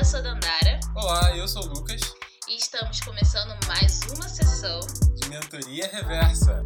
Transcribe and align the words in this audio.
eu 0.00 0.04
sou 0.04 0.22
Dandara. 0.22 0.80
Olá, 0.94 1.36
eu 1.36 1.46
sou 1.46 1.62
o 1.62 1.66
Lucas. 1.66 2.00
E 2.48 2.56
estamos 2.56 3.00
começando 3.00 3.54
mais 3.66 4.00
uma 4.14 4.26
sessão 4.26 4.80
de 5.14 5.28
Mentoria 5.28 5.90
Reversa. 5.92 6.64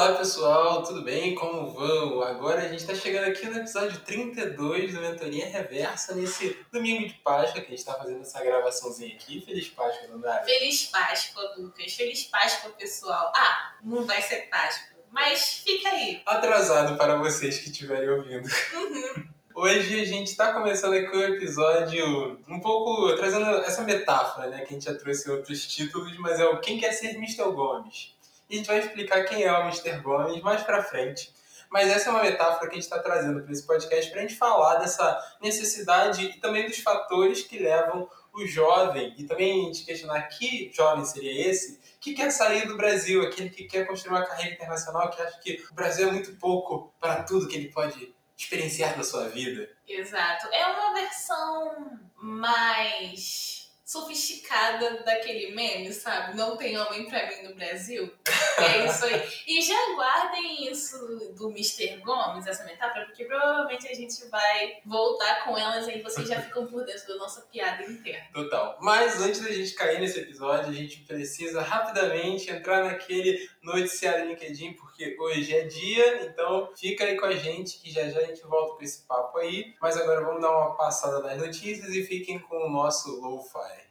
Olá 0.00 0.14
pessoal, 0.14 0.82
tudo 0.82 1.02
bem? 1.02 1.34
Como 1.34 1.74
vão? 1.74 2.22
Agora 2.22 2.62
a 2.62 2.68
gente 2.68 2.80
está 2.80 2.94
chegando 2.94 3.28
aqui 3.28 3.44
no 3.44 3.58
episódio 3.58 4.00
32 4.00 4.94
do 4.94 5.00
Mentoria 5.02 5.46
Reversa, 5.46 6.14
nesse 6.14 6.56
domingo 6.72 7.06
de 7.06 7.12
Páscoa 7.22 7.60
que 7.60 7.66
a 7.66 7.68
gente 7.68 7.80
está 7.80 7.92
fazendo 7.92 8.22
essa 8.22 8.42
gravaçãozinha 8.42 9.14
aqui. 9.14 9.42
Feliz 9.42 9.68
Páscoa, 9.68 10.08
Dandara. 10.08 10.42
Feliz 10.46 10.86
Páscoa, 10.86 11.54
Lucas. 11.58 11.92
Feliz 11.92 12.22
Páscoa, 12.22 12.70
pessoal. 12.78 13.30
Ah, 13.36 13.74
não 13.84 14.06
vai 14.06 14.22
ser 14.22 14.48
Páscoa, 14.48 14.96
mas 15.10 15.62
fica 15.66 15.90
aí. 15.90 16.22
Atrasado 16.24 16.96
para 16.96 17.16
vocês 17.16 17.58
que 17.58 17.68
estiverem 17.68 18.08
ouvindo. 18.08 18.48
Uhum. 18.72 19.28
Hoje 19.54 20.00
a 20.00 20.04
gente 20.06 20.28
está 20.28 20.54
começando 20.54 20.94
aqui 20.94 21.14
o 21.14 21.34
episódio 21.34 22.40
um 22.48 22.58
pouco 22.58 23.14
trazendo 23.16 23.44
essa 23.58 23.82
metáfora, 23.82 24.48
né? 24.48 24.60
Que 24.60 24.70
a 24.70 24.78
gente 24.78 24.86
já 24.86 24.94
trouxe 24.94 25.28
em 25.28 25.32
outros 25.34 25.66
títulos, 25.66 26.16
mas 26.16 26.40
é 26.40 26.46
o 26.46 26.58
Quem 26.58 26.80
Quer 26.80 26.92
Ser 26.92 27.16
Mr. 27.16 27.52
Gomes. 27.52 28.18
E 28.50 28.54
a 28.54 28.56
gente 28.58 28.66
vai 28.66 28.80
explicar 28.80 29.24
quem 29.24 29.44
é 29.44 29.52
o 29.52 29.62
Mr. 29.62 30.00
Gomes 30.00 30.42
mais 30.42 30.62
pra 30.64 30.82
frente. 30.82 31.32
Mas 31.70 31.88
essa 31.88 32.08
é 32.08 32.12
uma 32.12 32.22
metáfora 32.22 32.68
que 32.68 32.72
a 32.72 32.80
gente 32.80 32.82
está 32.82 32.98
trazendo 32.98 33.42
para 33.42 33.52
esse 33.52 33.64
podcast 33.64 34.10
para 34.10 34.18
a 34.18 34.22
gente 34.22 34.36
falar 34.36 34.74
dessa 34.78 35.36
necessidade 35.40 36.24
e 36.24 36.40
também 36.40 36.66
dos 36.66 36.78
fatores 36.78 37.42
que 37.42 37.60
levam 37.60 38.10
o 38.32 38.46
jovem, 38.46 39.14
e 39.18 39.24
também 39.24 39.62
a 39.62 39.64
gente 39.66 39.84
questionar 39.84 40.22
que 40.22 40.70
jovem 40.72 41.04
seria 41.04 41.48
esse, 41.48 41.80
que 42.00 42.14
quer 42.14 42.30
sair 42.30 42.66
do 42.66 42.76
Brasil, 42.76 43.22
aquele 43.22 43.50
que 43.50 43.64
quer 43.64 43.86
construir 43.86 44.16
uma 44.16 44.26
carreira 44.26 44.54
internacional, 44.54 45.10
que 45.10 45.20
acha 45.20 45.38
que 45.40 45.64
o 45.70 45.74
Brasil 45.74 46.08
é 46.08 46.12
muito 46.12 46.36
pouco 46.36 46.92
para 47.00 47.22
tudo 47.24 47.48
que 47.48 47.56
ele 47.56 47.70
pode 47.70 48.14
experienciar 48.36 48.96
na 48.96 49.04
sua 49.04 49.28
vida. 49.28 49.68
Exato. 49.86 50.48
É 50.52 50.66
uma 50.66 50.94
versão 50.94 52.00
mais 52.16 53.49
sofisticada 53.90 55.02
daquele 55.02 55.52
meme, 55.52 55.92
sabe? 55.92 56.36
Não 56.36 56.56
tem 56.56 56.78
homem 56.78 57.08
pra 57.08 57.26
mim 57.26 57.48
no 57.48 57.54
Brasil. 57.56 58.12
É 58.60 58.84
isso 58.84 59.06
aí. 59.06 59.26
E 59.46 59.62
já 59.62 59.94
guardem 59.94 60.70
isso 60.70 60.98
do 61.34 61.48
Mr. 61.48 61.96
Gomes, 62.04 62.46
essa 62.46 62.62
metáfora, 62.64 63.06
porque 63.06 63.24
provavelmente 63.24 63.88
a 63.88 63.94
gente 63.94 64.28
vai 64.28 64.76
voltar 64.84 65.44
com 65.44 65.56
elas 65.56 65.88
e 65.88 66.02
vocês 66.02 66.28
já 66.28 66.42
ficam 66.42 66.66
por 66.66 66.84
dentro 66.84 67.08
da 67.08 67.16
nossa 67.16 67.40
piada 67.50 67.82
interna. 67.84 68.26
Total. 68.34 68.76
Mas 68.82 69.18
antes 69.22 69.40
da 69.40 69.50
gente 69.50 69.72
cair 69.72 69.98
nesse 69.98 70.20
episódio, 70.20 70.68
a 70.68 70.74
gente 70.74 70.98
precisa 71.04 71.62
rapidamente 71.62 72.50
entrar 72.50 72.84
naquele 72.84 73.48
noticiário 73.62 74.28
LinkedIn, 74.28 74.74
porque 74.74 74.89
hoje 75.18 75.54
é 75.54 75.64
dia, 75.64 76.26
então 76.26 76.70
fica 76.76 77.04
aí 77.04 77.16
com 77.16 77.24
a 77.24 77.34
gente 77.34 77.78
que 77.78 77.90
já 77.90 78.08
já 78.08 78.20
a 78.20 78.24
gente 78.24 78.42
volta 78.42 78.76
com 78.76 78.82
esse 78.82 79.06
papo 79.06 79.38
aí. 79.38 79.74
Mas 79.80 79.96
agora 79.96 80.24
vamos 80.24 80.42
dar 80.42 80.50
uma 80.50 80.76
passada 80.76 81.20
nas 81.20 81.38
notícias 81.38 81.94
e 81.94 82.04
fiquem 82.04 82.38
com 82.38 82.66
o 82.66 82.70
nosso 82.70 83.20
Lo-Fi. 83.20 83.88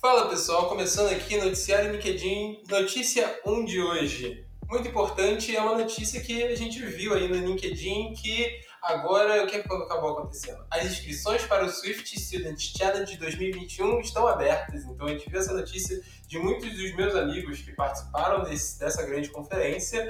Fala 0.00 0.28
pessoal, 0.28 0.68
começando 0.68 1.12
aqui 1.12 1.36
Noticiário 1.36 1.92
LinkedIn, 1.92 2.62
notícia 2.68 3.40
1 3.44 3.64
de 3.64 3.80
hoje. 3.80 4.44
Muito 4.68 4.88
importante, 4.88 5.54
é 5.54 5.60
uma 5.60 5.78
notícia 5.78 6.20
que 6.20 6.42
a 6.42 6.56
gente 6.56 6.84
viu 6.84 7.14
aí 7.14 7.28
no 7.28 7.36
LinkedIn 7.36 8.14
que 8.14 8.65
agora 8.82 9.44
o 9.44 9.46
que 9.46 9.56
acabou 9.56 10.12
acontecendo? 10.12 10.64
As 10.70 10.84
inscrições 10.84 11.42
para 11.44 11.64
o 11.64 11.68
Swift 11.68 12.18
Student 12.18 12.58
Challenge 12.76 13.16
2021 13.16 14.00
estão 14.00 14.26
abertas, 14.26 14.84
então 14.84 15.06
gente 15.08 15.28
viu 15.28 15.38
essa 15.38 15.52
notícia 15.52 16.00
de 16.26 16.38
muitos 16.38 16.70
dos 16.70 16.94
meus 16.94 17.14
amigos 17.14 17.60
que 17.60 17.72
participaram 17.72 18.44
desse, 18.44 18.78
dessa 18.78 19.04
grande 19.04 19.30
conferência 19.30 20.08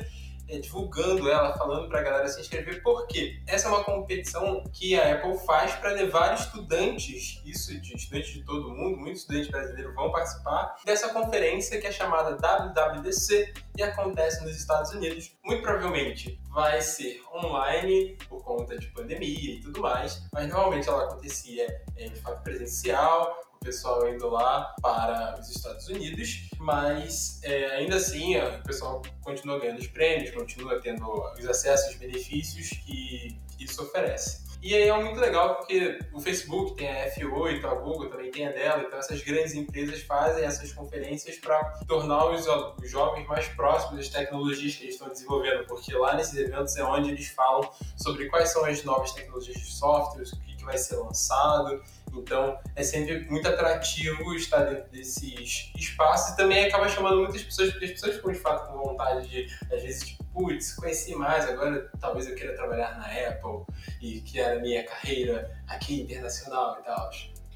é, 0.48 0.58
divulgando 0.58 1.28
ela, 1.30 1.56
falando 1.56 1.88
para 1.88 2.00
a 2.00 2.02
galera 2.02 2.28
se 2.28 2.40
inscrever, 2.40 2.82
porque 2.82 3.40
essa 3.46 3.68
é 3.68 3.70
uma 3.70 3.84
competição 3.84 4.62
que 4.72 4.98
a 4.98 5.14
Apple 5.14 5.38
faz 5.46 5.74
para 5.74 5.90
levar 5.90 6.34
estudantes, 6.34 7.40
isso 7.44 7.80
de 7.80 7.94
estudantes 7.94 8.32
de 8.32 8.44
todo 8.44 8.70
mundo, 8.70 8.98
muitos 8.98 9.22
estudantes 9.22 9.50
brasileiros 9.50 9.94
vão 9.94 10.10
participar 10.10 10.76
dessa 10.84 11.08
conferência 11.10 11.80
que 11.80 11.86
é 11.86 11.92
chamada 11.92 12.36
WWDC 12.36 13.54
e 13.76 13.82
acontece 13.82 14.42
nos 14.44 14.56
Estados 14.56 14.92
Unidos. 14.92 15.32
Muito 15.44 15.62
provavelmente 15.62 16.40
vai 16.50 16.80
ser 16.80 17.20
online 17.34 18.16
por 18.28 18.42
conta 18.44 18.78
de 18.78 18.86
pandemia 18.88 19.54
e 19.54 19.60
tudo 19.60 19.80
mais, 19.80 20.26
mas 20.32 20.48
normalmente 20.48 20.88
ela 20.88 21.04
acontecia 21.04 21.66
é, 21.96 22.08
de 22.08 22.20
fato 22.20 22.42
presencial 22.42 23.46
pessoal 23.66 24.08
indo 24.08 24.28
lá 24.28 24.74
para 24.80 25.38
os 25.40 25.50
Estados 25.50 25.88
Unidos, 25.88 26.48
mas 26.58 27.40
é, 27.42 27.66
ainda 27.72 27.96
assim 27.96 28.36
o 28.36 28.62
pessoal 28.62 29.02
continua 29.22 29.58
ganhando 29.58 29.80
os 29.80 29.88
prêmios, 29.88 30.30
continua 30.30 30.80
tendo 30.80 31.04
os 31.38 31.46
acessos, 31.46 31.90
os 31.90 31.96
benefícios 31.96 32.70
que 32.70 33.36
isso 33.58 33.82
oferece. 33.82 34.46
E 34.62 34.74
aí 34.74 34.88
é 34.88 34.98
muito 34.98 35.20
legal 35.20 35.56
porque 35.56 35.98
o 36.12 36.20
Facebook 36.20 36.74
tem 36.74 36.88
a 36.88 37.14
F8, 37.14 37.64
a 37.64 37.74
Google 37.74 38.08
também 38.08 38.30
tem 38.30 38.48
a 38.48 38.52
dela, 38.52 38.82
então 38.82 38.98
essas 38.98 39.22
grandes 39.22 39.54
empresas 39.54 40.02
fazem 40.02 40.44
essas 40.44 40.72
conferências 40.72 41.36
para 41.36 41.62
tornar 41.86 42.26
os, 42.30 42.46
jovens 42.90 43.26
mais 43.28 43.46
próximos 43.48 43.96
das 43.96 44.08
tecnologias 44.08 44.74
que 44.74 44.84
eles 44.84 44.94
estão 44.94 45.08
desenvolvendo, 45.08 45.66
porque 45.66 45.92
lá 45.94 46.16
nesses 46.16 46.36
eventos 46.36 46.76
é 46.76 46.82
onde 46.82 47.10
eles 47.10 47.28
falam 47.28 47.70
sobre 47.96 48.28
quais 48.28 48.50
são 48.50 48.64
as 48.64 48.82
novas 48.82 49.12
tecnologias 49.12 49.56
de 49.56 49.70
softwares, 49.70 50.32
o 50.32 50.40
que 50.40 50.64
vai 50.64 50.78
ser 50.78 50.96
lançado, 50.96 51.80
então 52.20 52.58
é 52.74 52.82
sempre 52.82 53.20
muito 53.30 53.48
atrativo 53.48 54.34
estar 54.34 54.64
dentro 54.64 54.90
desses 54.90 55.70
espaços 55.76 56.34
e 56.34 56.36
também 56.36 56.64
acaba 56.64 56.88
chamando 56.88 57.18
muitas 57.18 57.42
pessoas, 57.42 57.70
porque 57.70 57.86
as 57.86 57.90
pessoas 57.92 58.16
ficam 58.16 58.32
de 58.32 58.38
fato 58.38 58.70
com 58.70 58.78
vontade 58.78 59.28
de, 59.28 59.46
às 59.72 59.82
vezes, 59.82 60.08
tipo, 60.08 60.24
putz, 60.24 60.74
conheci 60.74 61.14
mais, 61.14 61.48
agora 61.48 61.90
talvez 62.00 62.28
eu 62.28 62.34
queira 62.34 62.54
trabalhar 62.54 62.98
na 62.98 63.06
Apple 63.06 63.64
e 64.00 64.20
que 64.20 64.38
era 64.38 64.58
a 64.58 64.60
minha 64.60 64.84
carreira 64.84 65.50
aqui 65.66 66.02
internacional 66.02 66.78
e 66.80 66.84
tal. 66.84 67.10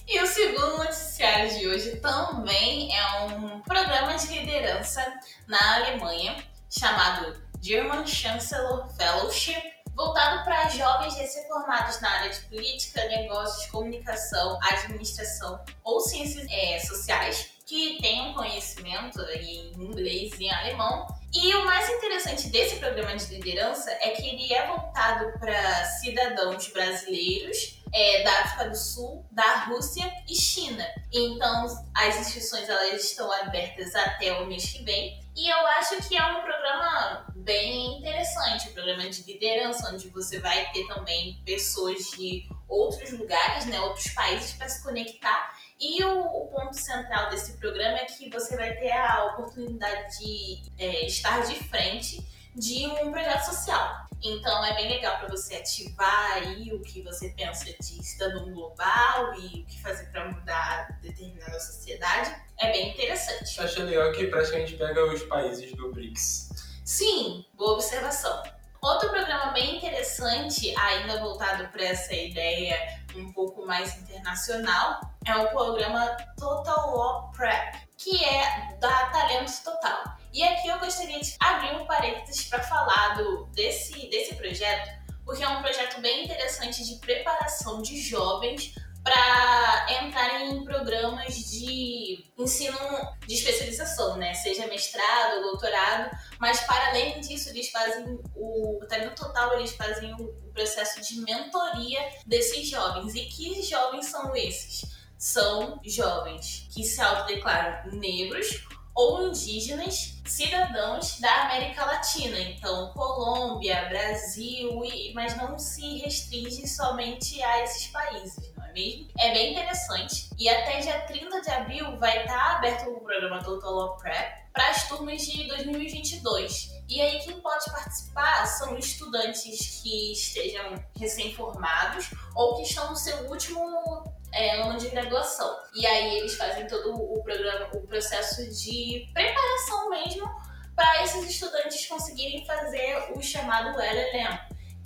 E 0.08 0.20
o 0.20 0.26
segundo 0.26 0.78
noticiário 0.78 1.56
de 1.56 1.68
hoje 1.68 1.96
também 1.96 2.96
é 2.96 3.20
um 3.26 3.60
programa 3.60 4.14
de 4.14 4.26
liderança 4.38 5.00
na 5.46 5.76
Alemanha 5.76 6.36
chamado 6.68 7.40
German 7.60 8.06
Chancellor 8.06 8.88
Fellowship 8.96 9.62
voltado 9.94 10.44
para 10.44 10.68
jovens 10.68 11.16
recém-formados 11.16 12.00
na 12.00 12.10
área 12.10 12.30
de 12.30 12.40
política, 12.42 13.04
negócios, 13.06 13.70
comunicação, 13.70 14.58
administração 14.62 15.62
ou 15.84 16.00
ciências 16.00 16.46
é, 16.50 16.78
sociais, 16.80 17.50
que 17.66 17.98
tenham 18.00 18.34
conhecimento 18.34 19.20
em 19.30 19.72
inglês 19.74 20.32
e 20.40 20.46
em 20.46 20.52
alemão. 20.52 21.06
E 21.32 21.54
o 21.54 21.64
mais 21.64 21.88
interessante 21.88 22.48
desse 22.48 22.76
programa 22.76 23.16
de 23.16 23.32
liderança 23.32 23.88
é 23.92 24.10
que 24.10 24.26
ele 24.26 24.52
é 24.52 24.66
voltado 24.66 25.38
para 25.38 25.84
cidadãos 25.84 26.66
brasileiros 26.68 27.80
é, 27.92 28.24
da 28.24 28.40
África 28.40 28.70
do 28.70 28.76
Sul, 28.76 29.24
da 29.30 29.64
Rússia 29.66 30.12
e 30.28 30.34
China. 30.34 30.84
Então, 31.12 31.66
as 31.94 32.16
inscrições 32.18 32.68
elas 32.68 33.04
estão 33.04 33.30
abertas 33.32 33.94
até 33.94 34.32
o 34.40 34.46
mês 34.46 34.72
que 34.72 34.82
vem. 34.82 35.20
E 35.36 35.48
eu 35.48 35.66
acho 35.68 35.96
que 36.08 36.16
é 36.16 36.26
um 36.26 36.42
programa 36.42 37.29
bem 37.40 37.98
interessante, 37.98 38.68
um 38.68 38.72
programa 38.72 39.08
de 39.08 39.22
liderança, 39.22 39.90
onde 39.92 40.08
você 40.08 40.38
vai 40.38 40.70
ter 40.72 40.86
também 40.86 41.40
pessoas 41.44 42.10
de 42.10 42.48
outros 42.68 43.12
lugares, 43.12 43.66
né, 43.66 43.80
outros 43.80 44.08
países 44.08 44.52
para 44.52 44.68
se 44.68 44.82
conectar. 44.82 45.54
E 45.80 46.02
o, 46.04 46.20
o, 46.20 46.48
ponto 46.48 46.76
central 46.76 47.30
desse 47.30 47.56
programa 47.58 47.98
é 47.98 48.04
que 48.04 48.28
você 48.30 48.56
vai 48.56 48.74
ter 48.76 48.92
a 48.92 49.24
oportunidade 49.32 50.18
de 50.18 50.62
é, 50.78 51.06
estar 51.06 51.40
de 51.46 51.54
frente 51.54 52.24
de 52.54 52.86
um 52.86 53.10
projeto 53.10 53.44
social. 53.44 54.06
Então 54.22 54.64
é 54.66 54.74
bem 54.74 54.88
legal 54.88 55.18
para 55.18 55.28
você 55.28 55.54
ativar 55.54 56.32
aí 56.34 56.70
o 56.74 56.82
que 56.82 57.00
você 57.00 57.30
pensa 57.30 57.64
de 57.64 58.04
cidadão 58.04 58.52
global 58.52 59.34
e 59.40 59.62
o 59.62 59.66
que 59.66 59.80
fazer 59.80 60.06
para 60.10 60.30
mudar 60.30 60.98
determinada 61.00 61.58
sociedade. 61.58 62.30
É 62.58 62.70
bem 62.70 62.90
interessante. 62.90 63.58
Achei 63.58 63.82
legal 63.84 64.12
que 64.12 64.26
praticamente 64.26 64.76
pega 64.76 65.02
os 65.06 65.22
países 65.22 65.72
do 65.72 65.90
BRICS. 65.90 66.69
Sim, 66.90 67.44
boa 67.54 67.74
observação. 67.74 68.42
Outro 68.82 69.10
programa 69.10 69.52
bem 69.52 69.76
interessante, 69.76 70.76
ainda 70.76 71.20
voltado 71.20 71.68
para 71.68 71.84
essa 71.84 72.12
ideia 72.12 72.76
um 73.14 73.32
pouco 73.32 73.64
mais 73.64 73.96
internacional, 73.96 75.00
é 75.24 75.36
o 75.36 75.48
programa 75.50 76.16
Total 76.36 76.92
War 76.92 77.30
Prep, 77.30 77.76
que 77.96 78.24
é 78.24 78.76
da 78.80 79.06
Talentos 79.06 79.60
Total. 79.60 80.02
E 80.32 80.42
aqui 80.42 80.66
eu 80.66 80.80
gostaria 80.80 81.20
de 81.20 81.36
abrir 81.38 81.80
um 81.80 81.86
parênteses 81.86 82.48
para 82.48 82.60
falar 82.60 83.14
do, 83.14 83.44
desse, 83.54 84.08
desse 84.08 84.34
projeto, 84.34 84.90
porque 85.24 85.44
é 85.44 85.48
um 85.48 85.62
projeto 85.62 86.00
bem 86.00 86.24
interessante 86.24 86.84
de 86.84 86.96
preparação 86.96 87.80
de 87.80 88.00
jovens 88.00 88.74
para 89.10 90.04
entrarem 90.04 90.52
em 90.52 90.64
programas 90.64 91.34
de 91.34 92.30
ensino 92.38 92.78
de 93.26 93.34
especialização, 93.34 94.16
né? 94.16 94.34
Seja 94.34 94.68
mestrado, 94.68 95.42
doutorado, 95.42 96.16
mas 96.38 96.60
para 96.60 96.90
além 96.90 97.20
disso, 97.20 97.48
eles 97.48 97.70
fazem 97.70 98.20
o, 98.36 98.78
no 98.78 99.14
total, 99.16 99.58
eles 99.58 99.72
fazem 99.72 100.14
o 100.14 100.28
processo 100.52 101.00
de 101.00 101.22
mentoria 101.22 101.98
desses 102.24 102.68
jovens. 102.68 103.16
E 103.16 103.24
que 103.24 103.60
jovens 103.62 104.06
são 104.06 104.36
esses? 104.36 104.88
São 105.18 105.80
jovens 105.84 106.68
que 106.72 106.84
se 106.84 107.00
autodeclaram 107.02 107.90
negros 107.90 108.64
ou 108.94 109.28
indígenas 109.28 110.20
cidadãos 110.24 111.18
da 111.20 111.46
América 111.46 111.84
Latina, 111.84 112.38
então 112.38 112.92
Colômbia, 112.92 113.88
Brasil, 113.88 114.80
mas 115.14 115.36
não 115.36 115.58
se 115.58 115.98
restringe 115.98 116.66
somente 116.68 117.42
a 117.42 117.64
esses 117.64 117.88
países, 117.88 118.52
não 118.56 118.59
é 118.59 118.59
mesmo? 118.72 119.08
É 119.18 119.32
bem 119.32 119.52
interessante. 119.52 120.30
E 120.38 120.48
até 120.48 120.78
dia 120.80 121.00
30 121.00 121.40
de 121.40 121.50
abril 121.50 121.96
vai 121.98 122.20
estar 122.20 122.56
aberto 122.56 122.90
o 122.90 123.00
programa 123.00 123.42
Total 123.42 123.72
Law 123.72 123.96
Prep 123.96 124.40
para 124.52 124.70
as 124.70 124.88
turmas 124.88 125.22
de 125.22 125.46
2022. 125.46 126.70
E 126.88 127.00
aí 127.00 127.20
quem 127.20 127.40
pode 127.40 127.64
participar 127.70 128.46
são 128.46 128.76
estudantes 128.76 129.80
que 129.82 130.12
estejam 130.12 130.74
recém-formados 130.98 132.10
ou 132.34 132.56
que 132.56 132.62
estão 132.62 132.90
no 132.90 132.96
seu 132.96 133.28
último 133.28 134.04
é, 134.32 134.62
ano 134.62 134.78
de 134.78 134.88
graduação. 134.88 135.56
E 135.74 135.86
aí 135.86 136.18
eles 136.18 136.34
fazem 136.34 136.66
todo 136.66 136.94
o 136.94 137.22
programa, 137.22 137.68
o 137.74 137.86
processo 137.86 138.48
de 138.50 139.08
preparação 139.12 139.90
mesmo 139.90 140.28
para 140.74 141.04
esses 141.04 141.28
estudantes 141.28 141.86
conseguirem 141.86 142.44
fazer 142.46 143.12
o 143.14 143.22
chamado 143.22 143.78
LLM, 143.78 144.38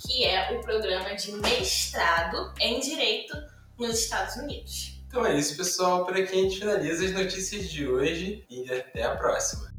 que 0.05 0.25
é 0.25 0.51
o 0.51 0.61
programa 0.61 1.15
de 1.15 1.31
mestrado 1.31 2.53
em 2.59 2.79
direito 2.79 3.35
nos 3.77 3.99
Estados 3.99 4.35
Unidos. 4.35 5.01
Então 5.07 5.25
é 5.25 5.37
isso, 5.37 5.55
pessoal. 5.55 6.05
Por 6.05 6.15
aqui 6.15 6.33
a 6.33 6.41
gente 6.41 6.59
finaliza 6.59 7.05
as 7.05 7.11
notícias 7.11 7.69
de 7.69 7.87
hoje 7.87 8.45
e 8.49 8.69
até 8.71 9.03
a 9.03 9.15
próxima. 9.15 9.74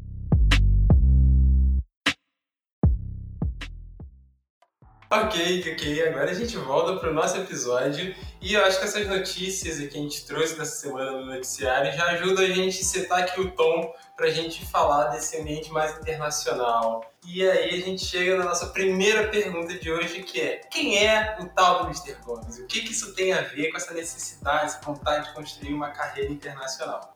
Ok, 5.08 5.72
ok. 5.72 6.08
Agora 6.08 6.32
a 6.32 6.34
gente 6.34 6.56
volta 6.56 6.98
para 6.98 7.10
o 7.10 7.14
nosso 7.14 7.36
episódio 7.36 8.12
e 8.40 8.54
eu 8.54 8.64
acho 8.64 8.80
que 8.80 8.86
essas 8.86 9.06
notícias 9.06 9.78
que 9.78 9.96
a 9.96 10.02
gente 10.02 10.26
trouxe 10.26 10.58
nessa 10.58 10.80
semana 10.80 11.12
no 11.12 11.26
noticiário 11.26 11.96
já 11.96 12.06
ajudam 12.06 12.44
a 12.44 12.48
gente 12.48 12.80
a 12.80 12.84
setar 12.84 13.20
aqui 13.20 13.40
o 13.40 13.52
tom 13.52 13.94
para 14.16 14.26
a 14.26 14.30
gente 14.30 14.66
falar 14.66 15.10
desse 15.10 15.36
ambiente 15.36 15.70
mais 15.70 15.96
internacional. 16.00 17.08
E 17.24 17.40
aí 17.48 17.80
a 17.80 17.84
gente 17.84 18.04
chega 18.04 18.36
na 18.36 18.46
nossa 18.46 18.66
primeira 18.66 19.28
pergunta 19.28 19.78
de 19.78 19.92
hoje, 19.92 20.24
que 20.24 20.40
é 20.40 20.56
quem 20.68 20.98
é 20.98 21.38
o 21.40 21.46
tal 21.50 21.84
do 21.84 21.90
Mr. 21.90 22.16
Gomes? 22.24 22.58
O 22.58 22.66
que, 22.66 22.80
que 22.80 22.90
isso 22.90 23.14
tem 23.14 23.32
a 23.32 23.42
ver 23.42 23.70
com 23.70 23.76
essa 23.76 23.94
necessidade, 23.94 24.64
essa 24.64 24.80
vontade 24.80 25.28
de 25.28 25.34
construir 25.34 25.72
uma 25.72 25.90
carreira 25.90 26.32
internacional? 26.32 27.12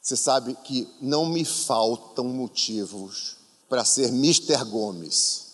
Você 0.00 0.16
sabe 0.16 0.56
que 0.64 0.88
não 1.02 1.26
me 1.26 1.44
faltam 1.44 2.24
motivos 2.24 3.36
para 3.68 3.84
ser 3.84 4.08
Mr. 4.08 4.64
Gomes. 4.64 5.44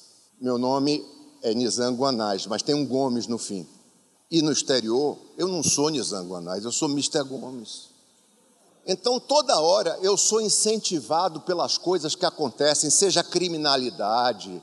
Meu 0.40 0.56
nome 0.56 1.19
é 1.42 1.54
Nizanguanais, 1.54 2.46
mas 2.46 2.62
tem 2.62 2.74
um 2.74 2.86
Gomes 2.86 3.26
no 3.26 3.38
fim. 3.38 3.66
E 4.30 4.42
no 4.42 4.52
exterior, 4.52 5.18
eu 5.36 5.48
não 5.48 5.62
sou 5.62 5.88
Nizanguanais, 5.88 6.64
eu 6.64 6.72
sou 6.72 6.88
Mr. 6.88 7.24
Gomes. 7.24 7.90
Então, 8.86 9.20
toda 9.20 9.60
hora 9.60 9.98
eu 10.02 10.16
sou 10.16 10.40
incentivado 10.40 11.40
pelas 11.40 11.76
coisas 11.76 12.14
que 12.14 12.24
acontecem, 12.24 12.90
seja 12.90 13.22
criminalidade, 13.22 14.62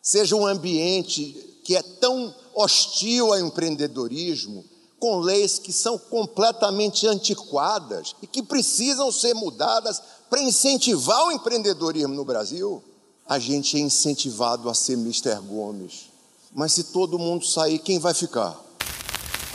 seja 0.00 0.34
um 0.34 0.46
ambiente 0.46 1.60
que 1.64 1.76
é 1.76 1.82
tão 1.82 2.34
hostil 2.54 3.32
ao 3.32 3.38
empreendedorismo, 3.38 4.64
com 4.98 5.18
leis 5.18 5.58
que 5.58 5.72
são 5.72 5.98
completamente 5.98 7.06
antiquadas 7.06 8.14
e 8.22 8.26
que 8.26 8.42
precisam 8.42 9.10
ser 9.10 9.34
mudadas 9.34 10.00
para 10.30 10.42
incentivar 10.42 11.26
o 11.26 11.32
empreendedorismo 11.32 12.14
no 12.14 12.24
Brasil. 12.24 12.82
A 13.26 13.38
gente 13.38 13.76
é 13.76 13.80
incentivado 13.80 14.68
a 14.68 14.74
ser 14.74 14.94
Mr. 14.94 15.36
Gomes. 15.40 16.11
Mas 16.54 16.72
se 16.72 16.92
todo 16.92 17.18
mundo 17.18 17.46
sair, 17.46 17.78
quem 17.78 17.98
vai 17.98 18.12
ficar? 18.12 18.54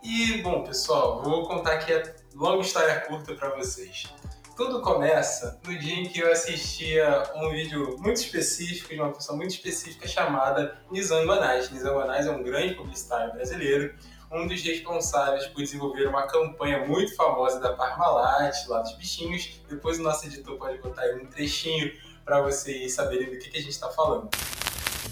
E, 0.03 0.41
bom, 0.41 0.63
pessoal, 0.63 1.21
vou 1.21 1.47
contar 1.47 1.73
aqui 1.73 1.93
a 1.93 2.03
longa 2.33 2.61
história 2.61 3.01
curta 3.01 3.35
para 3.35 3.55
vocês. 3.55 4.07
Tudo 4.55 4.81
começa 4.81 5.59
no 5.63 5.77
dia 5.77 5.93
em 5.93 6.09
que 6.09 6.19
eu 6.19 6.31
assistia 6.31 7.23
um 7.35 7.51
vídeo 7.51 7.95
muito 7.99 8.17
específico 8.17 8.89
de 8.89 8.99
uma 8.99 9.11
pessoa 9.11 9.37
muito 9.37 9.51
específica 9.51 10.07
chamada 10.07 10.81
Nizam 10.89 11.23
Guanais. 11.25 11.69
Nizam 11.69 11.93
Guanais 11.93 12.25
é 12.25 12.31
um 12.31 12.41
grande 12.41 12.73
publicitário 12.73 13.31
brasileiro, 13.31 13.93
um 14.31 14.47
dos 14.47 14.63
responsáveis 14.63 15.45
por 15.45 15.61
desenvolver 15.61 16.07
uma 16.07 16.25
campanha 16.25 16.83
muito 16.87 17.15
famosa 17.15 17.59
da 17.59 17.73
Parmalat, 17.73 18.55
lá 18.67 18.81
dos 18.81 18.93
bichinhos. 18.93 19.61
Depois 19.69 19.99
o 19.99 20.01
nosso 20.01 20.25
editor 20.25 20.57
pode 20.57 20.79
botar 20.79 21.03
aí 21.03 21.15
um 21.21 21.27
trechinho 21.27 21.93
para 22.25 22.41
vocês 22.41 22.91
saberem 22.93 23.29
do 23.29 23.37
que, 23.37 23.51
que 23.51 23.57
a 23.57 23.61
gente 23.61 23.73
está 23.73 23.91
falando. 23.91 24.29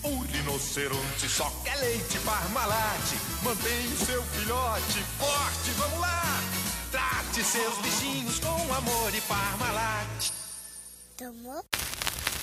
O 0.05 0.21
rinoceronte 0.21 1.27
só 1.27 1.51
quer 1.63 1.75
leite 1.79 2.19
Parmalat. 2.19 3.01
Mantém 3.41 3.87
o 3.87 4.05
seu 4.05 4.21
filhote 4.21 4.99
forte, 5.17 5.71
vamos 5.79 5.99
lá! 5.99 6.21
Trate 6.91 7.43
seus 7.43 7.75
bichinhos 7.79 8.39
com 8.39 8.71
amor 8.71 9.15
e 9.15 9.21
Parmalat. 9.21 10.31
Tomou? 11.17 11.65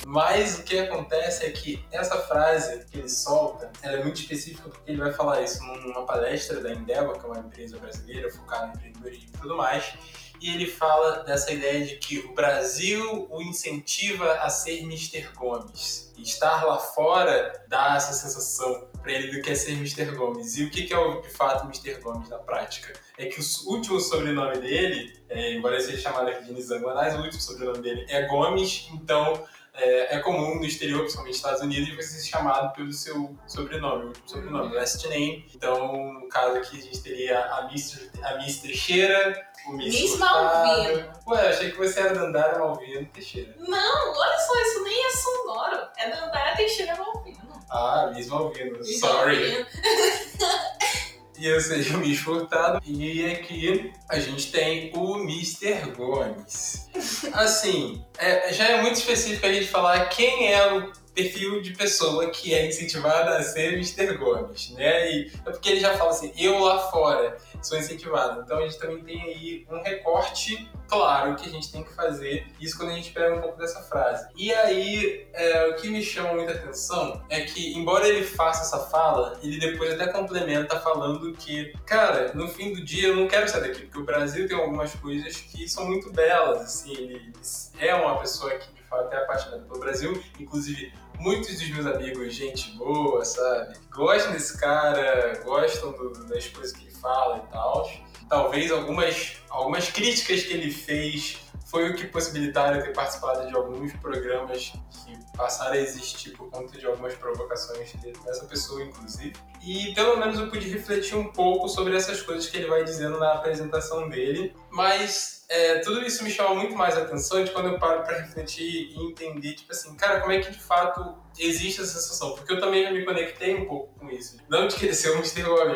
Mas 0.05 0.59
o 0.59 0.65
que 0.65 0.77
acontece 0.77 1.47
é 1.47 1.51
que 1.51 1.85
essa 1.93 2.19
frase 2.23 2.85
que 2.87 2.99
ele 2.99 3.09
solta, 3.09 3.71
ela 3.81 3.99
é 3.99 4.03
muito 4.03 4.21
específica 4.21 4.69
porque 4.69 4.91
ele 4.91 4.99
vai 4.99 5.13
falar 5.13 5.41
isso 5.43 5.63
numa 5.63 6.05
palestra 6.05 6.61
da 6.61 6.73
Endeavor, 6.73 7.17
que 7.17 7.25
é 7.25 7.29
uma 7.29 7.39
empresa 7.39 7.79
brasileira 7.79 8.29
focada 8.29 8.67
em 8.67 8.71
empreendedorismo 8.71 9.31
e 9.37 9.39
tudo 9.39 9.57
mais, 9.57 9.95
e 10.43 10.53
ele 10.53 10.67
fala 10.67 11.23
dessa 11.23 11.53
ideia 11.53 11.87
de 11.87 11.97
que 11.99 12.19
o 12.19 12.35
Brasil 12.35 13.29
o 13.31 13.41
incentiva 13.41 14.33
a 14.41 14.51
ser 14.51 14.81
Mr. 14.81 15.29
Gomes. 15.37 16.13
Estar 16.19 16.65
lá 16.65 16.79
fora 16.79 17.65
dá 17.69 17.95
essa 17.95 18.13
sensação 18.13 18.89
para 19.01 19.13
ele 19.13 19.37
do 19.37 19.41
que 19.41 19.51
é 19.51 19.55
ser 19.55 19.73
Mr. 19.73 20.17
Gomes. 20.17 20.57
E 20.57 20.65
o 20.65 20.71
que 20.71 20.93
é 20.93 21.21
de 21.21 21.31
fato 21.31 21.65
Mr. 21.67 22.01
Gomes 22.01 22.29
na 22.29 22.39
prática? 22.39 22.93
É 23.19 23.27
que 23.27 23.41
o 23.41 23.71
último 23.71 24.01
sobrenome 24.01 24.59
dele, 24.59 25.13
é, 25.29 25.53
embora 25.53 25.81
seja 25.81 25.99
chamado 25.99 26.29
aqui 26.29 26.45
de 26.45 26.53
Nizanguanais, 26.53 27.15
o 27.15 27.23
último 27.23 27.41
sobrenome 27.41 27.79
dele 27.79 28.07
é 28.09 28.27
Gomes, 28.27 28.89
então 28.93 29.45
é, 29.75 30.17
é, 30.17 30.19
comum 30.21 30.57
no 30.57 30.65
exterior, 30.65 31.01
principalmente 31.01 31.33
nos 31.33 31.37
Estados 31.37 31.63
Unidos, 31.63 31.97
você 31.97 32.21
ser 32.21 32.29
chamado 32.29 32.75
pelo 32.75 32.93
seu 32.93 33.35
sobrenome, 33.47 34.13
sobrenome, 34.27 34.75
last 34.75 35.09
name. 35.09 35.47
Então, 35.55 36.13
no 36.13 36.29
caso 36.29 36.57
aqui, 36.59 36.79
a 36.79 36.83
gente 36.83 37.03
teria 37.03 37.41
a 37.41 37.71
Miss, 37.71 38.11
a 38.23 38.37
Miss 38.37 38.59
Teixeira, 38.59 39.51
o 39.67 39.73
Miss, 39.73 39.95
Miss 39.95 40.19
Malvino. 40.19 41.13
Ué, 41.27 41.49
achei 41.49 41.71
que 41.71 41.79
você 41.79 42.01
era 42.01 42.15
Dandara 42.15 42.59
Malvino 42.59 43.07
Teixeira. 43.07 43.55
Não, 43.59 44.13
olha 44.13 44.39
só, 44.39 44.61
isso 44.63 44.83
nem 44.83 45.07
é 45.07 45.11
sonoro. 45.11 45.89
É 45.97 46.11
Dandara 46.11 46.57
Teixeira 46.57 46.97
Malvino. 46.97 47.65
Ah, 47.71 48.13
Miss 48.15 48.29
Malvino. 48.29 48.79
Miss 48.79 49.01
Sorry. 49.01 49.37
Malvino. 49.37 49.67
e 51.43 51.47
eu 51.49 51.61
seja 51.61 51.97
o 51.97 51.99
Miss 51.99 52.21
Furtado. 52.21 52.81
E 52.87 53.27
aqui 53.27 53.93
a 54.09 54.21
gente 54.21 54.53
tem 54.53 54.93
o 54.95 55.17
Mr. 55.17 55.91
Gomes. 55.91 56.89
Assim, 57.33 58.05
é, 58.17 58.53
já 58.53 58.69
é 58.69 58.81
muito 58.81 58.95
específico 58.95 59.45
a 59.45 59.53
gente 59.53 59.67
falar 59.67 60.09
quem 60.09 60.53
é 60.53 60.73
o 60.73 60.93
perfil 61.13 61.61
de 61.61 61.73
pessoa 61.73 62.31
que 62.31 62.55
é 62.55 62.69
incentivada 62.69 63.37
a 63.37 63.43
ser 63.43 63.73
Mr. 63.73 64.17
Gomes, 64.19 64.71
né? 64.71 65.11
E 65.11 65.33
é 65.45 65.51
porque 65.51 65.71
ele 65.71 65.81
já 65.81 65.99
fala 65.99 66.11
assim, 66.11 66.33
eu 66.39 66.61
lá 66.61 66.79
fora 66.79 67.37
sou 67.63 67.79
incentivado. 67.79 68.43
Então 68.43 68.59
a 68.59 68.63
gente 68.63 68.79
também 68.79 69.03
tem 69.03 69.23
aí 69.23 69.67
um 69.71 69.83
recorte 69.83 70.71
claro 70.89 71.35
que 71.37 71.49
a 71.49 71.51
gente 71.51 71.73
tem 71.73 71.83
que 71.83 71.95
fazer 71.95 72.47
isso 72.61 72.77
quando 72.77 72.91
a 72.91 72.95
gente 72.95 73.13
pega 73.13 73.35
um 73.35 73.41
pouco 73.41 73.59
dessa 73.59 73.83
frase. 73.83 74.29
E 74.37 74.53
aí, 74.53 75.27
é, 75.33 75.69
o 75.69 75.77
que 75.77 75.89
me 75.89 76.03
chama 76.03 76.35
muita 76.35 76.53
atenção 76.53 77.25
é 77.31 77.41
que, 77.41 77.73
embora 77.75 78.07
ele 78.07 78.25
faça 78.25 78.63
essa 78.63 78.91
fala, 78.91 79.39
ele 79.43 79.59
depois 79.59 79.95
até 79.95 80.13
complementa 80.13 80.79
falando 80.81 81.33
que, 81.33 81.73
cara, 81.87 82.33
no 82.35 82.47
fim 82.49 82.75
do 82.75 82.85
dia 82.85 83.09
eu 83.09 83.17
não 83.17 83.27
quero 83.27 83.49
sair 83.49 83.63
daqui, 83.63 83.83
porque 83.87 83.99
o 83.99 84.05
Brasil 84.05 84.47
tem 84.47 84.57
algumas 84.57 84.95
coisas 84.97 85.37
que 85.37 85.67
são 85.67 85.87
muito 85.87 86.13
belas, 86.13 86.61
assim, 86.61 86.93
ele 86.93 87.33
é 87.79 87.95
uma 87.95 88.19
pessoa 88.19 88.51
que 88.51 88.71
de 88.73 88.83
fato 88.83 89.11
é 89.15 89.17
apaixonada 89.17 89.63
pelo 89.63 89.81
Brasil, 89.81 90.23
inclusive 90.39 90.93
muitos 91.19 91.59
dos 91.59 91.69
meus 91.71 91.87
amigos, 91.87 92.35
gente 92.35 92.71
boa, 92.73 93.25
sabe? 93.25 93.77
Gostam 93.91 94.33
desse 94.33 94.59
cara, 94.59 95.41
gostam 95.45 95.93
do, 95.93 96.25
das 96.27 96.47
coisas 96.49 96.73
que 96.73 96.85
ele 96.85 96.95
fala 96.95 97.45
e 97.49 97.53
tal. 97.53 97.91
Talvez 98.29 98.71
algumas, 98.71 99.37
algumas 99.51 99.91
críticas 99.91 100.43
que 100.45 100.53
ele 100.53 100.71
fez 100.71 101.39
foi 101.73 101.89
o 101.89 101.97
que 101.97 102.07
possibilitaram 102.07 102.83
ter 102.83 102.93
participado 102.93 103.49
de 103.49 103.57
alguns 103.57 103.95
programas 103.95 104.75
que 104.91 105.19
passaram 105.35 105.73
a 105.73 105.79
existir 105.79 106.37
por 106.37 106.51
conta 106.51 106.79
de 106.79 106.85
algumas 106.85 107.15
provocações 107.15 107.95
dessa 107.95 108.45
pessoa, 108.45 108.85
inclusive. 108.85 109.33
E 109.65 109.95
pelo 109.95 110.19
menos 110.19 110.39
eu 110.39 110.51
pude 110.51 110.69
refletir 110.69 111.17
um 111.17 111.33
pouco 111.33 111.71
sobre 111.71 111.97
essas 111.97 112.21
coisas 112.21 112.47
que 112.47 112.59
ele 112.59 112.67
vai 112.67 112.85
dizendo 112.85 113.19
na 113.19 113.33
apresentação 113.33 114.07
dele. 114.11 114.55
Mas 114.69 115.47
é, 115.49 115.79
tudo 115.79 116.05
isso 116.05 116.23
me 116.23 116.31
chama 116.31 116.55
muito 116.55 116.77
mais 116.77 116.95
atenção 116.95 117.43
de 117.43 117.51
quando 117.53 117.69
eu 117.69 117.79
paro 117.79 118.03
para 118.03 118.19
refletir 118.19 118.91
e 118.93 119.07
entender, 119.07 119.55
tipo 119.55 119.73
assim, 119.73 119.97
cara, 119.97 120.21
como 120.21 120.33
é 120.33 120.41
que 120.41 120.51
de 120.51 120.61
fato 120.61 121.17
existe 121.39 121.81
essa 121.81 121.99
sensação? 121.99 122.35
Porque 122.35 122.53
eu 122.53 122.61
também 122.61 122.93
me 122.93 123.03
conectei 123.03 123.55
um 123.55 123.65
pouco 123.65 123.99
com 123.99 124.11
isso. 124.11 124.37
Não 124.47 124.67
de 124.67 124.77
querer 124.77 124.93
ser 124.93 125.17
um 125.17 125.23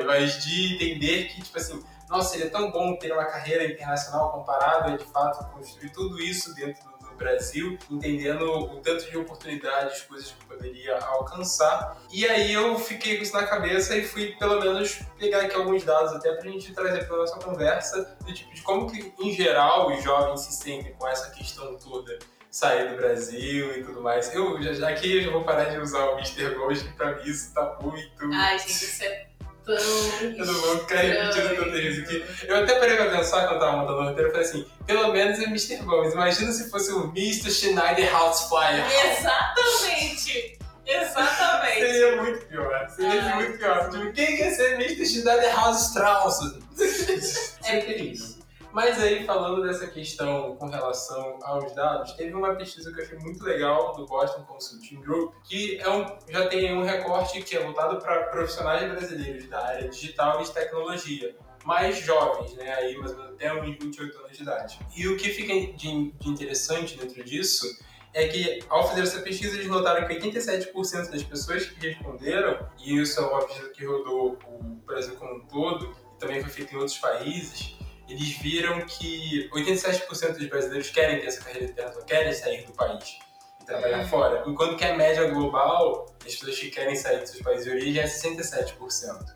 mas 0.05 0.45
de 0.45 0.75
entender 0.75 1.29
que, 1.29 1.43
tipo 1.43 1.57
assim, 1.57 1.83
nossa, 2.09 2.31
seria 2.31 2.51
tão 2.51 2.71
bom 2.71 2.97
ter 2.97 3.13
uma 3.13 3.25
carreira 3.25 3.65
internacional 3.65 4.31
comparado 4.31 4.93
a, 4.93 4.97
de 4.97 5.05
fato, 5.05 5.45
construir 5.53 5.91
tudo 5.91 6.21
isso 6.21 6.55
dentro 6.55 6.85
do 7.01 7.15
Brasil, 7.17 7.79
entendendo 7.91 8.45
o 8.45 8.81
tanto 8.81 9.11
de 9.11 9.17
oportunidades, 9.17 10.03
coisas 10.03 10.31
que 10.31 10.43
eu 10.43 10.57
poderia 10.57 10.99
alcançar. 10.99 11.97
E 12.13 12.27
aí 12.27 12.53
eu 12.53 12.79
fiquei 12.79 13.17
com 13.17 13.23
isso 13.23 13.33
na 13.33 13.47
cabeça 13.47 13.97
e 13.97 14.05
fui, 14.05 14.37
pelo 14.39 14.61
menos, 14.61 15.01
pegar 15.19 15.43
aqui 15.43 15.57
alguns 15.57 15.85
dados 15.85 16.13
até 16.13 16.33
pra 16.33 16.51
gente 16.51 16.73
trazer 16.73 17.07
para 17.07 17.17
nossa 17.17 17.39
conversa, 17.39 18.17
do 18.25 18.33
tipo 18.33 18.55
de 18.55 18.63
como 18.63 18.91
que, 18.91 19.13
em 19.19 19.33
geral, 19.33 19.91
os 19.91 20.03
jovens 20.03 20.41
se 20.41 20.53
sentem 20.53 20.93
com 20.95 21.09
essa 21.09 21.31
questão 21.31 21.77
toda 21.77 22.19
sair 22.51 22.89
do 22.89 22.97
Brasil 22.97 23.77
e 23.77 23.85
tudo 23.85 24.01
mais. 24.01 24.35
Eu 24.35 24.61
já, 24.63 24.89
aqui 24.89 25.19
eu 25.19 25.23
já 25.25 25.31
vou 25.31 25.45
parar 25.45 25.65
de 25.65 25.79
usar 25.79 26.07
o 26.07 26.19
Mr. 26.19 26.55
Ghost, 26.55 26.85
que 26.85 26.93
pra 26.95 27.15
mim 27.15 27.23
isso 27.25 27.53
tá 27.53 27.77
muito. 27.83 28.33
Ai, 28.33 28.59
gente, 28.59 28.71
isso 28.71 29.05
é 29.05 29.26
tão. 29.67 29.75
Eu 30.23 30.47
não 30.47 30.55
vou 30.55 30.79
ficar 30.79 31.01
repetindo 31.01 31.57
tantas 31.57 31.73
vezes 31.73 32.05
aqui. 32.05 32.47
Eu 32.47 32.57
até 32.63 32.79
parei 32.79 32.97
pra 32.97 33.11
pensar 33.11 33.49
quando 33.49 33.61
tava 33.61 33.77
montando 33.77 33.99
o 33.99 34.05
roteiro, 34.05 34.29
eu 34.29 34.33
falei 34.33 34.49
assim, 34.49 34.67
pelo 34.87 35.13
menos 35.13 35.39
é 35.39 35.45
Mr. 35.45 35.77
Gomes. 35.85 36.15
Imagina 36.15 36.53
se 36.53 36.71
fosse 36.71 36.93
o 36.93 37.11
Mr. 37.11 37.51
Schneider 37.51 38.11
Flyer. 38.49 38.87
Exatamente! 38.87 40.59
Exatamente! 40.87 41.81
Seria 41.81 42.23
muito 42.23 42.47
pior. 42.47 42.89
Seria 42.95 43.33
ah, 43.33 43.37
muito 43.37 43.59
pior. 43.59 43.91
Tipo, 43.91 44.13
quem 44.13 44.37
quer 44.37 44.51
ser 44.53 44.75
Mr. 44.75 45.05
Schneider 45.05 45.55
House 45.55 45.89
Strauss? 45.89 46.39
É 47.67 47.81
terrível. 47.81 48.36
Mas 48.77 49.01
aí, 49.01 49.25
falando 49.25 49.63
dessa 49.63 49.87
questão 49.87 50.55
com 50.57 50.67
relação 50.67 51.39
aos 51.41 51.75
dados, 51.75 52.13
teve 52.13 52.35
uma 52.35 52.55
pesquisa 52.57 52.93
que 52.93 53.01
eu 53.01 53.05
achei 53.07 53.19
muito 53.21 53.43
legal 53.43 53.95
do 53.95 54.05
Boston 54.05 54.43
Consulting 54.43 55.01
Group, 55.01 55.33
que 55.45 55.79
é 55.79 55.89
um, 55.89 56.05
já 56.29 56.47
tem 56.47 56.77
um 56.77 56.83
recorte 56.83 57.41
que 57.41 57.57
é 57.57 57.65
voltado 57.65 57.97
para 57.97 58.25
profissionais 58.25 58.87
brasileiros 58.93 59.49
da 59.49 59.65
área 59.67 59.89
digital 59.89 60.43
e 60.43 60.45
de 60.45 60.53
tecnologia 60.53 61.35
mais 61.65 62.01
jovens, 62.01 62.53
né? 62.53 62.75
Aí 62.75 62.95
mais 62.99 63.13
ou 63.13 63.17
menos 63.17 63.33
até 63.33 63.51
uns 63.55 63.65
28 63.65 64.19
anos 64.19 64.37
de 64.37 64.43
idade. 64.43 64.79
E 64.95 65.09
o 65.09 65.17
que 65.17 65.31
fica 65.31 65.55
de, 65.55 66.13
de 66.13 66.29
interessante 66.29 66.99
dentro 66.99 67.25
disso 67.25 67.79
é 68.13 68.29
que 68.29 68.63
ao 68.69 68.87
fazer 68.87 69.05
essa 69.05 69.23
pesquisa 69.23 69.57
eles 69.57 69.69
notaram 69.69 70.07
que 70.07 70.15
87% 70.17 71.11
das 71.11 71.23
pessoas 71.23 71.65
que 71.65 71.89
responderam, 71.89 72.69
e 72.79 72.99
isso 73.01 73.19
é 73.21 73.23
uma 73.23 73.43
pesquisa 73.47 73.71
que 73.71 73.87
rodou 73.87 74.39
o 74.47 74.63
Brasil 74.85 75.17
como 75.17 75.37
um 75.37 75.47
todo, 75.47 75.97
e 76.15 76.19
também 76.19 76.43
foi 76.43 76.51
feita 76.51 76.75
em 76.75 76.77
outros 76.77 76.99
países, 76.99 77.75
eles 78.09 78.39
viram 78.39 78.81
que 78.83 79.49
87% 79.53 80.39
dos 80.39 80.47
brasileiros 80.47 80.91
querem 80.91 81.21
ter 81.21 81.27
essa 81.27 81.43
carreira 81.43 81.67
interna, 81.67 82.03
querem 82.07 82.33
sair 82.33 82.65
do 82.65 82.73
país 82.73 83.19
e 83.61 83.65
trabalhar 83.65 84.01
é. 84.01 84.07
fora. 84.07 84.45
Enquanto 84.47 84.77
que 84.77 84.85
a 84.85 84.97
média 84.97 85.29
global, 85.29 86.07
as 86.25 86.35
pessoas 86.35 86.59
que 86.59 86.71
querem 86.71 86.95
sair 86.95 87.21
dos 87.21 87.31
seus 87.31 87.43
países 87.43 87.65
de 87.65 87.71
origem 87.71 88.03
é 88.03 88.07
67%. 88.07 88.77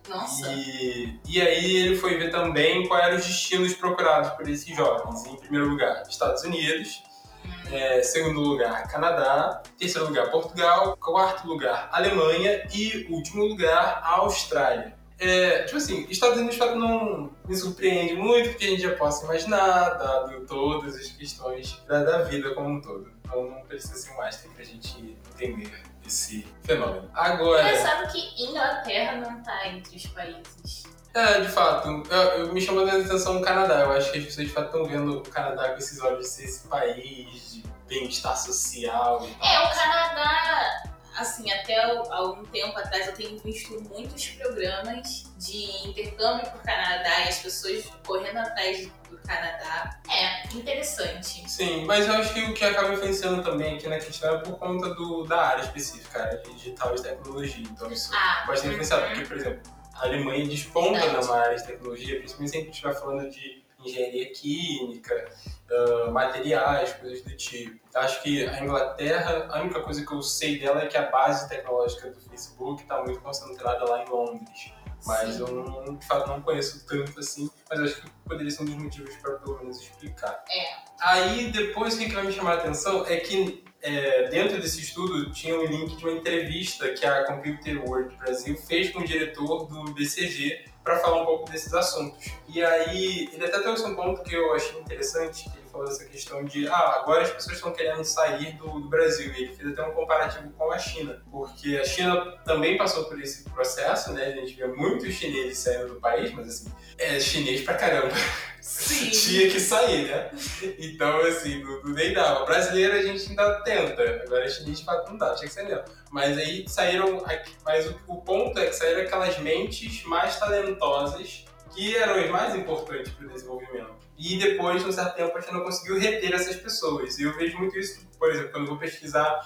Nossa! 0.09 0.53
E, 0.53 1.19
e 1.29 1.41
aí 1.41 1.77
ele 1.77 1.97
foi 1.97 2.17
ver 2.17 2.31
também 2.31 2.87
quais 2.87 3.05
eram 3.05 3.17
os 3.17 3.27
destinos 3.27 3.75
procurados 3.75 4.31
por 4.31 4.49
esses 4.49 4.75
jovens. 4.75 5.27
Em 5.27 5.37
primeiro 5.37 5.69
lugar, 5.69 6.03
Estados 6.09 6.43
Unidos. 6.45 7.03
Hum. 7.45 7.75
É, 7.75 8.03
segundo 8.03 8.41
lugar, 8.41 8.87
Canadá. 8.89 9.63
Terceiro 9.79 10.07
lugar, 10.07 10.31
Portugal. 10.31 10.97
Quarto 10.97 11.47
lugar, 11.49 11.89
Alemanha. 11.91 12.67
E 12.73 13.07
último 13.11 13.45
lugar, 13.45 14.01
Austrália. 14.05 15.00
É, 15.21 15.65
tipo 15.65 15.77
assim, 15.77 16.07
Estados 16.09 16.39
Unidos 16.39 16.55
de 16.55 16.59
fato 16.59 16.77
não 16.77 17.31
me 17.47 17.55
surpreende 17.55 18.15
muito, 18.15 18.49
porque 18.49 18.65
a 18.65 18.69
gente 18.71 18.83
já 18.83 18.97
possa 18.97 19.27
imaginar, 19.27 19.91
dado 19.91 20.47
todas 20.47 20.97
as 20.97 21.09
questões 21.09 21.79
da, 21.87 22.03
da 22.03 22.23
vida 22.23 22.55
como 22.55 22.71
um 22.71 22.81
todo. 22.81 23.13
Então 23.23 23.51
não 23.51 23.61
precisa 23.63 23.95
ser 23.97 24.13
um 24.13 24.23
Einstein 24.23 24.51
pra 24.53 24.65
gente 24.65 25.19
entender 25.35 25.83
esse 26.07 26.47
fenômeno. 26.65 27.11
Agora. 27.15 27.69
Engraçado 27.69 28.11
que 28.11 28.45
Inglaterra 28.45 29.17
não 29.17 29.43
tá 29.43 29.69
entre 29.69 29.95
os 29.95 30.07
países. 30.07 30.85
É, 31.13 31.41
de 31.41 31.49
fato. 31.49 32.03
Eu, 32.09 32.19
eu, 32.19 32.53
me 32.55 32.61
chamou 32.61 32.87
a 32.87 32.89
atenção 32.89 33.39
o 33.39 33.43
Canadá. 33.43 33.81
Eu 33.81 33.93
acho 33.93 34.11
que 34.13 34.19
as 34.19 34.25
pessoas 34.25 34.47
de 34.47 34.53
fato 34.53 34.67
estão 34.67 34.85
vendo 34.87 35.19
o 35.19 35.23
Canadá 35.23 35.71
com 35.71 35.77
esses 35.77 36.01
olhos 36.01 36.21
de 36.21 36.29
ser 36.29 36.45
esse 36.45 36.67
país 36.67 37.53
de 37.53 37.65
bem-estar 37.87 38.37
social 38.37 39.27
e 39.29 39.35
tal. 39.35 39.49
É, 39.49 39.67
o 39.67 39.75
Canadá 39.75 40.83
assim, 41.21 41.51
até 41.53 41.77
algum 42.11 42.45
tempo 42.47 42.77
atrás 42.79 43.07
eu 43.07 43.15
tenho 43.15 43.39
visto 43.39 43.81
muitos 43.89 44.29
programas 44.29 45.31
de 45.39 45.89
intercâmbio 45.89 46.51
pro 46.51 46.61
Canadá 46.61 47.21
e 47.21 47.29
as 47.29 47.39
pessoas 47.39 47.85
correndo 48.07 48.39
atrás 48.39 48.89
do 49.09 49.19
Canadá. 49.19 49.99
É, 50.11 50.47
interessante. 50.57 51.49
Sim, 51.49 51.85
mas 51.85 52.07
eu 52.07 52.15
acho 52.15 52.35
que 52.35 52.41
o 52.45 52.55
que 52.55 52.65
acaba 52.65 52.93
influenciando 52.93 53.43
também 53.43 53.77
aqui 53.77 53.89
na 53.89 53.99
questão 53.99 54.37
é 54.37 54.39
por 54.39 54.59
conta 54.59 54.95
do, 54.95 55.25
da 55.25 55.41
área 55.41 55.63
específica, 55.63 56.23
área 56.23 56.39
de 56.39 56.55
digital 56.55 56.95
e 56.97 57.03
tecnologia. 57.03 57.67
Então 57.71 57.91
isso 57.91 58.11
ah, 58.15 58.45
pode 58.47 58.61
ter 58.63 58.69
influenciado, 58.69 59.07
porque, 59.07 59.25
por 59.25 59.37
exemplo, 59.37 59.73
a 59.95 60.05
Alemanha 60.05 60.47
desponta 60.47 61.07
na 61.07 61.35
área 61.35 61.57
de 61.57 61.67
tecnologia, 61.67 62.19
principalmente 62.19 62.51
se 62.51 62.57
a 62.57 62.61
gente 62.61 62.71
estiver 62.71 62.95
falando 62.95 63.31
de 63.31 63.60
engenharia 63.85 64.33
química, 64.33 65.33
uh, 65.71 66.11
materiais, 66.11 66.93
coisas 66.95 67.23
do 67.23 67.37
tipo. 67.37 67.79
Acho 67.95 68.23
que 68.23 68.47
a 68.47 68.63
Inglaterra, 68.63 69.49
a 69.51 69.61
única 69.61 69.81
coisa 69.83 70.05
que 70.05 70.13
eu 70.13 70.23
sei 70.23 70.59
dela 70.59 70.83
é 70.83 70.87
que 70.87 70.97
a 70.97 71.11
base 71.11 71.49
tecnológica 71.49 72.11
do 72.11 72.21
Facebook 72.21 72.83
está 72.83 73.03
muito 73.03 73.21
concentrada 73.21 73.85
lá 73.85 74.05
em 74.05 74.09
Londres. 74.09 74.73
Mas 75.07 75.35
Sim. 75.35 75.41
eu 75.41 75.49
não, 75.49 75.97
de 75.97 76.07
fato 76.07 76.29
não 76.29 76.43
conheço 76.43 76.87
tanto 76.87 77.19
assim, 77.19 77.51
mas 77.71 77.81
acho 77.81 78.03
que 78.03 78.11
poderia 78.29 78.51
ser 78.51 78.63
um 78.63 78.67
dos 78.67 78.75
motivos 78.75 79.17
para 79.17 79.33
pelo 79.39 79.59
menos 79.59 79.81
explicar. 79.81 80.45
É. 80.51 80.77
Aí 81.01 81.51
depois 81.51 81.95
o 81.95 81.99
que 81.99 82.13
vai 82.13 82.25
me 82.25 82.33
chamar 82.33 82.53
a 82.53 82.57
atenção 82.57 83.07
é 83.07 83.17
que 83.17 83.65
é, 83.83 84.29
dentro 84.29 84.61
desse 84.61 84.81
estudo 84.83 85.31
tinha 85.33 85.59
um 85.59 85.65
link 85.65 85.97
de 85.97 86.05
uma 86.05 86.13
entrevista 86.13 86.89
que 86.91 87.07
a 87.07 87.25
Computer 87.25 87.83
World 87.83 88.15
Brasil 88.17 88.55
fez 88.57 88.91
com 88.91 89.01
o 89.01 89.05
diretor 89.05 89.67
do 89.67 89.95
BCG 89.95 90.70
para 90.91 90.99
falar 90.99 91.23
um 91.23 91.25
pouco 91.25 91.51
desses 91.51 91.73
assuntos. 91.73 92.33
E 92.49 92.63
aí, 92.65 93.31
ele 93.33 93.45
até 93.45 93.61
trouxe 93.61 93.85
um 93.85 93.95
ponto 93.95 94.23
que 94.23 94.35
eu 94.35 94.53
achei 94.55 94.81
interessante, 94.81 95.49
que 95.49 95.60
falou 95.81 95.85
dessa 95.87 96.05
questão 96.05 96.45
de, 96.45 96.69
ah, 96.69 97.01
agora 97.01 97.23
as 97.23 97.31
pessoas 97.31 97.57
estão 97.57 97.73
querendo 97.73 98.05
sair 98.05 98.53
do, 98.57 98.81
do, 98.81 98.89
Brasil. 98.89 99.33
E 99.33 99.45
ele 99.45 99.57
fez 99.57 99.73
até 99.73 99.83
um 99.83 99.93
comparativo 99.93 100.51
com 100.51 100.71
a 100.71 100.79
China, 100.79 101.23
porque 101.31 101.77
a 101.77 101.85
China 101.85 102.39
também 102.45 102.77
passou 102.77 103.05
por 103.05 103.21
esse 103.21 103.45
processo, 103.45 104.13
né? 104.13 104.27
A 104.27 104.33
gente 104.33 104.55
vê 104.55 104.67
muitos 104.67 105.15
chineses 105.15 105.59
saindo 105.59 105.95
do 105.95 106.01
país, 106.01 106.33
mas 106.33 106.49
assim, 106.49 106.73
é 106.99 107.19
chinês 107.19 107.63
pra 107.63 107.75
caramba. 107.75 108.15
Sim. 108.61 109.11
Tinha 109.11 109.51
que 109.51 109.59
sair, 109.59 110.09
né? 110.09 110.31
Então, 110.79 111.21
assim, 111.23 111.63
não, 111.63 111.83
não 111.83 111.93
nem 111.93 112.13
dava. 112.13 112.45
Brasileiro 112.45 112.95
a 112.95 113.03
gente 113.03 113.29
ainda 113.31 113.61
tenta, 113.63 114.03
agora 114.25 114.49
chinês 114.49 114.81
de 114.81 114.85
fato 114.85 115.11
não 115.11 115.17
dá, 115.17 115.35
tinha 115.35 115.49
que 115.49 115.55
ser 115.55 115.65
mesmo. 115.65 115.85
Mas 116.11 116.37
aí 116.37 116.69
saíram, 116.69 117.25
mas 117.65 117.87
o, 117.87 117.99
o 118.07 118.17
ponto 118.21 118.59
é 118.59 118.67
que 118.67 118.75
saíram 118.75 119.03
aquelas 119.03 119.39
mentes 119.39 120.05
mais 120.05 120.39
talentosas 120.39 121.47
que 121.75 121.97
eram 121.97 122.15
as 122.15 122.31
mais 122.31 122.55
importantes 122.55 123.13
para 123.13 123.27
o 123.27 123.31
desenvolvimento. 123.31 123.95
E 124.19 124.39
depois, 124.39 124.85
num 124.85 124.93
certo 124.93 125.17
tempo, 125.17 125.37
a 125.37 125.41
gente 125.41 125.53
não 125.53 125.63
conseguiu 125.63 125.99
reter 125.99 126.33
essas 126.35 126.57
pessoas. 126.57 127.19
E 127.19 127.23
eu 127.23 127.37
vejo 127.37 127.57
muito 127.59 127.79
isso, 127.79 128.07
por 128.19 128.31
exemplo, 128.31 128.51
quando 128.53 128.65
eu 128.65 128.69
vou 128.71 128.79
pesquisar 128.79 129.41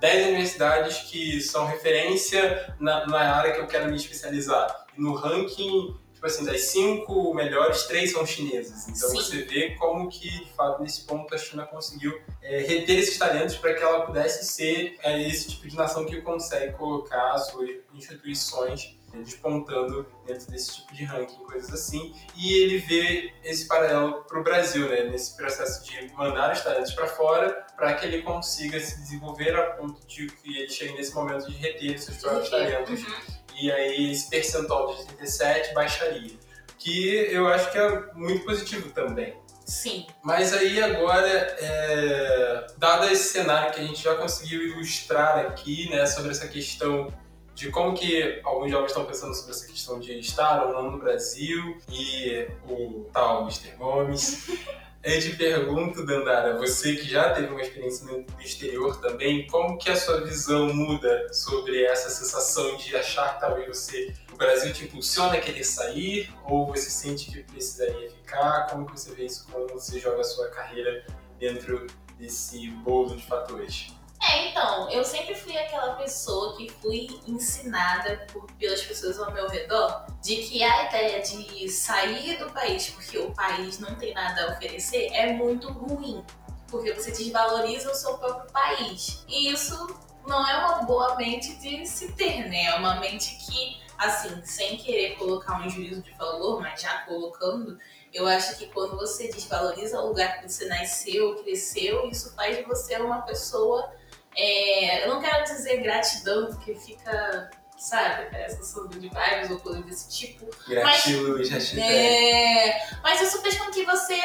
10 0.00 0.28
universidades 0.28 0.98
que 1.10 1.40
são 1.40 1.66
referência 1.66 2.74
na, 2.78 3.06
na 3.06 3.36
área 3.36 3.52
que 3.52 3.60
eu 3.60 3.66
quero 3.66 3.88
me 3.90 3.96
especializar. 3.96 4.86
No 4.96 5.14
ranking 5.14 5.96
tipo 6.22 6.26
assim, 6.26 6.44
das 6.44 6.60
cinco 6.66 7.34
melhores, 7.34 7.82
três 7.82 8.12
são 8.12 8.24
chinesas. 8.24 8.86
Então 8.86 9.10
Sim. 9.10 9.16
você 9.16 9.42
vê 9.42 9.70
como 9.74 10.08
que, 10.08 10.28
de 10.28 10.52
fato, 10.52 10.80
nesse 10.80 11.02
ponto 11.02 11.34
a 11.34 11.38
China 11.38 11.66
conseguiu 11.66 12.16
é, 12.40 12.60
reter 12.60 13.00
esses 13.00 13.18
talentos 13.18 13.56
para 13.56 13.74
que 13.74 13.82
ela 13.82 14.06
pudesse 14.06 14.44
ser 14.44 14.96
é, 15.02 15.20
esse 15.20 15.50
tipo 15.50 15.66
de 15.66 15.76
nação 15.76 16.06
que 16.06 16.20
consegue 16.20 16.74
colocar 16.74 17.36
suas 17.38 17.70
instituições 17.92 18.96
é, 19.14 19.18
despontando 19.18 20.06
dentro 20.26 20.50
desse 20.50 20.76
tipo 20.76 20.94
de 20.94 21.04
ranking, 21.04 21.38
coisas 21.44 21.72
assim. 21.72 22.14
E 22.36 22.54
ele 22.62 22.78
vê 22.78 23.32
esse 23.44 23.66
paralelo 23.66 24.24
para 24.24 24.40
o 24.40 24.42
Brasil, 24.42 24.88
né, 24.88 25.04
nesse 25.04 25.36
processo 25.36 25.84
de 25.84 26.12
mandar 26.14 26.52
os 26.52 26.60
talentos 26.60 26.92
para 26.92 27.06
fora, 27.06 27.66
para 27.76 27.94
que 27.94 28.06
ele 28.06 28.22
consiga 28.22 28.78
se 28.80 28.98
desenvolver 29.00 29.54
a 29.54 29.70
ponto 29.72 30.06
de 30.06 30.26
que 30.26 30.58
ele 30.58 30.68
chegue 30.68 30.94
nesse 30.94 31.14
momento 31.14 31.50
de 31.50 31.56
reter 31.56 31.98
seus 31.98 32.18
próprios 32.18 32.50
talentos. 32.50 33.00
Uhum 33.00 33.42
e 33.62 33.70
aí 33.70 34.10
esse 34.10 34.28
percentual 34.28 34.94
de 34.94 35.06
37 35.06 35.74
baixaria. 35.74 36.32
Que 36.78 37.08
eu 37.30 37.46
acho 37.46 37.70
que 37.70 37.78
é 37.78 38.12
muito 38.14 38.44
positivo 38.44 38.90
também. 38.90 39.36
Sim. 39.64 40.06
Mas 40.22 40.52
aí 40.52 40.82
agora, 40.82 41.28
é, 41.28 42.66
dado 42.76 43.08
esse 43.08 43.32
cenário 43.32 43.72
que 43.72 43.80
a 43.80 43.84
gente 43.84 44.02
já 44.02 44.16
conseguiu 44.16 44.62
ilustrar 44.62 45.38
aqui, 45.38 45.88
né, 45.88 46.04
sobre 46.06 46.32
essa 46.32 46.48
questão 46.48 47.12
de 47.54 47.70
como 47.70 47.94
que 47.94 48.40
alguns 48.44 48.70
jovens 48.70 48.88
estão 48.88 49.04
pensando 49.04 49.34
sobre 49.34 49.52
essa 49.52 49.66
questão 49.66 50.00
de 50.00 50.18
estar 50.18 50.66
ou 50.66 50.72
não 50.72 50.90
no 50.90 50.98
Brasil 50.98 51.76
e 51.90 52.46
o 52.68 53.06
tal 53.12 53.42
Mr. 53.42 53.72
Gomes. 53.76 54.48
Eu 55.04 55.20
te 55.20 55.34
pergunto, 55.34 56.06
Dandara, 56.06 56.56
você 56.56 56.94
que 56.94 57.08
já 57.08 57.34
teve 57.34 57.48
uma 57.48 57.60
experiência 57.60 58.06
no 58.06 58.24
exterior 58.40 59.00
também, 59.00 59.48
como 59.48 59.76
que 59.76 59.90
a 59.90 59.96
sua 59.96 60.20
visão 60.20 60.72
muda 60.72 61.26
sobre 61.34 61.82
essa 61.82 62.08
sensação 62.08 62.76
de 62.76 62.94
achar 62.94 63.34
que 63.34 63.40
talvez 63.40 63.66
você, 63.66 64.14
o 64.32 64.36
Brasil 64.36 64.72
te 64.72 64.84
impulsiona 64.84 65.34
a 65.34 65.40
querer 65.40 65.64
sair, 65.64 66.32
ou 66.44 66.68
você 66.68 66.88
sente 66.88 67.32
que 67.32 67.42
precisaria 67.42 68.10
ficar? 68.10 68.68
Como 68.70 68.86
que 68.86 68.92
você 68.92 69.12
vê 69.12 69.24
isso 69.24 69.44
quando 69.50 69.72
você 69.72 69.98
joga 69.98 70.20
a 70.20 70.24
sua 70.24 70.48
carreira 70.50 71.04
dentro 71.36 71.84
desse 72.16 72.68
bolo 72.68 73.16
de 73.16 73.26
fatores? 73.26 73.92
É, 74.22 74.48
então, 74.48 74.88
eu 74.90 75.04
sempre 75.04 75.34
fui 75.34 75.56
aquela 75.58 75.94
pessoa 75.94 76.56
que 76.56 76.70
fui 76.80 77.08
ensinada 77.26 78.24
por, 78.32 78.46
pelas 78.52 78.80
pessoas 78.82 79.18
ao 79.18 79.32
meu 79.32 79.48
redor 79.48 80.06
de 80.22 80.36
que 80.36 80.62
a 80.62 80.84
ideia 80.88 81.20
de 81.20 81.68
sair 81.68 82.38
do 82.38 82.48
país 82.52 82.88
porque 82.90 83.18
o 83.18 83.32
país 83.32 83.80
não 83.80 83.96
tem 83.96 84.14
nada 84.14 84.44
a 84.44 84.52
oferecer 84.52 85.08
é 85.12 85.32
muito 85.32 85.72
ruim, 85.72 86.24
porque 86.68 86.92
você 86.92 87.10
desvaloriza 87.10 87.90
o 87.90 87.94
seu 87.94 88.16
próprio 88.16 88.50
país. 88.52 89.24
E 89.26 89.52
isso 89.52 89.88
não 90.24 90.48
é 90.48 90.56
uma 90.58 90.82
boa 90.84 91.16
mente 91.16 91.56
de 91.56 91.84
se 91.84 92.12
ter, 92.12 92.48
né? 92.48 92.66
É 92.66 92.74
uma 92.76 93.00
mente 93.00 93.36
que, 93.44 93.82
assim, 93.98 94.40
sem 94.44 94.76
querer 94.76 95.16
colocar 95.16 95.60
um 95.60 95.68
juízo 95.68 96.00
de 96.00 96.12
valor, 96.12 96.60
mas 96.60 96.80
já 96.80 96.98
colocando, 97.00 97.76
eu 98.12 98.26
acho 98.28 98.56
que 98.56 98.66
quando 98.66 98.96
você 98.96 99.28
desvaloriza 99.28 100.00
o 100.00 100.08
lugar 100.08 100.40
que 100.40 100.48
você 100.48 100.66
nasceu, 100.66 101.42
cresceu, 101.42 102.08
isso 102.08 102.32
faz 102.34 102.56
de 102.56 102.62
você 102.62 102.96
uma 102.98 103.22
pessoa. 103.22 103.90
É, 104.36 105.04
eu 105.04 105.14
não 105.14 105.20
quero 105.20 105.44
dizer 105.44 105.78
gratidão, 105.82 106.46
porque 106.46 106.74
fica, 106.74 107.50
sabe, 107.76 108.30
parece 108.30 108.56
que 108.56 108.62
eu 108.62 108.66
sou 108.66 108.88
de 108.88 109.08
vibes 109.08 109.50
ou 109.50 109.60
coisa 109.60 109.82
desse 109.82 110.10
tipo. 110.10 110.46
Gratiluz, 110.66 111.48
hashtag. 111.50 111.80
É, 111.80 112.86
mas 113.02 113.20
isso 113.20 113.40
fez 113.42 113.58
com 113.58 113.70
que 113.70 113.84
você 113.84 114.18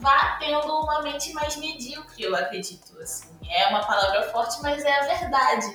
vá 0.00 0.36
tendo 0.40 0.66
uma 0.66 1.02
mente 1.02 1.32
mais 1.32 1.56
medíocre, 1.56 2.24
eu 2.24 2.34
acredito. 2.34 2.98
Assim. 3.00 3.28
É 3.48 3.68
uma 3.68 3.84
palavra 3.84 4.30
forte, 4.30 4.60
mas 4.62 4.84
é 4.84 4.92
a 4.92 5.06
verdade 5.06 5.66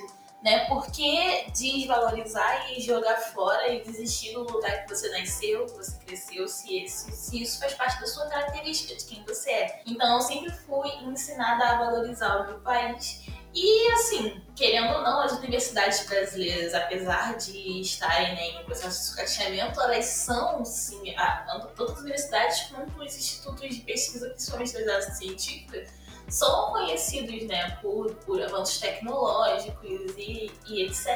né? 0.42 0.66
Por 0.66 0.90
que 0.90 1.50
desvalorizar 1.50 2.70
e 2.72 2.80
jogar 2.80 3.16
fora 3.16 3.68
e 3.68 3.82
desistir 3.82 4.34
do 4.34 4.44
lugar 4.44 4.84
que 4.84 4.94
você 4.94 5.08
nasceu, 5.10 5.66
que 5.66 5.72
você 5.72 5.98
cresceu, 6.04 6.46
se, 6.46 6.78
esse, 6.78 7.12
se 7.12 7.42
isso 7.42 7.58
faz 7.58 7.74
parte 7.74 8.00
da 8.00 8.06
sua 8.06 8.26
característica, 8.26 8.94
de 8.94 9.04
quem 9.04 9.24
você 9.24 9.50
é? 9.50 9.82
Então, 9.86 10.14
eu 10.14 10.20
sempre 10.20 10.50
fui 10.50 10.88
ensinada 11.04 11.64
a 11.64 11.78
valorizar 11.78 12.36
o 12.36 12.46
meu 12.46 12.60
país. 12.60 13.26
E, 13.54 13.92
assim, 13.92 14.40
querendo 14.54 14.94
ou 14.94 15.02
não, 15.02 15.20
as 15.20 15.32
universidades 15.32 16.06
brasileiras, 16.06 16.74
apesar 16.74 17.36
de 17.36 17.80
estarem 17.80 18.34
né, 18.34 18.60
em 18.60 18.64
processo 18.64 18.98
de 19.00 19.06
sucateamento, 19.06 19.80
elas 19.80 20.04
são, 20.04 20.64
sim, 20.64 21.14
tanto 21.46 21.68
todas 21.68 21.94
as 21.94 22.00
universidades 22.00 22.60
quanto 22.62 23.00
os 23.00 23.16
institutos 23.16 23.76
de 23.76 23.80
pesquisa, 23.82 24.28
principalmente 24.28 24.72
das 24.74 24.88
áreas 24.88 25.16
científicas, 25.16 25.88
são 26.28 26.72
conhecidos 26.72 27.44
né, 27.44 27.78
por, 27.80 28.14
por 28.16 28.42
avanços 28.42 28.78
tecnológicos 28.78 30.12
e, 30.16 30.50
e 30.68 30.82
etc. 30.84 31.06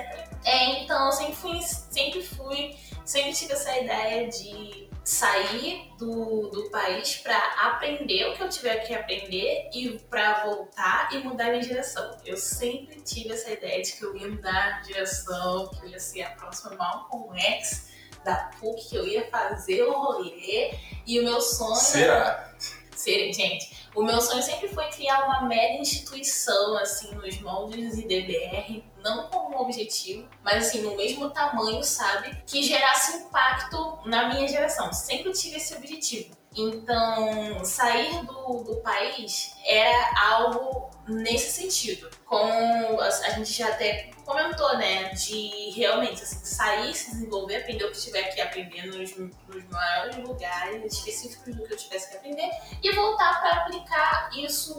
É, 0.44 0.82
então 0.82 1.06
eu 1.06 1.12
sempre 1.12 1.34
fui, 1.34 1.60
sempre 1.60 2.22
fui, 2.22 2.76
sempre 3.04 3.32
tive 3.34 3.52
essa 3.52 3.78
ideia 3.78 4.28
de 4.28 4.88
sair 5.04 5.90
do, 5.98 6.48
do 6.48 6.70
país 6.70 7.16
para 7.16 7.36
aprender 7.36 8.28
o 8.28 8.36
que 8.36 8.42
eu 8.42 8.48
tiver 8.48 8.76
que 8.86 8.94
aprender 8.94 9.68
e 9.74 9.98
para 10.08 10.44
voltar 10.44 11.12
e 11.12 11.18
mudar 11.18 11.50
minha 11.50 11.60
direção. 11.60 12.16
Eu 12.24 12.36
sempre 12.36 13.00
tive 13.00 13.32
essa 13.32 13.50
ideia 13.50 13.82
de 13.82 13.92
que 13.92 14.04
eu 14.04 14.16
ia 14.16 14.28
mudar 14.28 14.80
de 14.80 14.88
direção, 14.88 15.68
que 15.68 15.86
eu 15.86 15.90
ia 15.90 15.98
ser 15.98 16.22
a 16.22 16.30
próxima 16.30 16.76
Malcolm 16.76 17.36
X 17.38 17.90
da 18.24 18.50
PUC, 18.60 18.90
que 18.90 18.96
eu 18.96 19.06
ia 19.06 19.28
fazer 19.28 19.82
o 19.82 19.92
rolê 19.92 20.74
e 21.06 21.18
o 21.18 21.24
meu 21.24 21.40
sonho. 21.40 21.74
Será? 21.74 22.52
Ser, 22.94 23.32
gente, 23.32 23.88
o 23.96 24.02
meu 24.04 24.20
sonho 24.20 24.42
sempre 24.42 24.68
foi 24.68 24.88
criar 24.90 25.24
uma 25.24 25.48
mega 25.48 25.80
instituição, 25.80 26.76
assim, 26.76 27.12
nos 27.16 27.40
moldes 27.40 27.98
IDBR, 27.98 28.84
não 29.02 29.28
como 29.28 29.56
um 29.56 29.60
objetivo, 29.60 30.28
mas 30.42 30.66
assim, 30.66 30.82
no 30.82 30.96
mesmo 30.96 31.30
tamanho, 31.30 31.82
sabe? 31.82 32.42
Que 32.46 32.62
gerasse 32.62 33.18
impacto 33.18 33.98
na 34.06 34.28
minha 34.28 34.48
geração. 34.48 34.92
Sempre 34.92 35.32
tive 35.32 35.56
esse 35.56 35.74
objetivo. 35.74 36.36
Então, 36.54 37.64
sair 37.64 38.24
do, 38.26 38.62
do 38.62 38.76
país 38.82 39.56
era 39.64 40.32
algo 40.32 40.90
nesse 41.08 41.62
sentido. 41.62 42.10
Como 42.26 43.00
a, 43.00 43.06
a 43.06 43.30
gente 43.30 43.52
já 43.52 43.68
até 43.68 44.10
comentou, 44.24 44.76
né? 44.76 45.10
De 45.10 45.70
realmente 45.70 46.22
assim, 46.22 46.44
sair, 46.44 46.94
se 46.94 47.10
desenvolver, 47.12 47.56
aprender 47.56 47.84
o 47.84 47.92
que 47.92 48.00
tiver 48.00 48.24
que 48.34 48.40
aprender 48.40 48.86
nos, 48.86 49.16
nos 49.16 49.64
maiores 49.70 50.16
lugares 50.18 50.92
específicos 50.92 51.54
do 51.54 51.66
que 51.66 51.72
eu 51.72 51.76
tivesse 51.76 52.10
que 52.10 52.16
aprender 52.16 52.50
e 52.82 52.92
voltar 52.94 53.40
para 53.40 53.62
aplicar 53.62 54.30
isso 54.36 54.74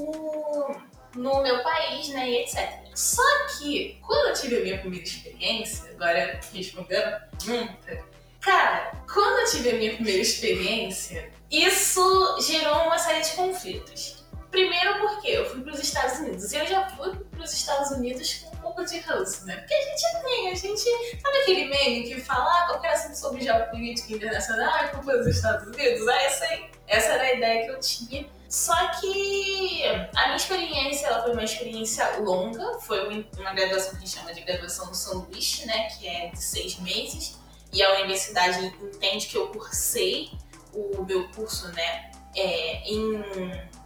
no, 1.16 1.42
meu 1.42 1.64
país, 1.64 2.10
né? 2.10 2.30
E 2.30 2.44
etc. 2.44 2.84
Só 2.96 3.24
que, 3.58 4.00
quando 4.02 4.30
eu 4.30 4.34
tive 4.34 4.58
a 4.58 4.60
minha 4.62 4.78
primeira 4.80 5.06
experiência, 5.06 5.92
agora 5.92 6.40
respondendo, 6.54 7.22
hum, 7.48 7.68
cara, 8.40 8.92
quando 9.12 9.40
eu 9.40 9.52
tive 9.52 9.72
a 9.72 9.74
minha 9.74 9.94
primeira 9.96 10.22
experiência, 10.22 11.32
isso 11.50 12.38
gerou 12.42 12.84
uma 12.84 12.98
série 12.98 13.22
de 13.22 13.32
conflitos. 13.32 14.24
Primeiro 14.50 15.00
porque 15.00 15.30
eu 15.30 15.50
fui 15.50 15.62
para 15.62 15.74
os 15.74 15.80
Estados 15.80 16.20
Unidos. 16.20 16.52
E 16.52 16.58
eu 16.58 16.68
já 16.68 16.88
fui 16.92 17.12
para 17.16 17.44
os 17.44 17.52
Estados 17.52 17.90
Unidos 17.92 18.36
com 18.36 18.56
um 18.56 18.60
pouco 18.62 18.86
de 18.86 19.00
ranço, 19.00 19.46
né? 19.48 19.58
Porque 19.58 19.74
a 19.74 19.82
gente 19.82 20.24
tem, 20.24 20.52
a 20.52 20.54
gente. 20.54 21.20
Sabe 21.20 21.38
aquele 21.40 21.66
meme 21.66 22.04
que 22.04 22.22
fala 22.22 22.46
ah, 22.46 22.68
qualquer 22.68 22.90
assunto 22.94 23.16
sobre 23.16 23.42
geopolítica 23.42 24.14
internacional 24.14 24.84
é 24.84 24.88
culpa 24.90 25.18
dos 25.18 25.26
Estados 25.26 25.68
Unidos? 25.68 26.08
Ah, 26.08 26.22
essa, 26.22 26.46
essa 26.88 27.08
era 27.14 27.24
a 27.24 27.34
ideia 27.34 27.66
que 27.66 27.72
eu 27.72 27.80
tinha. 27.80 28.28
Só 28.54 28.76
que 29.00 29.84
a 30.16 30.26
minha 30.26 30.36
experiência 30.36 31.08
ela 31.08 31.24
foi 31.24 31.32
uma 31.32 31.44
experiência 31.44 32.20
longa, 32.20 32.78
foi 32.82 33.26
uma 33.36 33.52
graduação 33.52 33.90
que 33.90 33.98
a 33.98 34.00
gente 34.02 34.12
chama 34.12 34.32
de 34.32 34.42
graduação 34.42 34.86
no 34.86 34.94
sanduíche, 34.94 35.66
né? 35.66 35.90
Que 35.90 36.08
é 36.08 36.28
de 36.28 36.40
seis 36.40 36.78
meses. 36.78 37.40
E 37.72 37.82
a 37.82 37.94
universidade 37.96 38.64
entende 38.80 39.26
que 39.26 39.36
eu 39.36 39.48
cursei 39.48 40.30
o 40.72 41.04
meu 41.04 41.28
curso, 41.30 41.68
né, 41.70 42.12
é, 42.36 42.84
em 42.88 43.24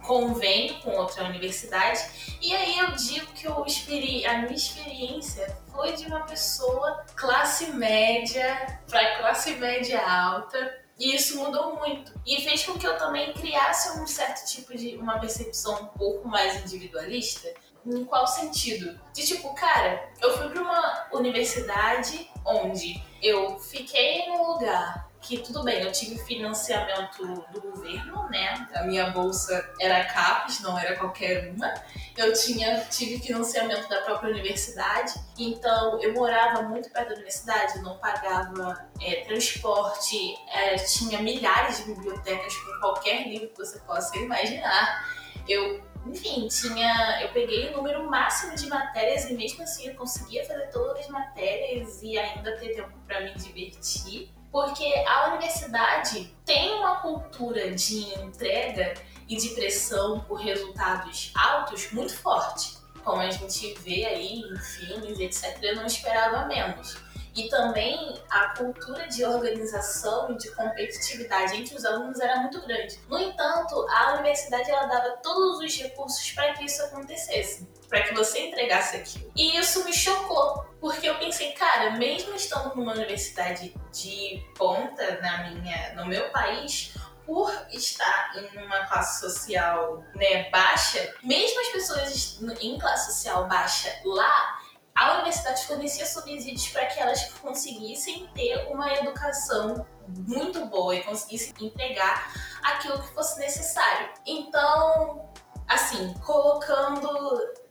convênio 0.06 0.78
com 0.80 0.90
outra 0.90 1.24
universidade. 1.24 2.36
E 2.42 2.54
aí 2.54 2.78
eu 2.78 2.92
digo 2.92 3.32
que 3.32 3.46
eu 3.46 3.64
experi 3.64 4.26
a 4.26 4.42
minha 4.42 4.54
experiência 4.54 5.56
foi 5.72 5.94
de 5.94 6.04
uma 6.08 6.26
pessoa 6.26 7.06
classe 7.16 7.72
média 7.72 8.78
para 8.86 9.16
classe 9.16 9.52
média 9.52 9.98
alta. 10.06 10.87
E 10.98 11.14
isso 11.14 11.38
mudou 11.38 11.76
muito. 11.76 12.12
E 12.26 12.42
fez 12.42 12.64
com 12.64 12.78
que 12.78 12.86
eu 12.86 12.98
também 12.98 13.32
criasse 13.32 14.00
um 14.00 14.06
certo 14.06 14.46
tipo 14.46 14.76
de 14.76 14.96
uma 14.96 15.18
percepção 15.18 15.82
um 15.82 15.86
pouco 15.86 16.26
mais 16.26 16.60
individualista. 16.62 17.52
Em 17.86 18.04
qual 18.04 18.26
sentido? 18.26 18.98
De 19.14 19.24
tipo, 19.24 19.54
cara, 19.54 20.10
eu 20.20 20.36
fui 20.36 20.48
para 20.48 20.60
uma 20.60 21.06
universidade 21.12 22.28
onde 22.44 23.00
eu 23.22 23.58
fiquei 23.60 24.26
num 24.26 24.52
lugar 24.52 25.07
que 25.20 25.38
tudo 25.38 25.64
bem, 25.64 25.82
eu 25.82 25.90
tive 25.90 26.16
financiamento 26.18 27.26
do 27.52 27.60
governo, 27.60 28.28
né? 28.30 28.68
A 28.74 28.84
minha 28.84 29.10
bolsa 29.10 29.68
era 29.80 30.04
CAPES, 30.04 30.60
não 30.60 30.78
era 30.78 30.96
qualquer 30.96 31.52
uma. 31.52 31.72
Eu 32.16 32.32
tinha, 32.32 32.84
tive 32.84 33.18
financiamento 33.18 33.88
da 33.88 34.00
própria 34.02 34.30
universidade, 34.30 35.14
então 35.38 36.00
eu 36.00 36.14
morava 36.14 36.62
muito 36.62 36.90
perto 36.90 37.08
da 37.08 37.14
universidade, 37.14 37.80
não 37.80 37.98
pagava 37.98 38.88
é, 39.00 39.24
transporte, 39.24 40.36
é, 40.52 40.76
tinha 40.76 41.20
milhares 41.20 41.78
de 41.78 41.92
bibliotecas 41.92 42.56
com 42.56 42.80
qualquer 42.80 43.28
livro 43.28 43.48
que 43.48 43.56
você 43.56 43.78
possa 43.80 44.16
imaginar. 44.18 45.04
Eu 45.48 45.86
enfim, 46.06 46.46
tinha. 46.48 47.22
Eu 47.22 47.28
peguei 47.32 47.68
o 47.68 47.76
número 47.76 48.08
máximo 48.08 48.54
de 48.54 48.66
matérias 48.68 49.28
e 49.28 49.34
mesmo 49.34 49.62
assim 49.62 49.88
eu 49.88 49.94
conseguia 49.94 50.44
fazer 50.44 50.68
todas 50.68 51.00
as 51.00 51.08
matérias 51.08 52.02
e 52.02 52.16
ainda 52.18 52.56
ter 52.56 52.74
tempo 52.74 52.92
para 53.06 53.20
me 53.20 53.34
divertir 53.34 54.30
porque 54.50 54.84
a 55.06 55.28
universidade 55.28 56.34
tem 56.44 56.74
uma 56.74 56.96
cultura 56.96 57.70
de 57.72 58.14
entrega 58.20 58.94
e 59.28 59.36
de 59.36 59.50
pressão 59.50 60.20
por 60.20 60.40
resultados 60.40 61.32
altos 61.34 61.92
muito 61.92 62.16
forte. 62.16 62.78
Como 63.04 63.20
a 63.20 63.30
gente 63.30 63.74
vê 63.80 64.04
aí 64.04 64.40
em 64.40 64.58
filmes, 64.58 65.18
etc., 65.18 65.58
eu 65.62 65.76
não 65.76 65.86
esperava 65.86 66.46
menos. 66.46 66.96
E 67.38 67.48
também 67.48 68.20
a 68.28 68.48
cultura 68.56 69.06
de 69.06 69.24
organização 69.24 70.32
e 70.32 70.36
de 70.36 70.50
competitividade 70.50 71.54
entre 71.54 71.76
os 71.76 71.84
alunos 71.84 72.18
era 72.18 72.40
muito 72.40 72.60
grande. 72.66 72.98
No 73.08 73.16
entanto, 73.16 73.86
a 73.88 74.14
universidade 74.14 74.68
ela 74.68 74.86
dava 74.86 75.10
todos 75.22 75.60
os 75.60 75.76
recursos 75.80 76.32
para 76.32 76.52
que 76.54 76.64
isso 76.64 76.82
acontecesse 76.82 77.68
para 77.88 78.02
que 78.02 78.12
você 78.12 78.48
entregasse 78.48 78.96
aquilo. 78.96 79.32
E 79.34 79.56
isso 79.56 79.82
me 79.84 79.94
chocou, 79.94 80.66
porque 80.78 81.08
eu 81.08 81.14
pensei, 81.14 81.52
cara, 81.52 81.92
mesmo 81.92 82.34
estando 82.34 82.74
numa 82.74 82.92
universidade 82.92 83.74
de 83.90 84.44
ponta 84.54 85.18
na 85.22 85.48
minha, 85.48 85.94
no 85.94 86.04
meu 86.04 86.28
país, 86.30 86.92
por 87.24 87.50
estar 87.70 88.32
em 88.36 88.58
uma 88.58 88.86
classe 88.86 89.20
social 89.20 90.02
né, 90.14 90.48
baixa, 90.50 91.14
mesmo 91.22 91.60
as 91.60 91.68
pessoas 91.68 92.40
em 92.60 92.78
classe 92.78 93.12
social 93.12 93.46
baixa 93.46 94.00
lá, 94.04 94.58
a 94.98 95.14
universidade 95.14 95.64
fornecia 95.64 96.04
subsídios 96.04 96.68
para 96.70 96.86
que 96.86 96.98
elas 96.98 97.32
conseguissem 97.34 98.26
ter 98.34 98.66
uma 98.68 98.92
educação 98.94 99.86
muito 100.08 100.66
boa 100.66 100.96
e 100.96 101.04
conseguissem 101.04 101.54
entregar 101.60 102.32
aquilo 102.64 103.00
que 103.00 103.14
fosse 103.14 103.38
necessário. 103.38 104.08
Então, 104.26 105.30
assim, 105.68 106.12
colocando 106.26 107.08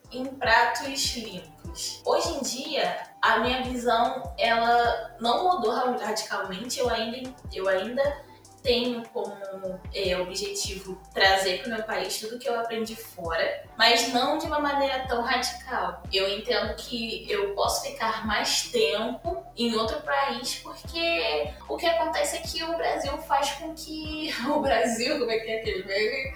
em 0.10 0.26
pratos 0.26 1.16
limpos. 1.18 2.02
Hoje 2.06 2.30
em 2.30 2.42
dia, 2.42 3.04
a 3.22 3.40
minha 3.40 3.62
visão 3.62 4.34
ela 4.38 5.18
não 5.20 5.44
mudou 5.44 5.74
radicalmente. 5.74 6.80
Eu 6.80 6.90
ainda, 6.90 7.36
eu 7.52 7.68
ainda 7.68 8.24
tenho 8.68 9.02
como 9.14 9.34
é, 9.94 10.18
objetivo 10.18 11.02
trazer 11.14 11.60
para 11.60 11.68
o 11.68 11.76
meu 11.76 11.84
país 11.84 12.20
tudo 12.20 12.38
que 12.38 12.50
eu 12.50 12.60
aprendi 12.60 12.98
fora, 12.98 13.64
mas 13.78 14.12
não 14.12 14.38
de 14.38 14.46
uma 14.46 14.60
maneira 14.60 15.08
tão 15.08 15.22
radical. 15.22 16.04
Eu 16.12 16.28
entendo 16.28 16.76
que 16.76 17.26
eu 17.32 17.56
posso 17.56 17.88
ficar 17.90 18.28
mais 18.28 18.64
tempo 18.64 19.42
em 19.56 19.74
outro 19.74 20.02
país 20.02 20.56
porque 20.56 21.50
o 21.70 21.78
que 21.78 21.86
acontece 21.86 22.36
é 22.36 22.42
que 22.42 22.62
o 22.62 22.76
Brasil 22.76 23.18
faz 23.20 23.52
com 23.52 23.74
que 23.74 24.36
o 24.46 24.60
Brasil, 24.60 25.18
como 25.18 25.32
é 25.32 25.40
que 25.40 25.50
é 25.50 25.62
aquele 25.62 25.86
meme? 25.86 26.34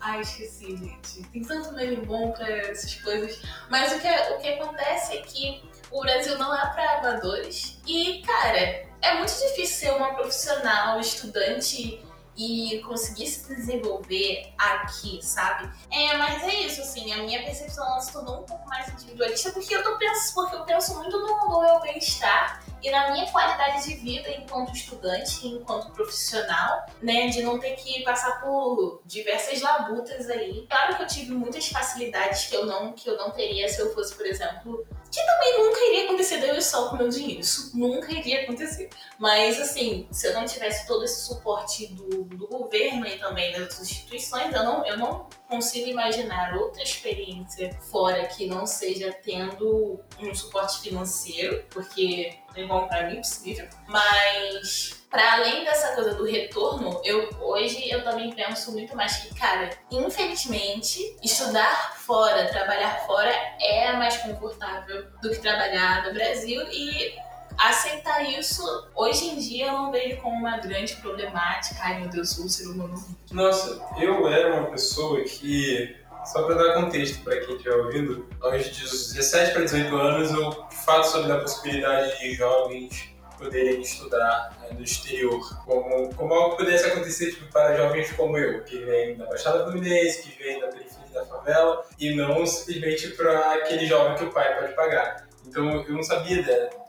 Ai, 0.00 0.20
esqueci, 0.20 0.74
gente. 0.76 1.22
Tem 1.32 1.42
tanto 1.42 1.72
meme 1.72 1.96
bom 1.96 2.30
pra 2.30 2.48
essas 2.48 2.94
coisas. 2.94 3.42
Mas 3.68 3.92
o 3.92 3.98
que, 3.98 4.08
o 4.08 4.38
que 4.38 4.48
acontece 4.50 5.18
é 5.18 5.22
que 5.22 5.62
o 5.90 6.00
Brasil 6.00 6.38
não 6.38 6.54
é 6.54 6.66
para 6.72 6.98
amadores. 6.98 7.78
E, 7.86 8.22
cara, 8.22 8.85
é 9.02 9.14
muito 9.14 9.32
difícil 9.32 9.66
ser 9.66 9.90
uma 9.92 10.14
profissional, 10.14 10.98
estudante 11.00 12.02
e 12.36 12.82
conseguir 12.86 13.26
se 13.26 13.54
desenvolver 13.54 14.52
aqui, 14.58 15.20
sabe? 15.22 15.70
É, 15.90 16.16
mas 16.18 16.42
é 16.42 16.54
isso, 16.56 16.82
assim, 16.82 17.10
a 17.12 17.18
minha 17.18 17.42
percepção 17.42 17.84
ela 17.86 18.00
se 18.00 18.12
tornou 18.12 18.40
um 18.40 18.42
pouco 18.42 18.68
mais 18.68 18.88
individualista 18.88 19.50
porque 19.52 19.74
eu 19.74 19.82
tô 19.82 19.96
pensando, 19.96 20.34
porque 20.34 20.56
eu 20.56 20.64
penso 20.64 20.94
muito 20.96 21.18
no, 21.18 21.48
no 21.48 21.60
meu 21.62 21.80
bem-estar 21.80 22.62
e 22.82 22.90
na 22.90 23.10
minha 23.10 23.26
qualidade 23.32 23.84
de 23.84 23.94
vida 23.94 24.30
enquanto 24.30 24.74
estudante, 24.74 25.46
enquanto 25.46 25.90
profissional, 25.92 26.86
né, 27.02 27.28
de 27.28 27.42
não 27.42 27.58
ter 27.58 27.74
que 27.74 28.02
passar 28.02 28.40
por 28.40 29.00
diversas 29.06 29.62
labutas 29.62 30.28
aí. 30.28 30.66
Claro 30.68 30.96
que 30.96 31.02
eu 31.02 31.06
tive 31.06 31.32
muitas 31.32 31.68
facilidades 31.68 32.46
que 32.46 32.54
eu 32.54 32.66
não 32.66 32.92
que 32.92 33.08
eu 33.08 33.16
não 33.16 33.30
teria 33.30 33.66
se 33.68 33.80
eu 33.80 33.94
fosse, 33.94 34.14
por 34.14 34.26
exemplo, 34.26 34.86
que 35.16 35.24
também 35.24 35.58
nunca 35.58 35.80
iria 35.86 36.04
acontecer 36.04 36.40
de 36.40 36.46
eu 36.46 36.60
só 36.60 36.90
com 36.90 36.96
meu 36.96 37.08
dinheiro. 37.08 37.40
Isso 37.40 37.70
nunca 37.74 38.12
iria 38.12 38.42
acontecer. 38.42 38.90
Mas, 39.18 39.58
assim, 39.58 40.06
se 40.10 40.26
eu 40.26 40.34
não 40.34 40.44
tivesse 40.44 40.86
todo 40.86 41.04
esse 41.04 41.24
suporte 41.24 41.86
do, 41.94 42.24
do 42.24 42.46
governo 42.46 43.06
e 43.06 43.18
também 43.18 43.52
das 43.52 43.80
instituições, 43.80 44.54
eu 44.54 44.62
não, 44.62 44.84
eu 44.84 44.98
não 44.98 45.26
consigo 45.48 45.88
imaginar 45.88 46.54
outra 46.56 46.82
experiência 46.82 47.72
fora 47.90 48.26
que 48.26 48.46
não 48.46 48.66
seja 48.66 49.10
tendo 49.24 49.98
um 50.20 50.34
suporte 50.34 50.80
financeiro, 50.80 51.64
porque 51.70 52.38
bom 52.64 52.86
para 52.86 53.08
mim 53.10 53.16
possível. 53.16 53.68
Mas 53.86 55.05
para 55.16 55.32
além 55.32 55.64
dessa 55.64 55.94
coisa 55.94 56.12
do 56.12 56.26
retorno, 56.26 57.00
eu 57.02 57.30
hoje 57.40 57.90
eu 57.90 58.04
também 58.04 58.30
penso 58.34 58.70
muito 58.72 58.94
mais 58.94 59.16
que, 59.16 59.34
cara, 59.34 59.70
infelizmente, 59.90 61.16
estudar 61.24 61.96
fora, 61.96 62.46
trabalhar 62.50 62.98
fora 63.06 63.30
é 63.58 63.94
mais 63.94 64.18
confortável 64.18 65.06
do 65.22 65.30
que 65.30 65.38
trabalhar 65.38 66.04
no 66.06 66.12
Brasil 66.12 66.62
e 66.70 67.14
aceitar 67.56 68.28
isso, 68.28 68.62
hoje 68.94 69.30
em 69.30 69.38
dia 69.38 69.68
eu 69.68 69.72
não 69.72 69.90
vejo 69.90 70.20
como 70.20 70.36
uma 70.36 70.58
grande 70.58 70.94
problemática. 70.96 71.80
Ai 71.80 72.00
meu 72.00 72.10
Deus, 72.10 72.38
um 72.38 72.46
ser 72.46 72.66
humano. 72.66 73.02
Nossa, 73.32 73.82
eu 73.98 74.28
era 74.28 74.54
uma 74.54 74.70
pessoa 74.70 75.22
que 75.22 75.96
só 76.26 76.42
para 76.42 76.56
dar 76.56 76.74
contexto 76.74 77.24
para 77.24 77.40
quem 77.40 77.56
estiver 77.56 77.74
ouvindo, 77.74 78.28
aos 78.42 78.68
17 78.68 79.52
para 79.52 79.62
18 79.62 79.96
anos 79.96 80.30
eu 80.30 80.50
de 80.68 80.76
fato 80.76 81.04
soube 81.04 81.28
da 81.28 81.38
possibilidade 81.38 82.18
de 82.18 82.34
jovens 82.34 83.15
poderem 83.38 83.80
estudar 83.80 84.56
né, 84.60 84.68
no 84.72 84.82
exterior, 84.82 85.40
como, 85.64 86.14
como 86.14 86.34
algo 86.34 86.56
pudesse 86.56 86.86
acontecer 86.86 87.32
tipo, 87.32 87.50
para 87.52 87.76
jovens 87.76 88.12
como 88.12 88.36
eu, 88.36 88.62
que 88.64 88.78
vem 88.78 89.16
da 89.16 89.26
Baixada 89.26 89.64
Fluminense, 89.64 90.22
que 90.22 90.42
vem 90.42 90.60
da 90.60 90.68
periferia 90.68 91.10
da 91.12 91.24
favela, 91.26 91.84
e 91.98 92.14
não 92.14 92.46
simplesmente 92.46 93.08
para 93.10 93.54
aquele 93.54 93.86
jovem 93.86 94.16
que 94.16 94.24
o 94.24 94.32
pai 94.32 94.58
pode 94.60 94.74
pagar. 94.74 95.26
Então 95.46 95.84
eu 95.86 95.94
não 95.94 96.02
sabia 96.02 96.42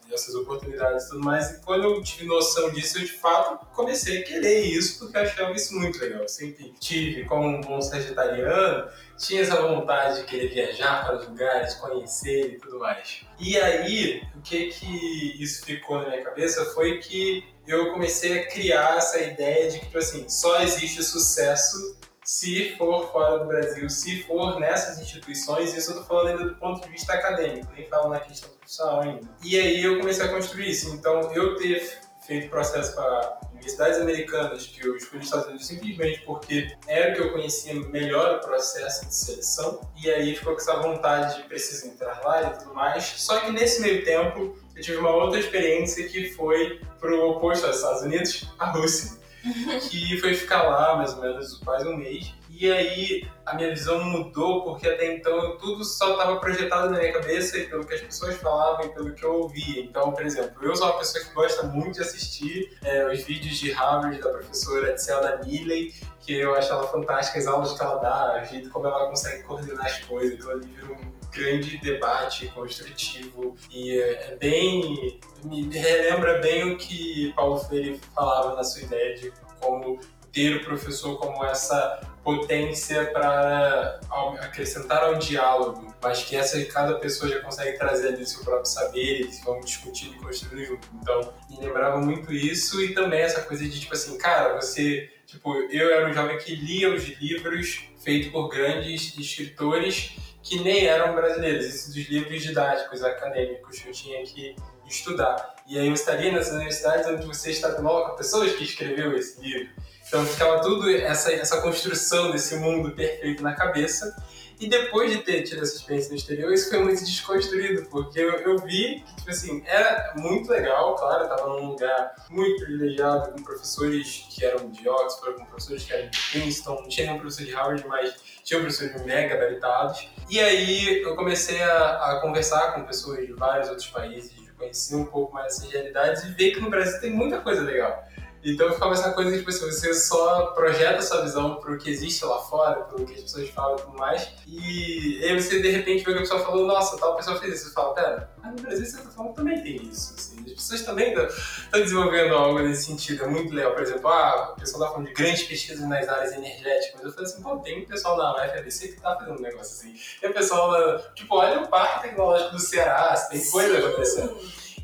dessas 0.10 0.34
oportunidades 0.36 1.06
e 1.06 1.10
tudo 1.10 1.24
mais, 1.24 1.52
e 1.52 1.62
quando 1.62 1.84
eu 1.84 2.02
tive 2.02 2.26
noção 2.26 2.72
disso, 2.72 2.98
eu 2.98 3.06
de 3.06 3.14
fato 3.14 3.66
comecei 3.74 4.20
a 4.20 4.24
querer 4.24 4.62
isso, 4.62 5.00
porque 5.00 5.18
eu 5.18 5.22
achava 5.22 5.52
isso 5.54 5.76
muito 5.76 6.00
legal. 6.00 6.22
Eu 6.22 6.30
sempre 6.30 6.74
tive, 6.80 7.26
como 7.26 7.48
um 7.48 7.62
bom 7.62 7.82
sagitariano, 7.82 8.90
tinha 9.18 9.42
essa 9.42 9.62
vontade 9.62 10.22
de 10.22 10.26
querer 10.26 10.50
viajar 10.50 11.06
para 11.06 11.18
os 11.18 11.28
lugares, 11.28 11.74
conhecer 11.76 12.54
e 12.54 12.58
tudo 12.58 12.80
mais. 12.80 13.22
E 13.40 13.58
aí, 13.58 14.24
o 14.36 14.42
que 14.42 14.68
que 14.68 15.42
isso 15.42 15.66
ficou 15.66 16.00
na 16.00 16.10
minha 16.10 16.24
cabeça 16.24 16.66
foi 16.74 17.00
que 17.00 17.44
eu 17.68 17.92
comecei 17.92 18.40
a 18.40 18.48
criar 18.48 18.98
essa 18.98 19.20
ideia 19.22 19.70
de 19.70 19.80
que, 19.80 19.86
tipo 19.86 19.98
assim, 19.98 20.28
só 20.30 20.62
existe 20.62 21.04
sucesso 21.04 21.98
se 22.28 22.76
for 22.76 23.10
fora 23.10 23.40
do 23.40 23.46
Brasil, 23.46 23.90
se 23.90 24.22
for 24.24 24.60
nessas 24.60 25.00
instituições, 25.00 25.74
isso 25.74 25.92
eu 25.92 25.96
tô 26.00 26.04
falando 26.04 26.28
ainda 26.28 26.44
do 26.44 26.56
ponto 26.56 26.82
de 26.82 26.90
vista 26.92 27.14
acadêmico, 27.14 27.72
nem 27.74 27.88
falo 27.88 28.10
na 28.10 28.20
questão 28.20 28.50
profissional 28.50 29.00
ainda. 29.00 29.22
E 29.42 29.58
aí 29.58 29.82
eu 29.82 29.98
comecei 29.98 30.26
a 30.26 30.28
construir 30.28 30.70
isso. 30.70 30.94
Então, 30.94 31.32
eu 31.34 31.56
ter 31.56 32.02
feito 32.26 32.50
processo 32.50 32.94
para 32.96 33.40
universidades 33.54 34.02
americanas, 34.02 34.68
que 34.68 34.86
eu 34.86 34.98
escolhi 34.98 35.20
os 35.20 35.28
Estados 35.28 35.48
Unidos 35.48 35.68
simplesmente 35.68 36.22
porque 36.26 36.76
era 36.86 37.14
o 37.14 37.16
que 37.16 37.22
eu 37.22 37.32
conhecia 37.32 37.74
melhor 37.76 38.36
o 38.36 38.40
processo 38.42 39.06
de 39.06 39.16
seleção, 39.16 39.80
e 40.04 40.12
aí 40.12 40.36
ficou 40.36 40.54
com 40.54 40.60
essa 40.60 40.82
vontade 40.82 41.38
de 41.38 41.44
precisar 41.48 41.88
entrar 41.88 42.22
lá 42.26 42.44
e 42.44 42.58
tudo 42.58 42.76
mais. 42.76 43.06
Só 43.06 43.40
que 43.40 43.52
nesse 43.52 43.82
meio 43.82 44.04
tempo, 44.04 44.60
eu 44.76 44.82
tive 44.82 44.98
uma 44.98 45.16
outra 45.16 45.40
experiência 45.40 46.06
que 46.10 46.30
foi 46.32 46.82
pro 47.00 47.30
oposto 47.30 47.66
aos 47.66 47.78
Estados 47.78 48.02
Unidos, 48.02 48.46
a 48.60 48.66
Rússia, 48.72 49.18
que 49.90 50.18
foi 50.20 50.34
ficar 50.34 50.64
lá 50.64 50.96
mais 50.96 51.14
ou 51.14 51.22
menos 51.22 51.58
quase 51.58 51.88
um 51.88 51.96
mês. 51.98 52.34
E 52.50 52.72
aí 52.72 53.28
a 53.46 53.54
minha 53.54 53.70
visão 53.70 54.04
mudou 54.04 54.64
porque 54.64 54.88
até 54.88 55.16
então 55.16 55.58
tudo 55.58 55.84
só 55.84 56.14
estava 56.14 56.40
projetado 56.40 56.90
na 56.90 56.98
minha 56.98 57.14
cabeça 57.14 57.58
e 57.58 57.68
pelo 57.68 57.86
que 57.86 57.94
as 57.94 58.02
pessoas 58.02 58.36
falavam 58.38 58.86
e 58.86 58.90
pelo 58.90 59.14
que 59.14 59.24
eu 59.24 59.42
ouvia. 59.42 59.84
Então, 59.84 60.12
por 60.12 60.26
exemplo, 60.26 60.66
eu 60.66 60.76
sou 60.76 60.88
uma 60.88 60.98
pessoa 60.98 61.24
que 61.24 61.34
gosta 61.34 61.64
muito 61.68 61.96
de 61.96 62.02
assistir 62.02 62.76
é, 62.84 63.06
os 63.06 63.22
vídeos 63.22 63.58
de 63.58 63.72
Harvard 63.72 64.20
da 64.20 64.30
professora 64.30 64.98
Zelda 64.98 65.40
Milley, 65.46 65.94
que 66.20 66.34
eu 66.34 66.56
acho 66.56 66.72
ela 66.72 66.88
fantástica, 66.88 67.38
as 67.38 67.46
aulas 67.46 67.74
que 67.74 67.82
ela 67.84 67.96
dá, 67.98 68.42
o 68.42 68.46
jeito 68.46 68.72
como 68.72 68.88
ela 68.88 69.08
consegue 69.08 69.44
coordenar 69.44 69.86
as 69.86 70.00
coisas. 70.00 70.40
Então, 70.40 70.50
ali 70.50 70.66
vira 70.66 70.94
um 70.94 71.17
grande 71.32 71.78
debate 71.78 72.48
construtivo 72.48 73.56
e 73.72 74.00
é, 74.00 74.32
é 74.32 74.36
bem 74.36 75.20
me 75.44 75.70
relembra 75.78 76.40
bem 76.40 76.74
o 76.74 76.78
que 76.78 77.32
Paulo 77.36 77.58
Freire 77.60 78.00
falava 78.14 78.56
na 78.56 78.64
sua 78.64 78.82
ideia 78.82 79.16
de 79.16 79.32
como 79.60 80.00
ter 80.32 80.56
o 80.58 80.64
professor 80.64 81.18
como 81.18 81.44
essa 81.46 82.00
potência 82.24 83.06
para 83.12 84.00
acrescentar 84.42 85.02
ao 85.02 85.16
diálogo, 85.16 85.96
mas 86.02 86.24
que 86.24 86.36
essa 86.36 86.64
cada 86.66 86.96
pessoa 86.96 87.32
já 87.32 87.40
consegue 87.40 87.78
trazer 87.78 88.10
ali 88.10 88.26
seu 88.26 88.44
próprio 88.44 88.66
saber, 88.66 89.22
eles 89.22 89.42
vão 89.44 89.62
discutir 89.62 90.12
e 90.12 90.16
construir 90.16 90.66
junto. 90.66 90.88
Então, 91.02 91.34
me 91.50 91.66
lembrava 91.66 92.00
muito 92.00 92.34
isso 92.34 92.84
e 92.84 92.94
também 92.94 93.22
essa 93.22 93.42
coisa 93.44 93.64
de 93.64 93.80
tipo 93.80 93.94
assim, 93.94 94.18
cara, 94.18 94.60
você, 94.62 95.10
tipo, 95.26 95.56
eu 95.72 95.90
era 95.90 96.10
um 96.10 96.14
jovem 96.14 96.38
que 96.38 96.54
lia 96.54 96.94
os 96.94 97.08
livros 97.20 97.84
feitos 98.04 98.30
por 98.30 98.50
grandes 98.50 99.18
escritores 99.18 100.18
que 100.48 100.64
nem 100.64 100.86
eram 100.86 101.14
brasileiros, 101.14 101.66
esses 101.66 101.94
dos 101.94 102.08
livros 102.08 102.42
didáticos 102.42 103.04
acadêmicos 103.04 103.80
que 103.80 103.90
eu 103.90 103.94
tinha 103.94 104.24
que 104.24 104.56
estudar. 104.88 105.56
E 105.68 105.78
aí 105.78 105.88
eu 105.88 105.94
estaria 105.94 106.32
nessas 106.32 106.54
universidades 106.54 107.06
onde 107.08 107.26
você 107.26 107.52
está 107.52 107.74
com 107.74 108.16
pessoas 108.16 108.54
que 108.54 108.64
escreveu 108.64 109.16
esse 109.18 109.42
livro. 109.42 109.70
Então 110.08 110.26
ficava 110.26 110.62
tudo 110.62 110.90
essa, 110.90 111.34
essa 111.34 111.62
construção 111.62 112.32
desse 112.32 112.56
mundo 112.56 112.92
perfeito 112.92 113.44
na 113.44 113.54
cabeça. 113.54 114.16
E 114.60 114.68
depois 114.68 115.12
de 115.12 115.20
ter 115.20 115.44
tido 115.44 115.62
essa 115.62 115.76
experiência 115.76 116.10
no 116.10 116.16
exterior, 116.16 116.52
isso 116.52 116.70
foi 116.70 116.80
muito 116.80 117.04
desconstruído, 117.06 117.86
porque 117.90 118.20
eu, 118.20 118.32
eu 118.40 118.58
vi 118.58 119.04
que, 119.06 119.16
tipo 119.18 119.30
assim, 119.30 119.64
era 119.68 120.14
muito 120.18 120.50
legal, 120.50 120.96
claro, 120.96 121.26
eu 121.26 121.30
tava 121.30 121.48
num 121.48 121.70
lugar 121.70 122.16
muito 122.30 122.66
privilegiado, 122.66 123.32
com 123.32 123.44
professores 123.44 124.26
que 124.32 124.44
eram 124.44 124.70
de 124.72 124.90
Oxford, 124.90 125.38
com 125.38 125.46
professores 125.46 125.84
que 125.84 125.94
eram 125.94 126.10
de 126.10 126.20
Princeton, 126.32 126.82
não 126.82 126.88
tinha 126.88 127.06
nenhum 127.06 127.20
professor 127.20 127.46
de 127.46 127.54
Harvard, 127.54 127.88
mas 127.88 128.16
tinha 128.44 128.60
professores 128.60 129.00
mega 129.06 129.36
gabaritados. 129.36 130.10
E 130.28 130.40
aí 130.40 131.04
eu 131.04 131.16
comecei 131.16 131.62
a, 131.62 132.14
a 132.14 132.22
conversar 132.22 132.74
com 132.74 132.84
pessoas 132.84 133.28
de 133.28 133.34
vários 133.34 133.70
outros 133.70 133.88
países, 133.88 134.32
conhecer 134.58 134.96
um 134.96 135.06
pouco 135.06 135.34
mais 135.34 135.54
essas 135.54 135.72
realidades 135.72 136.24
e 136.24 136.30
ver 136.30 136.52
que 136.52 136.60
no 136.60 136.70
Brasil 136.70 137.00
tem 137.00 137.12
muita 137.12 137.40
coisa 137.40 137.62
legal. 137.62 138.07
Então 138.44 138.72
ficava 138.72 138.94
essa 138.94 139.12
coisa 139.12 139.32
de 139.32 139.40
tipo 139.40 139.50
assim, 139.50 139.66
você 139.66 139.94
só 139.94 140.48
projeta 140.48 141.02
sua 141.02 141.22
visão 141.24 141.56
para 141.56 141.74
o 141.74 141.78
que 141.78 141.90
existe 141.90 142.24
lá 142.24 142.40
fora, 142.40 142.82
para 142.82 143.02
o 143.02 143.06
que 143.06 143.14
as 143.14 143.22
pessoas 143.22 143.50
falam 143.50 143.78
e 143.78 143.82
tudo 143.82 143.98
mais, 143.98 144.30
e 144.48 145.22
aí 145.24 145.42
você 145.42 145.62
de 145.62 145.70
repente 145.70 146.04
vê 146.04 146.12
que 146.12 146.18
a 146.20 146.22
pessoa 146.22 146.40
falou, 146.44 146.66
nossa, 146.66 146.98
tal 146.98 147.16
pessoa 147.16 147.38
fez 147.38 147.56
isso. 147.56 147.68
Você 147.68 147.74
fala, 147.74 147.94
pera, 147.94 148.32
mas 148.42 148.56
no 148.56 148.62
Brasil 148.62 148.86
você 148.86 148.98
tá 148.98 149.10
falando 149.10 149.34
também 149.34 149.62
tem 149.62 149.76
isso. 149.88 150.14
Assim. 150.18 150.38
As 150.46 150.54
pessoas 150.54 150.82
também 150.84 151.14
estão 151.14 151.82
desenvolvendo 151.82 152.34
algo 152.36 152.60
nesse 152.60 152.86
sentido, 152.86 153.26
é 153.26 153.28
muito 153.28 153.54
legal. 153.54 153.74
Por 153.74 153.82
exemplo, 153.82 154.08
ah, 154.08 154.54
o 154.56 154.60
pessoal 154.60 154.84
tá 154.84 154.92
falando 154.92 155.08
de 155.08 155.14
grandes 155.14 155.44
pesquisas 155.44 155.88
nas 155.88 156.08
áreas 156.08 156.34
energéticas. 156.34 157.02
Eu 157.04 157.12
falei 157.12 157.26
assim, 157.26 157.42
pô, 157.42 157.58
tem 157.58 157.84
um 157.84 157.86
pessoal 157.86 158.18
na 158.18 158.46
UFABC 158.46 158.88
que 158.90 159.02
tá 159.02 159.16
fazendo 159.16 159.38
um 159.38 159.42
negócio 159.42 159.74
assim. 159.74 159.94
Tem 160.22 160.30
o 160.30 160.34
pessoal, 160.34 160.72
tipo, 161.14 161.36
olha 161.36 161.62
o 161.62 161.68
Parque 161.68 162.08
Tecnológico 162.08 162.52
do 162.52 162.60
Ceará, 162.60 163.16
tem 163.30 163.44
coisa 163.50 163.80
acontecendo. 163.80 164.38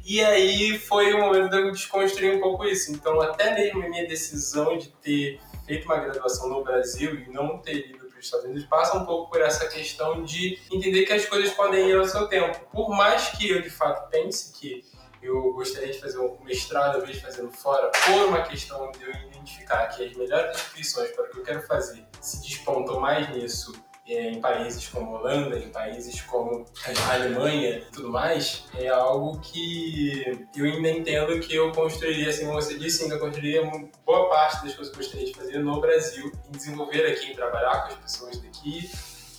E 0.05 0.21
aí 0.21 0.77
foi 0.77 1.13
o 1.13 1.19
momento 1.19 1.49
de 1.49 1.57
eu 1.57 1.71
desconstruir 1.71 2.35
um 2.35 2.41
pouco 2.41 2.65
isso. 2.65 2.91
Então, 2.91 3.21
até 3.21 3.53
mesmo 3.55 3.83
a 3.83 3.87
minha 3.87 4.05
decisão 4.05 4.77
de 4.77 4.89
ter 4.89 5.39
feito 5.65 5.85
uma 5.85 5.97
graduação 5.97 6.49
no 6.49 6.61
Brasil 6.61 7.15
e 7.15 7.29
não 7.29 7.57
ter 7.59 7.89
ido 7.89 7.99
para 7.99 8.19
os 8.19 8.25
Estados 8.25 8.45
Unidos 8.45 8.65
passa 8.65 8.97
um 8.97 9.05
pouco 9.05 9.31
por 9.31 9.41
essa 9.41 9.67
questão 9.67 10.23
de 10.23 10.59
entender 10.71 11.05
que 11.05 11.13
as 11.13 11.25
coisas 11.25 11.53
podem 11.53 11.89
ir 11.89 11.95
ao 11.95 12.05
seu 12.05 12.27
tempo. 12.27 12.59
Por 12.71 12.89
mais 12.89 13.29
que 13.29 13.49
eu, 13.49 13.61
de 13.61 13.69
fato, 13.69 14.09
pense 14.09 14.51
que 14.59 14.83
eu 15.21 15.53
gostaria 15.53 15.93
de 15.93 15.99
fazer 15.99 16.19
um 16.19 16.37
mestrado, 16.43 16.99
eu 16.99 17.05
vejo 17.05 17.21
fazendo 17.21 17.49
fora, 17.51 17.89
por 18.05 18.27
uma 18.27 18.41
questão 18.41 18.91
de 18.91 19.03
eu 19.03 19.09
identificar 19.09 19.87
que 19.87 20.03
as 20.03 20.13
melhores 20.17 20.57
instituições 20.57 21.11
para 21.11 21.23
o 21.23 21.29
que 21.29 21.39
eu 21.39 21.43
quero 21.43 21.61
fazer 21.61 22.05
se 22.19 22.41
despontam 22.41 22.99
mais 22.99 23.29
nisso 23.29 23.73
em 24.05 24.41
países 24.41 24.87
como 24.87 25.15
Holanda, 25.15 25.57
em 25.57 25.69
países 25.69 26.21
como 26.21 26.65
a 27.07 27.13
Alemanha 27.13 27.77
e 27.77 27.81
tudo 27.91 28.09
mais, 28.09 28.65
é 28.75 28.89
algo 28.89 29.39
que 29.39 30.45
eu 30.55 30.65
ainda 30.65 30.89
entendo 30.89 31.39
que 31.39 31.55
eu 31.55 31.71
construiria, 31.71 32.29
assim 32.29 32.45
como 32.45 32.61
você 32.61 32.77
disse, 32.77 33.03
ainda 33.03 33.17
construiria 33.17 33.63
boa 34.05 34.29
parte 34.29 34.65
das 34.65 34.75
coisas 34.75 34.89
que 34.89 34.99
eu 34.99 35.03
gostaria 35.03 35.25
de 35.25 35.33
fazer 35.33 35.59
no 35.59 35.79
Brasil, 35.79 36.31
em 36.47 36.51
desenvolver 36.51 37.05
aqui, 37.05 37.31
em 37.31 37.35
trabalhar 37.35 37.83
com 37.83 37.87
as 37.93 37.95
pessoas 37.95 38.37
daqui 38.41 38.89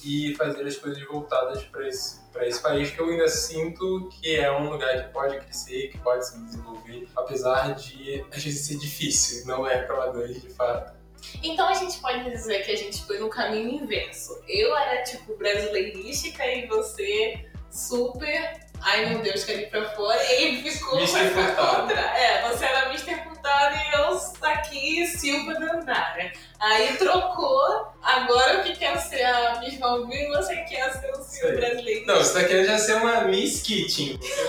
e 0.02 0.34
fazer 0.36 0.66
as 0.66 0.76
coisas 0.76 1.02
voltadas 1.06 1.62
para 1.64 1.88
esse, 1.88 2.20
esse 2.42 2.60
país 2.62 2.90
que 2.90 3.00
eu 3.00 3.08
ainda 3.08 3.28
sinto 3.28 4.08
que 4.10 4.36
é 4.36 4.50
um 4.52 4.70
lugar 4.70 5.02
que 5.02 5.12
pode 5.12 5.38
crescer, 5.40 5.88
que 5.88 5.98
pode 5.98 6.26
se 6.26 6.38
desenvolver, 6.38 7.08
apesar 7.16 7.74
de 7.74 8.24
às 8.30 8.42
vezes 8.42 8.66
ser 8.66 8.78
difícil, 8.78 9.46
não 9.46 9.66
é 9.66 9.82
para 9.82 9.94
amadores 9.96 10.40
de 10.40 10.50
fato. 10.50 10.93
Então 11.42 11.68
a 11.68 11.74
gente 11.74 11.98
pode 11.98 12.24
dizer 12.30 12.64
que 12.64 12.72
a 12.72 12.76
gente 12.76 13.04
foi 13.04 13.18
no 13.18 13.28
caminho 13.28 13.82
inverso. 13.82 14.42
Eu 14.48 14.76
era 14.76 15.02
tipo 15.02 15.36
brasileirística 15.36 16.46
e 16.46 16.66
você 16.66 17.44
super. 17.70 18.64
Ai 18.80 19.06
meu 19.06 19.20
Deus, 19.20 19.44
quero 19.44 19.62
ir 19.62 19.70
pra 19.70 19.88
fora. 19.90 20.22
E 20.24 20.44
ele 20.44 20.70
ficou 20.70 20.98
contra. 20.98 22.00
É, 22.00 22.48
você 22.48 22.64
era 22.64 22.86
Mr. 22.90 23.22
Furtado 23.24 23.76
e 23.76 23.94
eu 23.94 24.04
aqui 24.42 25.06
Silva 25.06 25.54
Dandara. 25.54 26.32
Aí 26.60 26.96
trocou, 26.96 27.93
agora 28.04 28.54
eu 28.54 28.62
que 28.62 28.76
quero 28.76 29.00
ser 29.00 29.22
a 29.22 29.60
Miss 29.60 29.78
Valvin 29.78 30.14
e 30.14 30.28
você 30.28 30.56
quer 30.62 30.92
ser 30.92 31.10
o 31.12 31.22
Silva 31.22 31.54
brasileiro. 31.56 32.06
Não, 32.06 32.16
você 32.16 32.40
tá 32.40 32.46
querendo 32.46 32.66
já 32.66 32.78
ser 32.78 32.94
uma 32.96 33.22
Miss 33.22 33.62
Kitchen. 33.62 34.18
Você 34.18 34.34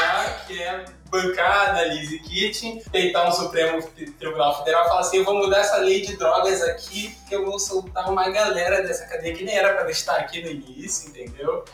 já 0.00 0.40
quer 0.46 0.96
bancada, 1.10 1.84
Lizzie 1.84 2.18
Kitchen, 2.20 2.82
peitar 2.90 3.28
um 3.28 3.32
Supremo 3.32 3.82
Tribunal 4.18 4.58
Federal 4.58 4.84
e 4.84 4.88
falar 4.88 5.00
assim: 5.00 5.18
eu 5.18 5.24
vou 5.24 5.34
mudar 5.34 5.58
essa 5.58 5.78
lei 5.78 6.02
de 6.02 6.16
drogas 6.16 6.62
aqui, 6.62 7.16
que 7.28 7.34
eu 7.34 7.44
vou 7.44 7.58
soltar 7.58 8.10
uma 8.10 8.28
galera 8.30 8.82
dessa 8.82 9.06
cadeia 9.06 9.34
que 9.34 9.44
nem 9.44 9.56
era 9.56 9.74
para 9.74 9.90
estar 9.90 10.16
aqui 10.16 10.42
no 10.42 10.50
início, 10.50 11.08
entendeu? 11.08 11.64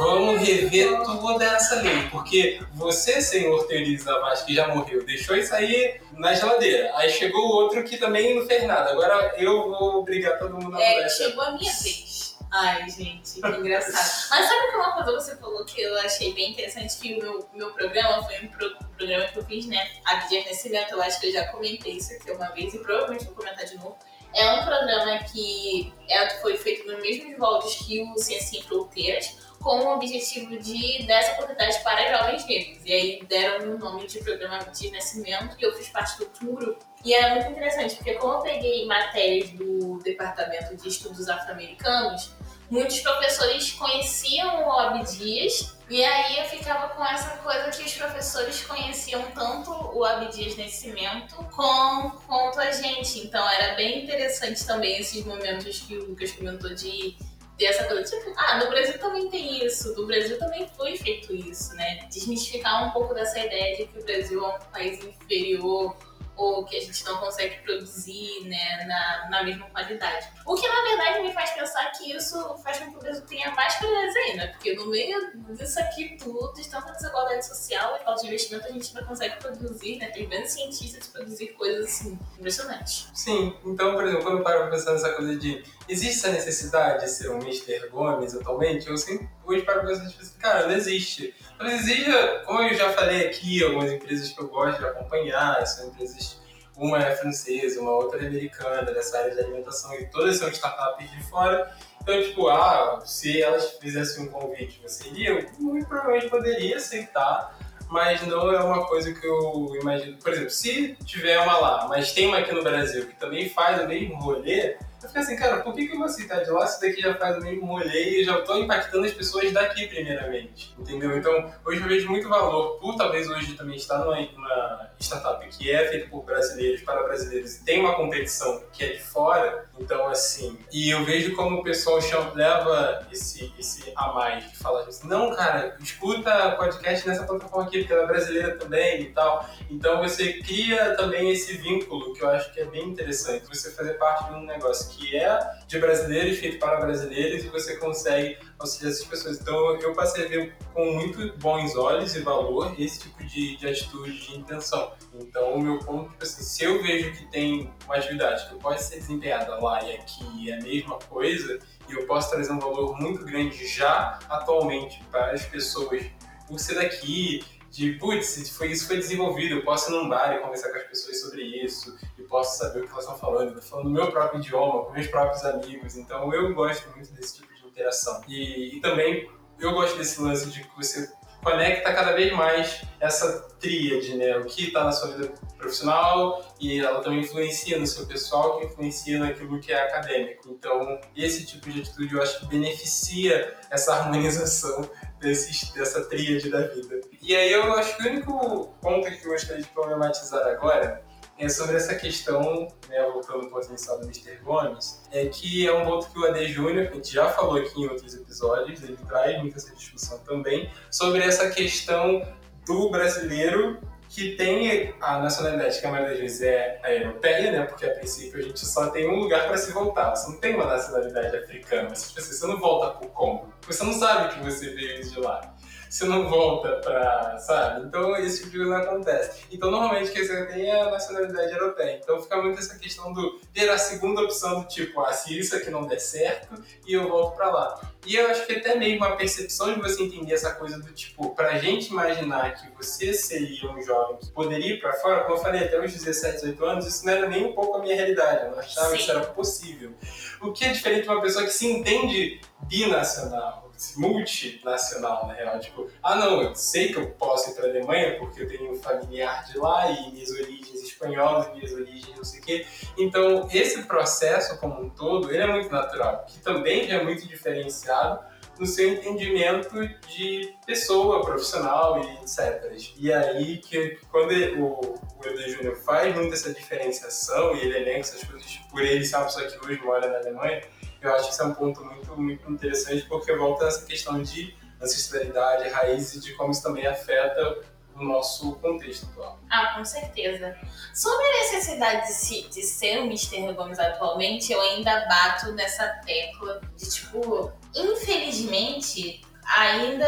Vamos 0.00 0.40
rever 0.40 1.02
toda 1.04 1.44
essa 1.44 1.76
lei, 1.76 2.08
porque 2.10 2.60
você, 2.74 3.20
senhor 3.20 3.66
Teresa 3.66 4.18
Vaz, 4.20 4.42
que 4.42 4.54
já 4.54 4.68
morreu, 4.68 5.04
deixou 5.04 5.36
isso 5.36 5.54
aí 5.54 6.00
na 6.20 6.34
geladeira. 6.34 6.92
Aí 6.96 7.10
chegou 7.10 7.40
outro 7.40 7.82
que 7.82 7.96
também 7.96 8.38
não 8.38 8.46
fez 8.46 8.64
nada. 8.64 8.90
Agora 8.90 9.34
eu 9.38 9.70
vou 9.70 10.00
obrigar 10.00 10.38
todo 10.38 10.54
mundo 10.54 10.76
a 10.76 10.82
É, 10.82 11.08
chegou 11.08 11.42
a 11.42 11.52
minha 11.52 11.72
vez. 11.72 12.38
Ai, 12.52 12.88
gente, 12.90 13.40
que 13.40 13.46
engraçado. 13.46 13.94
Mas 14.30 14.48
sabe 14.48 14.70
que 14.70 14.76
uma 14.76 14.92
coisa 14.92 15.12
você 15.12 15.36
falou 15.36 15.64
que 15.64 15.80
eu 15.80 15.96
achei 16.00 16.34
bem 16.34 16.50
interessante? 16.50 16.98
Que 16.98 17.14
o 17.14 17.18
meu, 17.22 17.48
meu 17.54 17.72
programa 17.72 18.22
foi 18.24 18.44
um 18.44 18.48
pro, 18.48 18.76
programa 18.96 19.24
que 19.24 19.38
eu 19.38 19.44
fiz, 19.44 19.66
né? 19.66 19.88
A 20.04 20.16
de 20.16 20.44
Nascimento, 20.44 20.92
eu 20.92 21.02
acho 21.02 21.20
que 21.20 21.28
eu 21.28 21.32
já 21.32 21.46
comentei 21.46 21.92
isso 21.92 22.12
aqui 22.12 22.30
uma 22.32 22.50
vez 22.50 22.74
e 22.74 22.78
provavelmente 22.80 23.24
vou 23.24 23.34
comentar 23.34 23.64
de 23.64 23.76
novo. 23.76 23.96
É 24.34 24.52
um 24.52 24.64
programa 24.64 25.18
que 25.24 25.92
é, 26.08 26.30
foi 26.40 26.56
feito 26.56 26.86
nos 26.90 27.00
mesmos 27.00 27.38
moldes 27.38 27.76
que 27.76 28.02
o 28.02 28.18
Ciência 28.18 28.58
em 28.58 28.62
Fronteiras, 28.62 29.36
com 29.60 29.78
o 29.78 29.94
objetivo 29.94 30.58
de 30.58 31.06
dar 31.06 31.18
essa 31.18 31.32
oportunidade 31.32 31.82
para 31.84 32.16
jovens 32.16 32.46
negros. 32.46 32.78
E 32.84 32.92
aí 32.92 33.22
deram 33.28 33.74
o 33.74 33.78
nome 33.78 34.06
de 34.06 34.18
programa 34.20 34.58
de 34.58 34.90
nascimento 34.90 35.56
e 35.58 35.62
eu 35.62 35.72
fiz 35.74 35.88
parte 35.90 36.18
do 36.18 36.24
último 36.24 36.56
grupo. 36.56 36.84
E 37.04 37.14
é 37.14 37.34
muito 37.34 37.50
interessante, 37.52 37.96
porque 37.96 38.14
como 38.14 38.34
eu 38.34 38.40
peguei 38.40 38.86
matérias 38.86 39.50
do 39.50 39.98
Departamento 40.02 40.76
de 40.76 40.88
Estudos 40.88 41.28
Afro-Americanos, 41.28 42.32
muitos 42.70 43.00
professores 43.00 43.72
conheciam 43.72 44.66
o 44.66 44.72
Abdias 44.72 45.76
e 45.90 46.04
aí 46.04 46.38
eu 46.38 46.44
ficava 46.44 46.88
com 46.94 47.04
essa 47.04 47.36
coisa 47.38 47.68
que 47.70 47.82
os 47.82 47.92
professores 47.94 48.62
conheciam 48.64 49.22
tanto 49.32 49.72
o 49.72 50.04
Abdias 50.04 50.56
Nascimento 50.56 51.34
com, 51.54 52.10
quanto 52.26 52.60
a 52.60 52.70
gente. 52.70 53.26
Então 53.26 53.46
era 53.50 53.74
bem 53.74 54.04
interessante 54.04 54.64
também 54.64 54.98
esses 54.98 55.24
momentos 55.24 55.80
que 55.80 55.96
o 55.96 56.06
Lucas 56.06 56.32
comentou 56.32 56.74
de 56.74 57.16
ter 57.60 57.66
essa 57.66 57.84
coisa, 57.84 58.02
tipo, 58.02 58.32
ah, 58.38 58.56
no 58.56 58.70
Brasil 58.70 58.98
também 58.98 59.28
tem 59.28 59.66
isso, 59.66 59.94
no 59.94 60.06
Brasil 60.06 60.38
também 60.38 60.66
foi 60.78 60.96
feito 60.96 61.34
isso, 61.34 61.74
né? 61.74 62.06
Desmistificar 62.10 62.88
um 62.88 62.90
pouco 62.90 63.12
dessa 63.12 63.38
ideia 63.38 63.76
de 63.76 63.86
que 63.86 63.98
o 63.98 64.02
Brasil 64.02 64.42
é 64.42 64.48
um 64.48 64.58
país 64.72 65.04
inferior 65.04 65.94
ou 66.40 66.64
que 66.64 66.74
a 66.74 66.80
gente 66.80 67.04
não 67.04 67.18
consegue 67.18 67.56
produzir 67.62 68.48
né, 68.48 68.84
na, 68.86 69.28
na 69.28 69.44
mesma 69.44 69.68
qualidade. 69.68 70.26
O 70.46 70.54
que 70.54 70.66
na 70.66 70.82
verdade 70.82 71.22
me 71.22 71.32
faz 71.34 71.50
pensar 71.50 71.92
que 71.92 72.16
isso 72.16 72.56
faz 72.64 72.78
com 72.78 72.90
que 72.90 72.96
o 72.96 72.98
Brasil 72.98 73.22
tenha 73.26 73.50
mais 73.50 73.74
qualidades 73.76 74.16
ainda, 74.16 74.48
porque 74.48 74.74
no 74.74 74.86
meio 74.86 75.18
disso 75.50 75.78
aqui 75.78 76.16
tudo, 76.18 76.54
de 76.54 76.66
tanta 76.68 76.92
desigualdade 76.92 77.46
social 77.46 77.94
e 78.00 78.04
falta 78.04 78.22
de 78.22 78.28
investimento, 78.28 78.66
a 78.66 78.70
gente 78.70 78.88
ainda 78.88 79.06
consegue 79.06 79.36
produzir, 79.36 79.96
né? 79.96 80.08
Tem 80.08 80.26
grandes 80.26 80.52
cientistas 80.52 81.08
produzir 81.08 81.48
coisas 81.48 81.84
assim, 81.84 82.18
impressionantes. 82.38 83.10
Sim, 83.14 83.54
então, 83.64 83.94
por 83.94 84.04
exemplo, 84.04 84.22
quando 84.22 84.38
eu 84.38 84.44
paro 84.44 84.60
pra 84.62 84.70
pensar 84.70 84.92
nessa 84.92 85.12
coisa 85.12 85.36
de 85.36 85.62
existe 85.86 86.20
essa 86.20 86.32
necessidade 86.32 87.04
de 87.04 87.10
ser 87.10 87.30
um 87.30 87.40
Mr. 87.40 87.88
Gomes 87.88 88.34
atualmente, 88.34 88.88
eu 88.88 88.96
sempre 88.96 89.28
hoje 89.50 89.62
paro 89.62 89.80
pra 89.80 89.90
pensar, 89.90 90.08
tipo 90.08 90.22
assim, 90.22 90.38
cara, 90.38 90.66
não 90.66 90.74
existe. 90.74 91.34
Talvez 91.58 91.80
exija, 91.80 92.42
como 92.46 92.62
eu 92.62 92.74
já 92.74 92.90
falei 92.92 93.26
aqui, 93.26 93.62
algumas 93.62 93.90
empresas 93.92 94.30
que 94.30 94.40
eu 94.40 94.48
gosto 94.48 94.78
de 94.78 94.86
acompanhar, 94.86 95.66
são 95.66 95.88
empresas, 95.88 96.40
uma 96.76 96.98
é 96.98 97.14
francesa, 97.14 97.80
uma 97.80 97.92
outra 97.92 98.22
é 98.22 98.26
americana, 98.26 98.92
dessa 98.92 99.18
área 99.18 99.34
de 99.34 99.40
alimentação, 99.40 99.94
e 99.94 100.06
todas 100.06 100.36
são 100.36 100.48
startups 100.48 101.10
de 101.10 101.22
fora. 101.24 101.70
Então, 102.02 102.22
tipo, 102.22 102.48
ah, 102.48 103.02
se 103.04 103.42
elas 103.42 103.72
fizessem 103.72 104.24
um 104.24 104.28
convite, 104.28 104.80
você 104.82 105.08
iria? 105.08 105.46
Muito 105.58 105.86
provavelmente 105.86 106.30
poderia 106.30 106.76
aceitar, 106.76 107.58
mas 107.90 108.22
não 108.22 108.50
é 108.52 108.62
uma 108.62 108.86
coisa 108.86 109.12
que 109.12 109.26
eu 109.26 109.76
imagino. 109.80 110.16
Por 110.16 110.32
exemplo, 110.32 110.50
se 110.50 110.96
tiver 111.04 111.38
uma 111.40 111.58
lá, 111.58 111.86
mas 111.88 112.12
tem 112.12 112.28
uma 112.28 112.38
aqui 112.38 112.52
no 112.52 112.62
Brasil 112.62 113.06
que 113.06 113.16
também 113.16 113.48
faz 113.50 113.82
o 113.82 113.86
mesmo 113.86 114.14
rolê, 114.16 114.78
eu 115.10 115.12
fico 115.12 115.18
assim, 115.18 115.36
cara, 115.36 115.60
por 115.62 115.74
que, 115.74 115.86
que 115.86 115.92
eu 115.92 115.98
vou 115.98 116.06
aceitar 116.06 116.42
de 116.42 116.50
lá 116.50 116.66
se 116.66 116.80
daqui 116.80 117.00
já 117.00 117.14
faz 117.14 117.36
o 117.36 117.40
mesmo 117.40 117.66
rolê 117.66 118.20
e 118.20 118.24
já 118.24 118.38
estou 118.38 118.58
impactando 118.58 119.04
as 119.04 119.12
pessoas 119.12 119.52
daqui 119.52 119.86
primeiramente? 119.88 120.74
Entendeu? 120.78 121.16
Então, 121.16 121.52
hoje 121.64 121.80
eu 121.80 121.88
vejo 121.88 122.08
muito 122.08 122.28
valor, 122.28 122.78
por 122.78 122.96
talvez 122.96 123.28
hoje 123.28 123.54
também 123.54 123.76
estar 123.76 123.98
numa, 123.98 124.20
numa 124.20 124.90
startup 125.00 125.46
que 125.48 125.70
é 125.70 125.88
feita 125.88 126.08
por 126.08 126.24
brasileiros, 126.24 126.82
para 126.82 127.02
brasileiros, 127.02 127.56
e 127.56 127.64
tem 127.64 127.80
uma 127.80 127.94
competição 127.94 128.62
que 128.72 128.84
é 128.84 128.88
de 128.88 129.02
fora, 129.02 129.68
então 129.80 130.06
assim, 130.08 130.58
e 130.70 130.90
eu 130.90 131.04
vejo 131.04 131.34
como 131.34 131.58
o 131.58 131.62
pessoal 131.62 131.98
leva 132.34 133.06
esse, 133.10 133.52
esse 133.58 133.90
a 133.96 134.12
mais, 134.12 134.50
de 134.50 134.56
falar 134.58 134.82
assim, 134.82 135.08
não, 135.08 135.34
cara, 135.34 135.76
escuta 135.80 136.52
podcast 136.56 137.08
nessa 137.08 137.24
plataforma 137.24 137.66
aqui, 137.66 137.78
porque 137.78 137.92
ela 137.92 138.02
é 138.02 138.06
brasileira 138.06 138.56
também 138.56 139.02
e 139.02 139.06
tal. 139.06 139.48
Então 139.70 139.98
você 140.02 140.34
cria 140.34 140.94
também 140.96 141.30
esse 141.30 141.56
vínculo 141.56 142.12
que 142.12 142.22
eu 142.22 142.28
acho 142.28 142.52
que 142.52 142.60
é 142.60 142.64
bem 142.66 142.88
interessante, 142.88 143.46
você 143.46 143.70
fazer 143.70 143.94
parte 143.94 144.28
de 144.28 144.34
um 144.34 144.44
negócio 144.44 144.90
que 144.90 145.16
é 145.16 145.38
de 145.66 145.78
brasileiros, 145.78 146.38
feito 146.38 146.58
para 146.58 146.80
brasileiros, 146.80 147.44
e 147.44 147.48
você 147.48 147.76
consegue 147.76 148.38
auxiliar 148.58 148.92
essas 148.92 149.06
pessoas. 149.06 149.40
Então 149.40 149.76
eu 149.80 149.94
passei 149.94 150.26
a 150.26 150.28
ver 150.28 150.54
com 150.74 150.84
muito 150.92 151.36
bons 151.38 151.74
olhos 151.74 152.14
e 152.14 152.20
valor 152.20 152.74
esse 152.78 153.00
tipo 153.00 153.24
de, 153.24 153.56
de 153.56 153.66
atitude, 153.66 154.12
de 154.12 154.36
intenção. 154.36 154.92
Então 155.14 155.54
o 155.54 155.60
meu 155.60 155.78
ponto, 155.78 156.10
tipo 156.10 156.22
assim, 156.22 156.42
se 156.42 156.64
eu 156.64 156.82
vejo 156.82 157.12
que 157.12 157.24
tem 157.30 157.72
uma 157.86 157.96
atividade 157.96 158.48
que 158.48 158.54
pode 158.56 158.82
ser 158.82 158.98
desempenhada 158.98 159.56
lá 159.56 159.69
e 159.84 159.92
aqui 159.94 160.50
é 160.50 160.58
a 160.58 160.62
mesma 160.62 160.98
coisa, 160.98 161.58
e 161.88 161.92
eu 161.92 162.06
posso 162.06 162.30
trazer 162.30 162.52
um 162.52 162.58
valor 162.58 162.98
muito 162.98 163.24
grande 163.24 163.66
já 163.66 164.18
atualmente 164.28 165.02
para 165.10 165.32
as 165.32 165.44
pessoas 165.44 166.04
por 166.46 166.58
ser 166.58 166.74
daqui, 166.74 167.44
de 167.70 167.92
putz, 167.92 168.36
isso 168.36 168.86
foi 168.86 168.96
desenvolvido, 168.96 169.54
eu 169.54 169.64
posso 169.64 169.90
ir 169.90 169.94
num 169.94 170.08
bar 170.08 170.34
e 170.34 170.40
conversar 170.40 170.70
com 170.70 170.78
as 170.78 170.84
pessoas 170.84 171.20
sobre 171.20 171.42
isso, 171.42 171.96
e 172.18 172.22
posso 172.22 172.58
saber 172.58 172.80
o 172.80 172.86
que 172.86 172.90
elas 172.90 173.04
estão 173.04 173.16
falando, 173.16 173.54
eu 173.54 173.62
falando 173.62 173.84
no 173.84 173.92
meu 173.92 174.10
próprio 174.10 174.40
idioma, 174.40 174.84
com 174.84 174.92
meus 174.92 175.06
próprios 175.06 175.44
amigos, 175.44 175.96
então 175.96 176.34
eu 176.34 176.52
gosto 176.52 176.90
muito 176.96 177.12
desse 177.12 177.36
tipo 177.36 177.54
de 177.54 177.66
interação. 177.66 178.20
E, 178.26 178.76
e 178.76 178.80
também 178.80 179.30
eu 179.60 179.72
gosto 179.72 179.96
desse 179.96 180.20
lance 180.20 180.50
de 180.50 180.64
que 180.64 180.76
você 180.76 181.12
conecta 181.42 181.92
cada 181.92 182.12
vez 182.12 182.32
mais 182.32 182.82
essa 182.98 183.48
tríade, 183.60 184.16
né? 184.16 184.36
O 184.38 184.44
que 184.44 184.68
está 184.68 184.84
na 184.84 184.92
sua 184.92 185.16
vida 185.16 185.32
profissional 185.60 186.42
e 186.58 186.80
ela 186.80 187.00
também 187.00 187.20
influencia 187.20 187.78
no 187.78 187.86
seu 187.86 188.06
pessoal, 188.06 188.58
que 188.58 188.66
influencia 188.66 189.18
naquilo 189.18 189.60
que 189.60 189.72
é 189.72 189.82
acadêmico. 189.82 190.48
Então, 190.48 190.98
esse 191.14 191.46
tipo 191.46 191.70
de 191.70 191.80
atitude 191.80 192.14
eu 192.14 192.22
acho 192.22 192.40
que 192.40 192.46
beneficia 192.46 193.56
essa 193.70 193.94
harmonização 193.94 194.88
desses, 195.20 195.70
dessa 195.70 196.04
tríade 196.04 196.50
da 196.50 196.62
vida. 196.62 197.00
E 197.22 197.36
aí 197.36 197.52
eu 197.52 197.72
acho 197.74 197.96
que 197.96 198.02
o 198.02 198.10
único 198.10 198.68
ponto 198.80 199.08
que 199.08 199.24
eu 199.24 199.32
gostaria 199.32 199.62
de 199.62 199.68
problematizar 199.68 200.46
agora 200.48 201.04
é 201.38 201.48
sobre 201.48 201.76
essa 201.76 201.94
questão, 201.94 202.68
né, 202.88 203.02
voltando 203.12 203.44
ao 203.44 203.50
ponto 203.50 203.66
inicial 203.68 203.98
do 203.98 204.04
Mr. 204.04 204.36
Gomes, 204.42 205.02
é 205.10 205.26
que 205.26 205.66
é 205.66 205.72
um 205.72 205.86
ponto 205.86 206.10
que 206.10 206.18
o 206.18 206.26
AD 206.26 206.48
Júnior, 206.48 206.88
a 206.88 206.94
gente 206.94 207.12
já 207.12 207.30
falou 207.30 207.56
aqui 207.56 207.80
em 207.80 207.88
outros 207.88 208.14
episódios, 208.14 208.82
ele 208.82 208.98
traz 209.08 209.38
muita 209.38 209.56
essa 209.56 209.74
discussão 209.74 210.18
também, 210.18 210.70
sobre 210.90 211.22
essa 211.22 211.48
questão 211.50 212.22
do 212.66 212.90
brasileiro 212.90 213.80
que 214.10 214.34
tem 214.34 214.92
a 215.00 215.20
nacionalidade 215.20 215.80
que 215.80 215.86
a 215.86 215.90
maioria 215.90 216.10
das 216.10 216.20
vezes 216.20 216.42
é 216.42 216.80
europeia, 217.00 217.52
né? 217.52 217.62
Porque 217.64 217.86
a 217.86 217.94
princípio 217.94 218.40
a 218.40 218.42
gente 218.42 218.66
só 218.66 218.90
tem 218.90 219.08
um 219.08 219.14
lugar 219.14 219.46
para 219.46 219.56
se 219.56 219.72
voltar. 219.72 220.10
Você 220.10 220.32
não 220.32 220.36
tem 220.38 220.56
uma 220.56 220.66
nacionalidade 220.66 221.36
africana. 221.36 221.94
Você, 221.94 222.20
você 222.20 222.46
não 222.48 222.58
volta 222.58 222.98
para 222.98 223.06
o 223.06 223.10
Congo. 223.10 223.54
Você 223.64 223.84
não 223.84 223.92
sabe 223.92 224.34
que 224.34 224.40
você 224.44 224.70
veio 224.70 225.08
de 225.08 225.20
lá. 225.20 225.54
Você 225.90 226.04
não 226.04 226.28
volta 226.28 226.76
pra, 226.76 227.36
sabe? 227.38 227.86
Então 227.86 228.16
esse 228.16 228.38
tipo 228.38 228.50
de 228.50 228.58
coisa 228.58 228.70
não 228.70 228.82
acontece. 228.82 229.42
Então 229.50 229.70
normalmente 229.72 230.12
quem 230.12 230.24
você 230.24 230.46
tem 230.46 230.70
é 230.70 230.82
a 230.82 230.90
nacionalidade 230.90 231.52
europeia. 231.52 232.00
Então 232.00 232.22
fica 232.22 232.40
muito 232.40 232.60
essa 232.60 232.78
questão 232.78 233.12
do 233.12 233.40
ter 233.52 233.68
a 233.68 233.76
segunda 233.76 234.22
opção 234.22 234.60
do 234.60 234.68
tipo, 234.68 235.00
ah, 235.00 235.12
se 235.12 235.36
isso 235.36 235.56
aqui 235.56 235.68
não 235.68 235.86
der 235.86 235.98
certo, 235.98 236.62
e 236.86 236.92
eu 236.92 237.08
volto 237.08 237.34
pra 237.34 237.50
lá. 237.50 237.80
E 238.06 238.14
eu 238.14 238.30
acho 238.30 238.46
que 238.46 238.52
até 238.52 238.76
mesmo 238.76 239.04
a 239.04 239.16
percepção 239.16 239.74
de 239.74 239.80
você 239.80 240.04
entender 240.04 240.32
essa 240.32 240.54
coisa 240.54 240.78
do 240.78 240.92
tipo, 240.92 241.34
pra 241.34 241.58
gente 241.58 241.90
imaginar 241.90 242.54
que 242.54 242.68
você 242.76 243.12
seria 243.12 243.70
um 243.70 243.82
jovem 243.82 244.16
que 244.18 244.30
poderia 244.30 244.74
ir 244.74 244.80
pra 244.80 244.92
fora, 244.94 245.24
como 245.24 245.34
eu 245.34 245.42
falei, 245.42 245.64
até 245.64 245.78
os 245.84 245.92
17, 245.92 246.36
18 246.36 246.64
anos, 246.64 246.86
isso 246.86 247.04
não 247.04 247.12
era 247.12 247.28
nem 247.28 247.44
um 247.44 247.52
pouco 247.52 247.76
a 247.76 247.82
minha 247.82 247.96
realidade. 247.96 248.44
Eu 248.44 248.52
não 248.52 248.58
achava 248.60 248.90
Sim. 248.90 248.96
que 248.96 249.02
isso 249.02 249.10
era 249.10 249.20
possível. 249.20 249.92
O 250.40 250.52
que 250.52 250.64
é 250.64 250.68
diferente 250.70 251.02
de 251.02 251.08
uma 251.08 251.20
pessoa 251.20 251.44
que 251.44 251.50
se 251.50 251.66
entende 251.66 252.40
binacional, 252.62 253.69
multinacional, 253.96 255.26
na 255.26 255.34
real. 255.34 255.58
Tipo, 255.58 255.88
ah 256.02 256.16
não, 256.16 256.42
eu 256.42 256.54
sei 256.54 256.92
que 256.92 256.98
eu 256.98 257.10
posso 257.10 257.50
ir 257.50 257.54
pra 257.54 257.68
Alemanha 257.68 258.18
porque 258.18 258.42
eu 258.42 258.48
tenho 258.48 258.72
um 258.72 258.76
familiar 258.76 259.44
de 259.44 259.58
lá 259.58 259.90
e 259.90 260.12
minhas 260.12 260.30
origens 260.30 260.82
espanholas, 260.82 261.52
minhas 261.52 261.72
origens 261.72 262.16
não 262.16 262.24
sei 262.24 262.40
o 262.40 262.42
quê. 262.42 262.66
Então, 262.98 263.48
esse 263.52 263.82
processo 263.84 264.58
como 264.58 264.80
um 264.80 264.90
todo, 264.90 265.30
ele 265.30 265.42
é 265.42 265.46
muito 265.46 265.70
natural, 265.70 266.26
que 266.28 266.38
também 266.40 266.86
já 266.86 266.96
é 266.96 267.04
muito 267.04 267.26
diferenciado 267.26 268.20
no 268.60 268.66
seu 268.66 268.92
entendimento 268.92 269.74
de 270.06 270.54
pessoa, 270.66 271.24
profissional 271.24 271.98
e 272.04 272.22
etc. 272.22 272.94
E 272.98 273.10
aí 273.10 273.56
que 273.56 273.98
quando 274.10 274.32
o, 274.60 274.94
o 275.18 275.48
Júnior 275.48 275.76
faz 275.76 276.14
muito 276.14 276.34
essa 276.34 276.52
diferenciação 276.52 277.56
e 277.56 277.60
ele 277.60 277.76
elenca 277.78 278.00
essas 278.00 278.22
coisas 278.22 278.60
por 278.70 278.82
ele 278.82 279.08
uma 279.08 279.24
pessoa 279.24 279.46
que 279.46 279.66
hoje 279.66 279.80
mora 279.82 280.08
na 280.08 280.18
Alemanha, 280.18 280.62
eu 281.02 281.14
acho 281.14 281.26
que 281.28 281.32
isso 281.32 281.42
é 281.42 281.46
um 281.46 281.54
ponto 281.54 281.84
muito, 281.84 282.16
muito 282.16 282.50
interessante 282.50 283.02
porque 283.08 283.34
volta 283.36 283.64
nessa 283.64 283.84
questão 283.86 284.22
de 284.22 284.54
ancestralidade, 284.80 285.68
raízes 285.68 286.14
e 286.14 286.20
de 286.20 286.34
como 286.34 286.50
isso 286.52 286.62
também 286.62 286.86
afeta 286.86 287.58
o 287.94 288.02
nosso 288.02 288.52
contexto 288.56 289.06
atual. 289.10 289.38
Ah, 289.50 289.74
com 289.76 289.84
certeza. 289.84 290.56
Sobre 290.94 291.22
a 291.26 291.30
necessidade 291.40 292.06
de, 292.06 292.12
se- 292.14 292.48
de 292.48 292.62
ser 292.62 292.98
o 293.00 293.04
Mr. 293.04 293.52
Gomes 293.52 293.78
atualmente, 293.78 294.52
eu 294.52 294.60
ainda 294.60 295.04
bato 295.06 295.52
nessa 295.52 295.86
tecla 296.06 296.60
de 296.76 296.88
tipo, 296.90 297.52
infelizmente, 297.74 299.20
ainda 299.56 300.06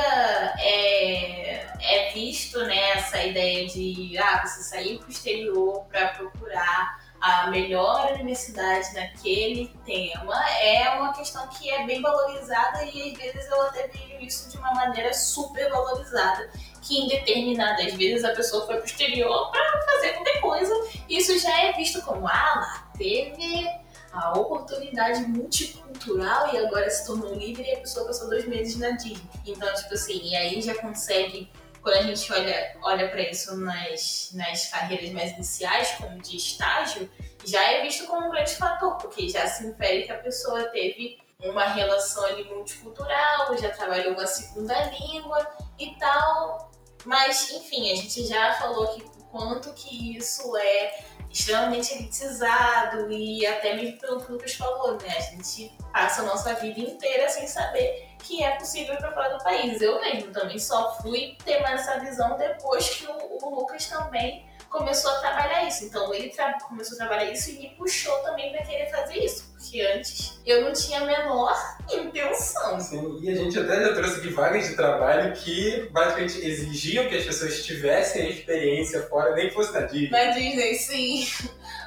é, 0.59 1.66
é 1.81 2.12
visto 2.14 2.59
né, 2.64 2.90
essa 2.92 3.22
ideia 3.22 3.66
de 3.66 4.16
ah, 4.18 4.46
você 4.46 4.62
sair 4.62 4.98
para 4.98 5.09
o 5.09 5.11
exterior 5.11 5.85
para 5.90 6.09
procurar 6.09 7.01
a 7.22 7.46
melhor 7.46 8.12
universidade 8.14 8.92
naquele 8.94 9.72
tema 9.87 10.35
é 10.61 10.90
uma 10.90 11.12
questão 11.12 11.46
que 11.48 11.70
é 11.70 11.87
bem 11.87 12.02
valorizada 12.02 12.85
e 12.85 13.12
às 13.12 13.16
vezes 13.16 13.48
eu 13.48 13.62
até 13.62 13.87
vejo 13.87 14.20
isso 14.20 14.50
de 14.50 14.58
uma 14.58 14.74
maneira 14.74 15.14
super 15.14 15.70
valorizada 15.70 16.50
que 16.82 16.98
em 16.98 17.06
determinadas 17.06 17.94
vezes 17.94 18.24
a 18.24 18.32
pessoa 18.32 18.66
foi 18.66 18.76
pro 18.76 18.87
exterior 18.87 19.52
para 19.52 19.82
fazer 19.82 20.14
qualquer 20.14 20.40
coisa. 20.40 20.74
Isso 21.08 21.38
já 21.38 21.62
é 21.62 21.72
visto 21.74 22.02
como, 22.02 22.26
ah, 22.26 22.54
lá 22.56 22.90
teve 22.98 23.68
a 24.12 24.38
oportunidade 24.38 25.22
multicultural 25.22 26.52
e 26.52 26.58
agora 26.58 26.90
se 26.90 27.06
tornou 27.06 27.35
livre 27.35 27.62
e 27.62 27.74
a 27.74 27.78
pessoa 27.78 28.06
passou 28.06 28.28
dois 28.28 28.46
meses 28.46 28.76
na 28.78 28.90
Disney. 28.90 29.22
Então, 29.46 29.72
tipo 29.74 29.94
assim, 29.94 30.20
e 30.22 30.35
aí 30.35 30.61
já 30.61 30.74
consegue, 30.74 31.48
quando 31.82 31.96
a 31.96 32.02
gente 32.02 32.32
olha, 32.32 32.76
olha 32.82 33.08
para 33.08 33.22
isso 33.22 33.56
nas, 33.56 34.30
nas 34.34 34.66
carreiras 34.66 35.10
mais 35.10 35.32
iniciais, 35.32 35.90
como 35.98 36.22
de 36.22 36.36
estágio, 36.36 37.10
já 37.44 37.60
é 37.72 37.82
visto 37.82 38.06
como 38.06 38.28
um 38.28 38.30
grande 38.30 38.54
fator, 38.54 38.96
porque 38.98 39.28
já 39.28 39.46
se 39.48 39.66
infere 39.66 40.04
que 40.04 40.12
a 40.12 40.18
pessoa 40.18 40.62
teve 40.66 41.18
uma 41.40 41.64
relação 41.66 42.24
ali 42.26 42.44
multicultural, 42.44 43.56
já 43.58 43.70
trabalhou 43.70 44.12
uma 44.12 44.26
segunda 44.26 44.74
língua 44.90 45.44
e 45.78 45.94
tal. 45.96 46.70
Mas, 47.04 47.50
enfim, 47.50 47.90
a 47.90 47.96
gente 47.96 48.24
já 48.26 48.52
falou 48.54 48.84
aqui 48.84 49.02
o 49.02 49.24
quanto 49.24 49.72
que 49.74 50.16
isso 50.16 50.56
é 50.56 51.02
extremamente 51.28 51.94
elitizado 51.94 53.10
e 53.10 53.44
até 53.44 53.74
mesmo 53.74 53.98
pelo 53.98 54.20
que 54.20 54.30
o 54.30 54.34
Lucas 54.34 54.54
falou, 54.54 54.92
né? 54.98 55.16
A 55.16 55.20
gente 55.20 55.72
passa 55.92 56.20
a 56.22 56.26
nossa 56.26 56.54
vida 56.54 56.78
inteira 56.78 57.28
sem 57.28 57.46
saber 57.48 58.12
que 58.22 58.42
é 58.42 58.52
possível 58.52 58.96
para 58.96 59.12
fora 59.12 59.37
do 59.37 59.42
país. 59.42 59.80
Eu 59.80 60.00
mesmo 60.00 60.32
também 60.32 60.58
só 60.58 60.96
fui 61.00 61.37
ter 61.44 61.62
essa 61.62 61.98
visão 61.98 62.37
depois 62.37 62.88
que 62.88 63.06
o, 63.06 63.38
o 63.42 63.54
Lucas 63.54 63.87
também 63.87 64.46
começou 64.70 65.11
a 65.11 65.20
trabalhar 65.20 65.68
isso. 65.68 65.85
Então 65.85 66.12
ele 66.14 66.32
começou 66.66 66.94
a 66.94 66.98
trabalhar 66.98 67.30
isso 67.30 67.50
e 67.50 67.58
me 67.58 67.68
puxou 67.76 68.16
também 68.20 68.52
para 68.52 68.64
querer 68.64 68.90
fazer 68.90 69.18
isso. 69.18 69.52
Porque 69.52 69.80
antes 69.82 70.40
eu 70.46 70.62
não 70.62 70.72
tinha 70.72 71.00
a 71.00 71.04
menor 71.04 71.54
intenção. 71.92 72.80
Sim, 72.80 73.18
e 73.22 73.30
a 73.30 73.35
gente 73.35 73.58
até 73.58 73.80
já 73.80 73.94
trouxe 73.94 74.18
aqui 74.18 74.28
vagas 74.30 74.68
de 74.68 74.76
trabalho 74.76 75.32
que 75.35 75.88
basicamente 75.92 76.38
exigiam 76.44 77.08
que 77.08 77.16
as 77.16 77.24
pessoas 77.24 77.64
tivessem 77.64 78.26
a 78.26 78.30
experiência 78.30 79.02
fora, 79.08 79.35
nem 79.35 79.48
que 79.48 79.54
fosse 79.54 79.72
na 79.72 79.82
Disney. 79.82 80.11
Na 80.11 80.30
Disney, 80.30 80.74
sim. 80.74 81.26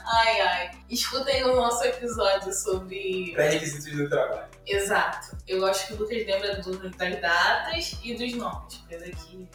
Ai, 0.06 0.42
ai. 0.42 0.72
Escutem 0.90 1.44
o 1.46 1.56
nosso 1.56 1.84
episódio 1.84 2.54
sobre. 2.54 3.32
Pré-requisitos 3.34 3.92
do 3.98 4.08
trabalho. 4.08 4.55
Exato. 4.68 5.38
Eu 5.48 5.66
acho 5.66 5.88
que 5.88 5.94
o 5.94 5.98
Lucas 5.98 6.26
lembra 6.26 6.56
do- 6.62 6.90
das 6.90 7.22
datas 7.22 7.98
e 8.04 8.14
dos 8.16 8.34
nomes. 8.34 8.78
Coisa 8.90 9.06
que 9.12 9.48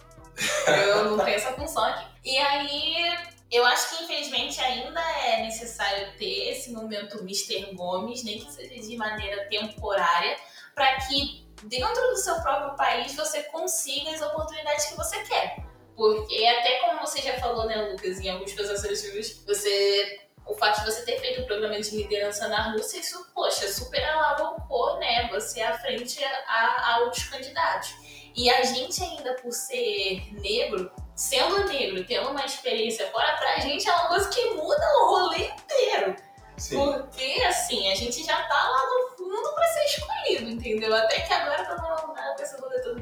eu 0.68 1.04
não 1.04 1.18
tenho 1.24 1.36
essa 1.36 1.52
função 1.52 1.84
aqui. 1.84 2.06
E 2.24 2.38
aí, 2.38 3.18
eu 3.50 3.64
acho 3.66 3.96
que 3.96 4.04
infelizmente 4.04 4.60
ainda 4.60 5.00
é 5.26 5.42
necessário 5.42 6.12
ter 6.16 6.50
esse 6.50 6.72
momento 6.72 7.18
Mr. 7.18 7.74
Gomes, 7.74 8.22
nem 8.22 8.38
que 8.38 8.50
seja 8.52 8.74
de 8.80 8.96
maneira 8.96 9.46
temporária, 9.48 10.36
para 10.74 10.96
que 11.06 11.44
dentro 11.64 12.00
do 12.08 12.16
seu 12.16 12.40
próprio 12.40 12.76
país 12.76 13.14
você 13.14 13.42
consiga 13.44 14.12
as 14.12 14.22
oportunidades 14.22 14.86
que 14.86 14.96
você 14.96 15.20
quer. 15.24 15.64
Porque 15.96 16.46
até 16.46 16.78
como 16.78 17.00
você 17.00 17.20
já 17.20 17.38
falou, 17.38 17.66
né, 17.66 17.76
Lucas, 17.90 18.18
em 18.20 18.30
alguns 18.30 18.52
processos 18.52 18.98
seus, 19.00 19.44
você. 19.44 20.20
O 20.50 20.54
fato 20.56 20.80
de 20.80 20.90
você 20.90 21.02
ter 21.02 21.20
feito 21.20 21.42
o 21.42 21.46
programa 21.46 21.80
de 21.80 21.96
liderança 21.96 22.48
na 22.48 22.72
Rússia, 22.72 22.98
isso, 22.98 23.24
poxa, 23.32 23.72
super 23.72 24.02
alavancou, 24.04 24.98
né? 24.98 25.28
Você 25.28 25.62
à 25.62 25.78
frente 25.78 26.22
a, 26.24 26.92
a 26.94 26.98
outros 27.04 27.22
candidatos. 27.24 27.94
E 28.34 28.50
a 28.50 28.64
gente 28.64 29.00
ainda 29.00 29.34
por 29.34 29.52
ser 29.52 30.20
negro, 30.40 30.90
sendo 31.14 31.68
negro, 31.68 32.04
tendo 32.04 32.30
uma 32.30 32.44
experiência 32.44 33.06
fora, 33.12 33.36
pra 33.36 33.60
gente 33.60 33.88
é 33.88 33.92
uma 33.92 34.08
coisa 34.08 34.28
que 34.28 34.44
muda 34.54 34.84
o 34.98 35.06
rolê 35.06 35.46
inteiro. 35.46 36.16
Sim. 36.56 36.76
Porque, 36.76 37.42
assim, 37.46 37.90
a 37.92 37.94
gente 37.94 38.24
já 38.24 38.36
tá 38.42 38.68
lá 38.68 38.86
no 38.86 39.16
fundo 39.16 39.54
pra 39.54 39.66
ser 39.68 39.84
escolhido, 39.84 40.50
entendeu? 40.50 40.92
Até 40.94 41.20
que 41.20 41.32
agora, 41.32 41.64
tá 41.64 41.76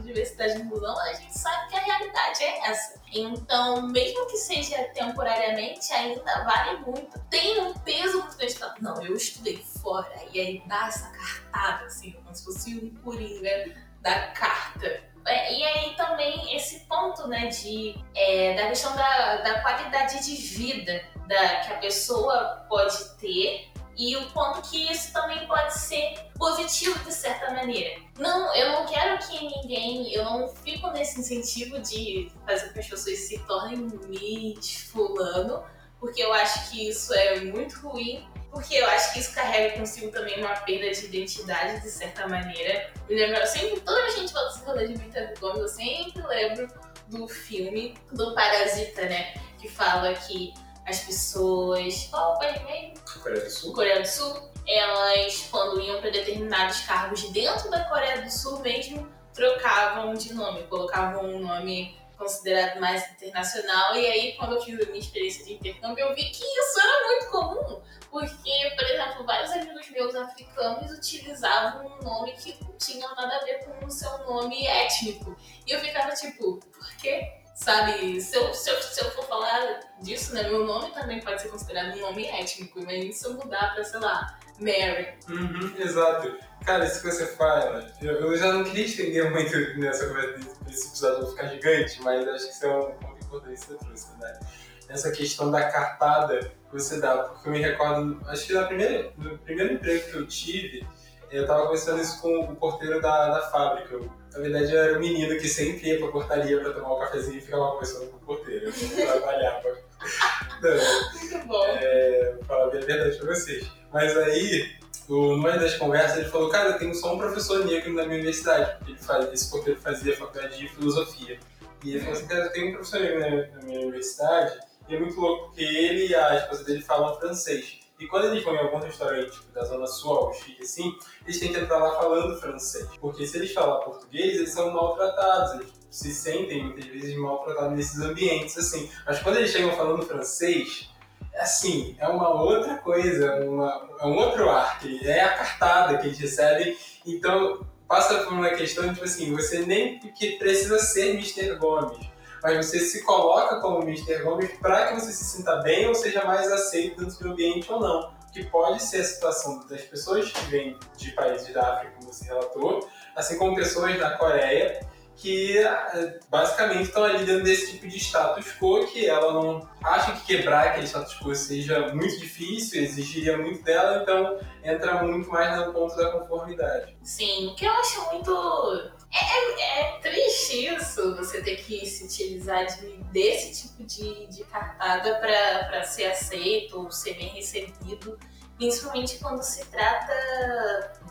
diversidade 0.09 0.59
e 0.59 0.62
inclusão, 0.62 0.99
a 1.01 1.12
gente 1.14 1.38
sabe 1.38 1.68
que 1.68 1.77
a 1.77 1.81
realidade 1.81 2.42
é 2.42 2.71
essa. 2.71 3.01
Então, 3.12 3.83
mesmo 3.88 4.27
que 4.27 4.37
seja 4.37 4.85
temporariamente, 4.94 5.92
ainda 5.92 6.44
vale 6.44 6.79
muito. 6.81 7.18
Tem 7.31 7.61
um 7.61 7.75
peso 7.75 8.21
muito 8.23 8.37
grande. 8.37 8.55
Não, 8.81 9.05
eu 9.05 9.14
estudei 9.14 9.59
fora. 9.59 10.12
E 10.33 10.40
aí 10.40 10.62
dá 10.66 10.88
essa 10.88 11.11
cartada, 11.11 11.87
assim, 11.87 12.12
como 12.12 12.35
se 12.35 12.44
fosse 12.44 12.75
um 12.75 12.94
coringa 13.03 13.75
da 14.01 14.29
carta. 14.29 15.03
É, 15.27 15.55
e 15.55 15.62
aí 15.62 15.94
também 15.94 16.57
esse 16.57 16.81
ponto, 16.87 17.29
né, 17.29 17.49
de, 17.49 17.94
é, 18.14 18.55
da 18.55 18.68
questão 18.68 18.97
da, 18.97 19.37
da 19.37 19.61
qualidade 19.61 20.25
de 20.25 20.37
vida 20.37 21.05
da, 21.27 21.57
que 21.57 21.73
a 21.73 21.77
pessoa 21.79 22.64
pode 22.68 23.16
ter 23.18 23.71
e 23.99 24.17
o 24.17 24.31
quanto 24.31 24.63
que 24.71 24.91
isso 24.91 25.13
também 25.13 25.45
pode 25.49 25.77
ser 25.77 26.15
positivo 26.39 26.97
de 27.01 27.13
certa 27.13 27.53
maneira. 27.53 28.01
Não, 28.17 28.55
eu 28.55 28.73
não 28.73 28.87
quero 28.87 29.19
que 29.19 29.45
ninguém, 29.45 30.13
eu 30.15 30.25
não 30.25 30.49
fico 30.49 30.89
nesse 30.93 31.21
incentivo 31.21 31.81
de 31.81 32.31
fazer 32.47 32.69
com 32.69 32.75
que 32.75 32.79
as 32.79 32.87
pessoas 32.87 33.19
se 33.19 33.39
tornem 33.41 33.89
Miss 34.09 34.89
fulano, 34.93 35.65
porque 35.99 36.23
eu 36.23 36.33
acho 36.33 36.71
que 36.71 36.89
isso 36.89 37.13
é 37.13 37.41
muito 37.41 37.77
ruim, 37.81 38.25
porque 38.53 38.77
eu 38.77 38.87
acho 38.87 39.13
que 39.13 39.19
isso 39.19 39.35
carrega 39.35 39.77
consigo 39.77 40.13
também 40.13 40.39
uma 40.39 40.55
perda 40.55 40.93
de 40.93 41.07
identidade 41.07 41.83
de 41.83 41.91
certa 41.91 42.29
maneira. 42.29 42.93
Me 43.09 43.17
lembra, 43.17 43.41
eu 43.41 43.47
sempre, 43.47 43.81
toda 43.81 44.01
a 44.05 44.11
gente 44.11 44.33
fala 44.33 44.87
de 44.87 44.97
Mita 44.97 45.35
Gomes, 45.41 45.61
eu 45.61 45.69
sempre 45.69 46.23
lembro 46.23 46.69
do 47.09 47.27
filme 47.27 47.95
do 48.13 48.33
Parasita, 48.35 49.03
né? 49.03 49.35
Que 49.59 49.69
fala 49.69 50.15
que 50.15 50.55
as 50.88 51.01
pessoas. 51.01 52.09
Qual 52.11 52.35
o 52.35 52.38
país 52.38 52.62
mesmo? 52.62 52.94
Coreia 53.22 53.44
do 53.44 53.51
Sul. 53.51 53.72
Coreia 53.72 54.01
do 54.01 54.07
Sul, 54.07 54.51
elas, 54.66 55.48
quando 55.51 55.81
iam 55.81 56.01
para 56.01 56.11
determinados 56.11 56.81
cargos 56.81 57.22
dentro 57.31 57.70
da 57.70 57.85
Coreia 57.85 58.22
do 58.22 58.31
Sul 58.31 58.61
mesmo, 58.61 59.09
trocavam 59.35 60.14
de 60.14 60.35
nome, 60.35 60.64
colocavam 60.64 61.24
um 61.24 61.40
nome 61.40 61.96
considerado 62.16 62.81
mais 62.81 63.09
internacional. 63.12 63.94
E 63.94 64.07
aí, 64.07 64.37
quando 64.37 64.57
eu 64.57 64.61
fiz 64.61 64.74
a 64.81 64.87
minha 64.87 64.98
experiência 64.98 65.44
de 65.44 65.55
intercâmbio, 65.55 66.05
eu 66.05 66.14
vi 66.14 66.24
que 66.24 66.44
isso 66.44 66.81
era 66.81 67.07
muito 67.07 67.31
comum. 67.31 67.83
Porque, 68.11 68.74
por 68.77 68.85
exemplo, 68.85 69.24
vários 69.24 69.53
amigos 69.53 69.88
meus 69.90 70.14
africanos 70.14 70.90
utilizavam 70.90 71.87
um 71.87 72.03
nome 72.03 72.33
que 72.33 72.57
não 72.64 72.77
tinha 72.77 73.07
nada 73.09 73.36
a 73.36 73.45
ver 73.45 73.64
com 73.64 73.86
o 73.86 73.91
seu 73.91 74.18
nome 74.26 74.66
étnico. 74.66 75.36
E 75.66 75.72
eu 75.72 75.80
ficava 75.80 76.11
tipo, 76.14 76.59
por 76.59 76.97
quê? 76.97 77.30
Sabe, 77.59 78.21
se 78.21 78.37
eu, 78.37 78.55
se, 78.55 78.71
eu, 78.71 78.81
se 78.81 79.01
eu 79.01 79.11
for 79.11 79.25
falar 79.25 79.81
disso, 80.01 80.33
né, 80.33 80.45
meu 80.45 80.65
nome 80.65 80.93
também 80.93 81.21
pode 81.21 81.43
ser 81.43 81.49
considerado 81.49 81.97
um 81.97 82.01
nome 82.01 82.25
étnico, 82.25 82.81
mas 82.85 83.19
se 83.19 83.27
eu 83.27 83.35
mudar 83.35 83.75
pra, 83.75 83.83
sei 83.83 83.99
lá, 83.99 84.39
Mary. 84.61 85.09
Uhum, 85.29 85.75
exato. 85.77 86.39
Cara, 86.65 86.85
isso 86.85 87.03
que 87.03 87.11
você 87.11 87.27
fala, 87.27 87.85
eu, 88.01 88.37
já 88.37 88.53
não 88.53 88.63
queria 88.63 88.85
estender 88.85 89.29
muito 89.33 89.57
nessa 89.77 90.07
conversa, 90.07 90.39
esse 90.69 90.87
episódio 90.87 91.19
vai 91.23 91.31
ficar 91.31 91.49
gigante, 91.49 92.03
mas 92.03 92.29
acho 92.29 92.47
que 92.47 92.53
isso 92.53 92.65
é 92.65 92.79
um 92.79 92.93
ponto 92.93 93.25
importante 93.25 93.61
que 93.61 93.67
você 93.67 93.75
trouxe, 93.75 94.07
né? 94.21 94.41
Essa 94.89 95.11
questão 95.11 95.51
da 95.51 95.69
cartada 95.69 96.39
que 96.39 96.73
você 96.73 97.01
dá, 97.01 97.25
porque 97.25 97.49
eu 97.49 97.53
me 97.53 97.59
recordo, 97.59 98.23
acho 98.29 98.47
que 98.47 98.53
na 98.53 98.67
primeira, 98.67 99.13
no 99.19 99.37
primeiro 99.39 99.75
emprego 99.75 100.09
que 100.09 100.15
eu 100.15 100.27
tive, 100.29 100.87
eu 101.29 101.45
tava 101.45 101.65
conversando 101.65 102.01
isso 102.01 102.23
com 102.23 102.39
o 102.39 102.55
porteiro 102.55 103.01
da, 103.03 103.31
da 103.31 103.51
fábrica. 103.51 103.99
Na 104.33 104.39
verdade, 104.41 104.72
eu 104.72 104.81
era 104.83 104.97
um 104.97 105.01
menino 105.01 105.39
que 105.39 105.49
sempre 105.49 105.89
ia 105.89 105.99
pra 105.99 106.09
portaria 106.09 106.61
pra 106.61 106.72
tomar 106.72 106.95
um 106.95 106.99
cafezinho 107.01 107.39
e 107.39 107.41
ficava 107.41 107.72
conversando 107.72 108.07
com 108.07 108.16
o 108.16 108.20
porteiro. 108.20 108.66
Eu 108.66 109.07
trabalhava. 109.07 109.79
Não, 110.62 111.20
Muito 111.20 111.47
bom. 111.47 111.64
é, 111.66 112.35
falar 112.47 112.70
bem 112.70 112.83
a 112.83 112.85
verdade 112.85 113.16
pra 113.18 113.35
vocês. 113.35 113.66
Mas 113.93 114.16
aí, 114.16 114.76
numa 115.09 115.57
das 115.57 115.74
conversas, 115.76 116.18
ele 116.18 116.29
falou, 116.29 116.51
cara, 116.51 116.70
eu 116.70 116.79
tenho 116.79 116.95
só 116.95 117.14
um 117.14 117.18
professor 117.18 117.64
negro 117.64 117.93
na 117.93 118.05
minha 118.05 118.16
universidade. 118.16 118.76
porque 118.79 118.93
Ele 118.93 118.99
faz, 119.01 119.33
esse 119.33 119.51
porteiro 119.51 119.81
fazia 119.81 120.16
faculdade 120.16 120.59
de 120.59 120.68
filosofia. 120.68 121.39
E 121.85 121.91
ele 121.91 122.01
falou 122.01 122.14
assim, 122.14 122.26
cara, 122.26 122.45
eu 122.45 122.53
tenho 122.53 122.68
um 122.68 122.72
professor 122.72 123.01
negro 123.01 123.20
na, 123.20 123.57
na 123.57 123.62
minha 123.62 123.81
universidade, 123.81 124.59
e 124.89 124.95
é 124.97 124.99
muito 125.01 125.20
louco, 125.20 125.47
porque 125.47 125.62
ele 125.62 126.09
e 126.09 126.14
a 126.14 126.37
esposa 126.37 126.64
dele 126.64 126.83
falam 126.83 127.18
francês. 127.18 127.79
E 127.99 128.07
quando 128.07 128.26
eles 128.26 128.44
vão 128.44 128.55
em 128.55 128.59
algum 128.59 128.78
restaurante 128.78 129.32
tipo, 129.32 129.53
da 129.53 129.64
Zona 129.64 129.86
Sul, 129.86 130.32
chique 130.32 130.62
assim, 130.62 130.96
eles 131.24 131.40
têm 131.40 131.53
que 131.53 131.59
entrar 131.59 131.78
lá 131.78 131.99
falando 132.01 132.40
francês. 132.40 132.88
Porque 133.01 133.26
se 133.26 133.36
eles 133.36 133.53
falar 133.53 133.78
português, 133.78 134.36
eles 134.36 134.53
são 134.53 134.72
maltratados, 134.72 135.55
eles 135.55 135.72
se 135.90 136.14
sentem 136.14 136.64
muitas 136.64 136.84
vezes 136.84 137.16
maltratados 137.16 137.76
nesses 137.76 138.01
ambientes, 138.01 138.57
assim. 138.57 138.90
Mas 139.05 139.20
quando 139.20 139.38
eles 139.38 139.51
chegam 139.51 139.72
falando 139.72 140.07
francês, 140.07 140.90
é 141.32 141.42
assim, 141.42 141.96
é 141.99 142.07
uma 142.09 142.40
outra 142.42 142.76
coisa, 142.78 143.44
uma, 143.44 143.88
é 144.01 144.07
um 144.07 144.16
outro 144.16 144.49
ar, 144.49 144.78
que 144.80 145.07
é 145.07 145.22
a 145.22 145.34
cartada 145.34 145.99
que 145.99 146.07
eles 146.07 146.18
recebem. 146.18 146.76
Então, 147.07 147.66
passa 147.86 148.22
por 148.24 148.32
uma 148.32 148.51
questão, 148.51 148.92
tipo 148.92 149.05
assim, 149.05 149.34
você 149.34 149.61
nem 149.61 149.99
que 149.99 150.38
precisa 150.38 150.78
ser 150.78 151.14
Mr. 151.14 151.57
Gomes, 151.57 152.08
mas 152.43 152.66
você 152.66 152.80
se 152.80 153.03
coloca 153.03 153.61
como 153.61 153.82
Mr. 153.82 154.22
Gomes 154.22 154.51
para 154.59 154.89
que 154.89 154.95
você 154.95 155.12
se 155.12 155.24
sinta 155.24 155.57
bem 155.57 155.86
ou 155.86 155.95
seja 155.95 156.24
mais 156.24 156.51
aceito 156.51 157.03
dentro 157.05 157.18
do 157.18 157.32
ambiente 157.32 157.70
ou 157.72 157.80
não. 157.80 158.12
Que 158.32 158.45
pode 158.45 158.82
ser 158.82 158.99
a 159.01 159.05
situação 159.05 159.66
das 159.66 159.82
pessoas 159.82 160.30
que 160.30 160.45
vêm 160.47 160.78
de 160.97 161.12
países 161.12 161.53
da 161.53 161.74
África, 161.74 161.95
como 161.99 162.12
você 162.12 162.26
relatou, 162.26 162.86
assim 163.16 163.39
como 163.39 163.57
pessoas 163.57 163.99
da 163.99 164.16
Coreia, 164.18 164.86
que 165.18 165.59
eh, 165.59 166.20
basicamente 166.30 166.84
estão 166.84 167.03
ali 167.03 167.24
dentro 167.24 167.43
desse 167.43 167.72
tipo 167.72 167.89
de 167.89 167.99
status 167.99 168.47
quo 168.61 168.86
que 168.86 169.07
ela 169.07 169.32
não 169.32 169.68
acha 169.82 170.12
que 170.12 170.26
quebrar 170.26 170.68
aquele 170.68 170.86
status 170.86 171.18
quo 171.18 171.34
seja 171.34 171.93
muito 171.93 172.18
difícil, 172.20 172.82
exigiria 172.82 173.36
muito 173.36 173.62
dela, 173.64 174.03
então 174.03 174.39
entra 174.62 175.03
muito 175.03 175.28
mais 175.28 175.66
no 175.66 175.72
ponto 175.72 175.97
da 175.97 176.12
conformidade. 176.12 176.97
Sim, 177.03 177.49
o 177.49 177.55
que 177.57 177.66
eu 177.66 177.72
acho 177.72 178.01
muito. 178.12 178.97
É, 179.13 179.19
é- 179.63 179.81
é 179.81 179.99
triste 180.01 180.67
isso, 180.67 181.17
você 181.17 181.43
ter 181.43 181.57
que 181.57 181.85
se 181.87 182.05
utilizar 182.05 182.67
de- 182.67 182.99
desse 183.13 183.63
tipo 183.69 183.83
de, 183.85 184.27
de 184.27 184.45
cartada 184.45 185.15
para 185.19 185.83
ser 185.85 186.07
aceito 186.07 186.79
ou 186.81 186.91
ser 186.91 187.15
bem 187.15 187.29
recebido, 187.29 188.19
principalmente 188.59 189.19
quando 189.19 189.43
se 189.43 189.65
trata 189.67 190.13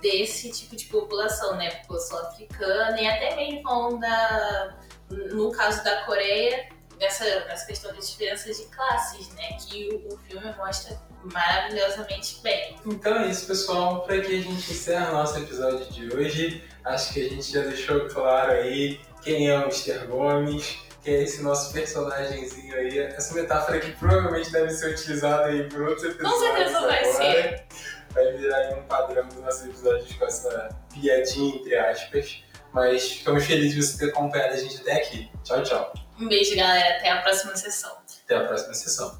desse 0.02 0.52
tipo 0.52 0.76
de 0.76 0.86
população, 0.86 1.56
né? 1.56 1.72
População 1.82 2.20
africana 2.28 3.02
e 3.02 3.08
até 3.08 3.36
mesmo 3.36 3.98
da, 4.00 4.78
no 5.10 5.52
caso 5.52 5.84
da 5.84 6.04
Coreia, 6.06 6.70
nessa, 7.00 7.24
nessa 7.46 7.66
questão 7.66 7.94
das 7.96 8.10
diferenças 8.12 8.58
de 8.58 8.66
classes, 8.66 9.30
né? 9.34 9.54
Que 9.54 9.90
o, 9.90 10.14
o 10.14 10.18
filme 10.20 10.54
mostra 10.56 11.00
maravilhosamente 11.32 12.40
bem. 12.42 12.76
Então 12.86 13.20
é 13.20 13.28
isso, 13.28 13.48
pessoal. 13.48 14.02
Por 14.02 14.14
aqui 14.14 14.40
a 14.40 14.42
gente 14.42 14.72
encerra 14.72 15.12
nosso 15.12 15.38
episódio 15.38 15.86
de 15.92 16.16
hoje. 16.16 16.64
Acho 16.86 17.14
que 17.14 17.26
a 17.26 17.30
gente 17.30 17.52
já 17.52 17.62
deixou 17.62 18.08
claro 18.08 18.52
aí 18.52 19.00
quem 19.22 19.50
é 19.50 19.58
o 19.58 19.64
Mr. 19.64 20.06
Gomes, 20.08 20.78
que 21.04 21.10
é 21.10 21.24
esse 21.24 21.42
nosso 21.42 21.74
personagemzinho 21.74 22.76
aí. 22.76 23.00
Essa 23.00 23.34
metáfora 23.34 23.80
que 23.80 23.92
provavelmente 23.94 24.52
deve 24.52 24.70
ser 24.72 24.92
utilizada 24.92 25.46
aí 25.46 25.64
por 25.70 25.82
outros 25.82 26.04
episódios. 26.04 26.40
certeza 26.40 26.82
vai 26.82 27.06
ser. 27.06 27.66
Vai 28.12 28.34
virar 28.34 28.58
aí 28.58 28.74
um 28.74 28.84
padrão 28.84 29.28
dos 29.28 29.38
nossos 29.38 29.66
episódios 29.66 30.14
com 30.14 30.26
essa 30.26 30.70
piadinha, 30.94 31.56
entre 31.56 31.78
aspas. 31.78 32.44
Mas 32.74 33.12
ficamos 33.12 33.46
felizes 33.46 33.74
de 33.74 33.84
você 33.84 34.06
ter 34.06 34.12
acompanhado 34.12 34.54
a 34.54 34.58
gente 34.58 34.82
até 34.82 34.94
aqui. 34.94 35.30
Tchau, 35.44 35.64
tchau. 35.64 35.94
Um 36.20 36.28
beijo, 36.28 36.56
galera. 36.56 36.98
Até 36.98 37.12
a 37.12 37.22
próxima 37.22 37.56
sessão. 37.56 37.98
Até 38.26 38.36
a 38.36 38.46
próxima 38.46 38.74
sessão. 38.74 39.20